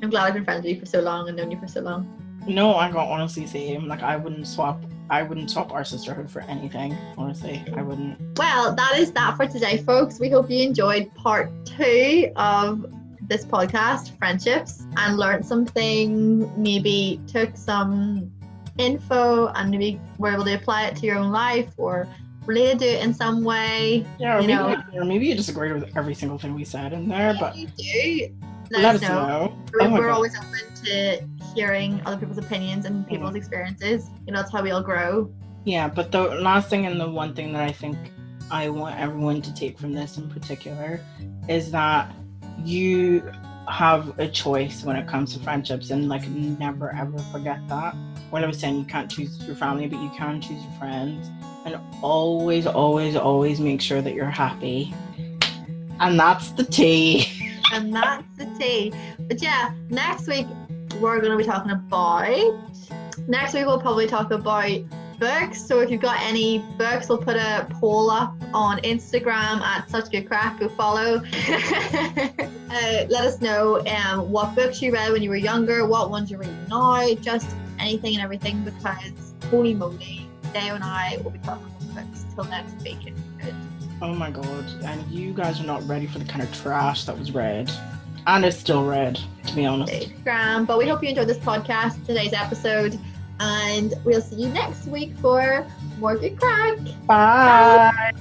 I'm 0.00 0.10
glad 0.10 0.26
I've 0.28 0.34
been 0.34 0.44
friends 0.44 0.64
with 0.64 0.74
you 0.74 0.80
for 0.80 0.86
so 0.86 1.00
long 1.00 1.26
and 1.28 1.36
known 1.36 1.50
you 1.50 1.58
for 1.58 1.66
so 1.66 1.80
long. 1.80 2.14
No, 2.46 2.76
I 2.76 2.90
got 2.90 3.08
honestly 3.08 3.46
same. 3.46 3.88
Like 3.88 4.02
I 4.02 4.16
wouldn't 4.16 4.46
swap. 4.46 4.82
I 5.10 5.22
wouldn't 5.22 5.50
swap 5.50 5.72
our 5.72 5.84
sisterhood 5.84 6.30
for 6.30 6.42
anything. 6.42 6.96
Honestly, 7.16 7.64
I 7.74 7.82
wouldn't. 7.82 8.38
Well, 8.38 8.74
that 8.76 8.96
is 8.96 9.10
that 9.12 9.36
for 9.36 9.46
today, 9.46 9.78
folks. 9.78 10.20
We 10.20 10.30
hope 10.30 10.50
you 10.50 10.62
enjoyed 10.62 11.12
part 11.14 11.50
two 11.66 12.30
of 12.36 12.86
this 13.28 13.44
podcast, 13.44 14.16
Friendships, 14.18 14.84
and 14.96 15.16
learned 15.16 15.44
something, 15.44 16.50
maybe 16.60 17.20
took 17.26 17.56
some 17.56 18.30
info 18.78 19.48
and 19.48 19.70
maybe 19.70 20.00
were 20.18 20.32
able 20.32 20.44
to 20.44 20.54
apply 20.54 20.86
it 20.86 20.96
to 20.96 21.06
your 21.06 21.16
own 21.16 21.30
life 21.30 21.70
or 21.76 22.08
related 22.46 22.78
to 22.78 22.86
it 22.86 23.02
in 23.04 23.12
some 23.12 23.44
way. 23.44 24.06
Yeah, 24.18 24.38
or 24.38 24.40
You 24.40 24.46
maybe, 24.48 24.82
or 24.98 25.04
maybe 25.04 25.26
you 25.26 25.34
disagree 25.34 25.72
with 25.72 25.94
every 25.96 26.14
single 26.14 26.38
thing 26.38 26.54
we 26.54 26.64
said 26.64 26.92
in 26.92 27.08
there, 27.08 27.36
but 27.38 27.56
you 27.56 27.66
do, 27.76 28.34
let, 28.70 28.82
let 28.82 28.94
us 28.96 29.02
know. 29.02 29.08
know. 29.08 29.58
We're, 29.72 29.88
Oh 29.88 29.92
we're 29.92 30.08
God. 30.08 30.14
always 30.14 30.36
open 30.36 30.74
to 30.84 31.28
hearing 31.54 32.00
other 32.06 32.16
people's 32.16 32.38
opinions 32.38 32.86
and 32.86 33.06
people's 33.06 33.34
experiences. 33.34 34.08
You 34.26 34.32
know, 34.32 34.40
that's 34.40 34.52
how 34.52 34.62
we 34.62 34.70
all 34.70 34.82
grow. 34.82 35.30
Yeah, 35.64 35.88
but 35.88 36.12
the 36.12 36.22
last 36.22 36.70
thing 36.70 36.86
and 36.86 36.98
the 37.00 37.08
one 37.10 37.34
thing 37.34 37.52
that 37.52 37.62
I 37.62 37.72
think 37.72 37.98
I 38.50 38.70
want 38.70 38.98
everyone 38.98 39.42
to 39.42 39.54
take 39.54 39.78
from 39.78 39.92
this 39.92 40.16
in 40.16 40.30
particular 40.30 41.00
is 41.48 41.70
that 41.72 42.10
you 42.64 43.30
have 43.68 44.18
a 44.18 44.26
choice 44.26 44.82
when 44.82 44.96
it 44.96 45.06
comes 45.06 45.34
to 45.34 45.40
friendships 45.40 45.90
and 45.90 46.08
like 46.08 46.26
never 46.28 46.94
ever 46.94 47.18
forget 47.30 47.66
that. 47.68 47.94
What 48.30 48.44
I 48.44 48.46
was 48.46 48.58
saying, 48.58 48.78
you 48.78 48.84
can't 48.84 49.10
choose 49.10 49.42
your 49.46 49.56
family, 49.56 49.86
but 49.86 50.00
you 50.00 50.10
can 50.16 50.40
choose 50.40 50.62
your 50.62 50.72
friends. 50.72 51.28
And 51.64 51.78
always, 52.02 52.66
always, 52.66 53.16
always 53.16 53.60
make 53.60 53.80
sure 53.80 54.02
that 54.02 54.14
you're 54.14 54.26
happy. 54.26 54.94
And 56.00 56.18
that's 56.18 56.50
the 56.52 56.64
tea. 56.64 57.26
and 57.72 57.94
that's 57.94 58.24
the 58.36 58.46
tea. 58.58 58.92
But 59.18 59.42
yeah, 59.42 59.74
next 59.88 60.26
week 60.28 60.46
we're 61.00 61.20
going 61.20 61.32
to 61.32 61.38
be 61.38 61.44
talking 61.44 61.70
about. 61.70 62.54
Next 63.26 63.54
week 63.54 63.66
we'll 63.66 63.80
probably 63.80 64.06
talk 64.06 64.30
about 64.30 64.70
books. 65.18 65.60
So 65.64 65.80
if 65.80 65.90
you've 65.90 66.00
got 66.00 66.20
any 66.20 66.58
books, 66.76 67.08
we'll 67.08 67.18
put 67.18 67.36
a 67.36 67.66
poll 67.80 68.10
up 68.10 68.34
on 68.52 68.78
Instagram 68.80 69.60
at 69.60 69.88
Such 69.90 70.10
Good 70.10 70.26
Crack. 70.26 70.60
Go 70.60 70.68
follow. 70.68 71.22
uh, 71.48 73.06
let 73.08 73.24
us 73.24 73.40
know 73.40 73.84
um, 73.86 74.30
what 74.30 74.54
books 74.54 74.80
you 74.80 74.92
read 74.92 75.12
when 75.12 75.22
you 75.22 75.30
were 75.30 75.36
younger, 75.36 75.86
what 75.86 76.10
ones 76.10 76.30
you're 76.30 76.40
reading 76.40 76.66
now, 76.68 77.14
just 77.14 77.48
anything 77.78 78.14
and 78.14 78.22
everything. 78.22 78.62
Because 78.64 79.34
holy 79.50 79.74
moly, 79.74 80.28
Dale 80.52 80.74
and 80.74 80.84
I 80.84 81.18
will 81.22 81.30
be 81.30 81.38
talking 81.40 81.66
about 81.66 82.06
books 82.06 82.24
till 82.34 82.44
next 82.44 82.80
week. 82.82 83.12
Oh 84.00 84.14
my 84.14 84.30
god. 84.30 84.64
And 84.84 85.04
you 85.10 85.32
guys 85.32 85.60
are 85.60 85.64
not 85.64 85.86
ready 85.88 86.06
for 86.06 86.18
the 86.18 86.24
kind 86.24 86.42
of 86.42 86.52
trash 86.52 87.04
that 87.04 87.18
was 87.18 87.32
read. 87.32 87.70
And 88.26 88.44
it's 88.44 88.58
still 88.58 88.84
read, 88.84 89.18
to 89.46 89.54
be 89.54 89.64
honest. 89.64 89.92
Instagram. 89.92 90.66
But 90.66 90.78
we 90.78 90.86
hope 90.86 91.02
you 91.02 91.08
enjoyed 91.08 91.28
this 91.28 91.38
podcast, 91.38 92.04
today's 92.06 92.32
episode. 92.32 92.98
And 93.40 93.94
we'll 94.04 94.20
see 94.20 94.36
you 94.42 94.48
next 94.48 94.86
week 94.86 95.16
for 95.18 95.66
more 95.98 96.16
good 96.16 96.38
crack. 96.38 96.78
Bye. 97.06 98.12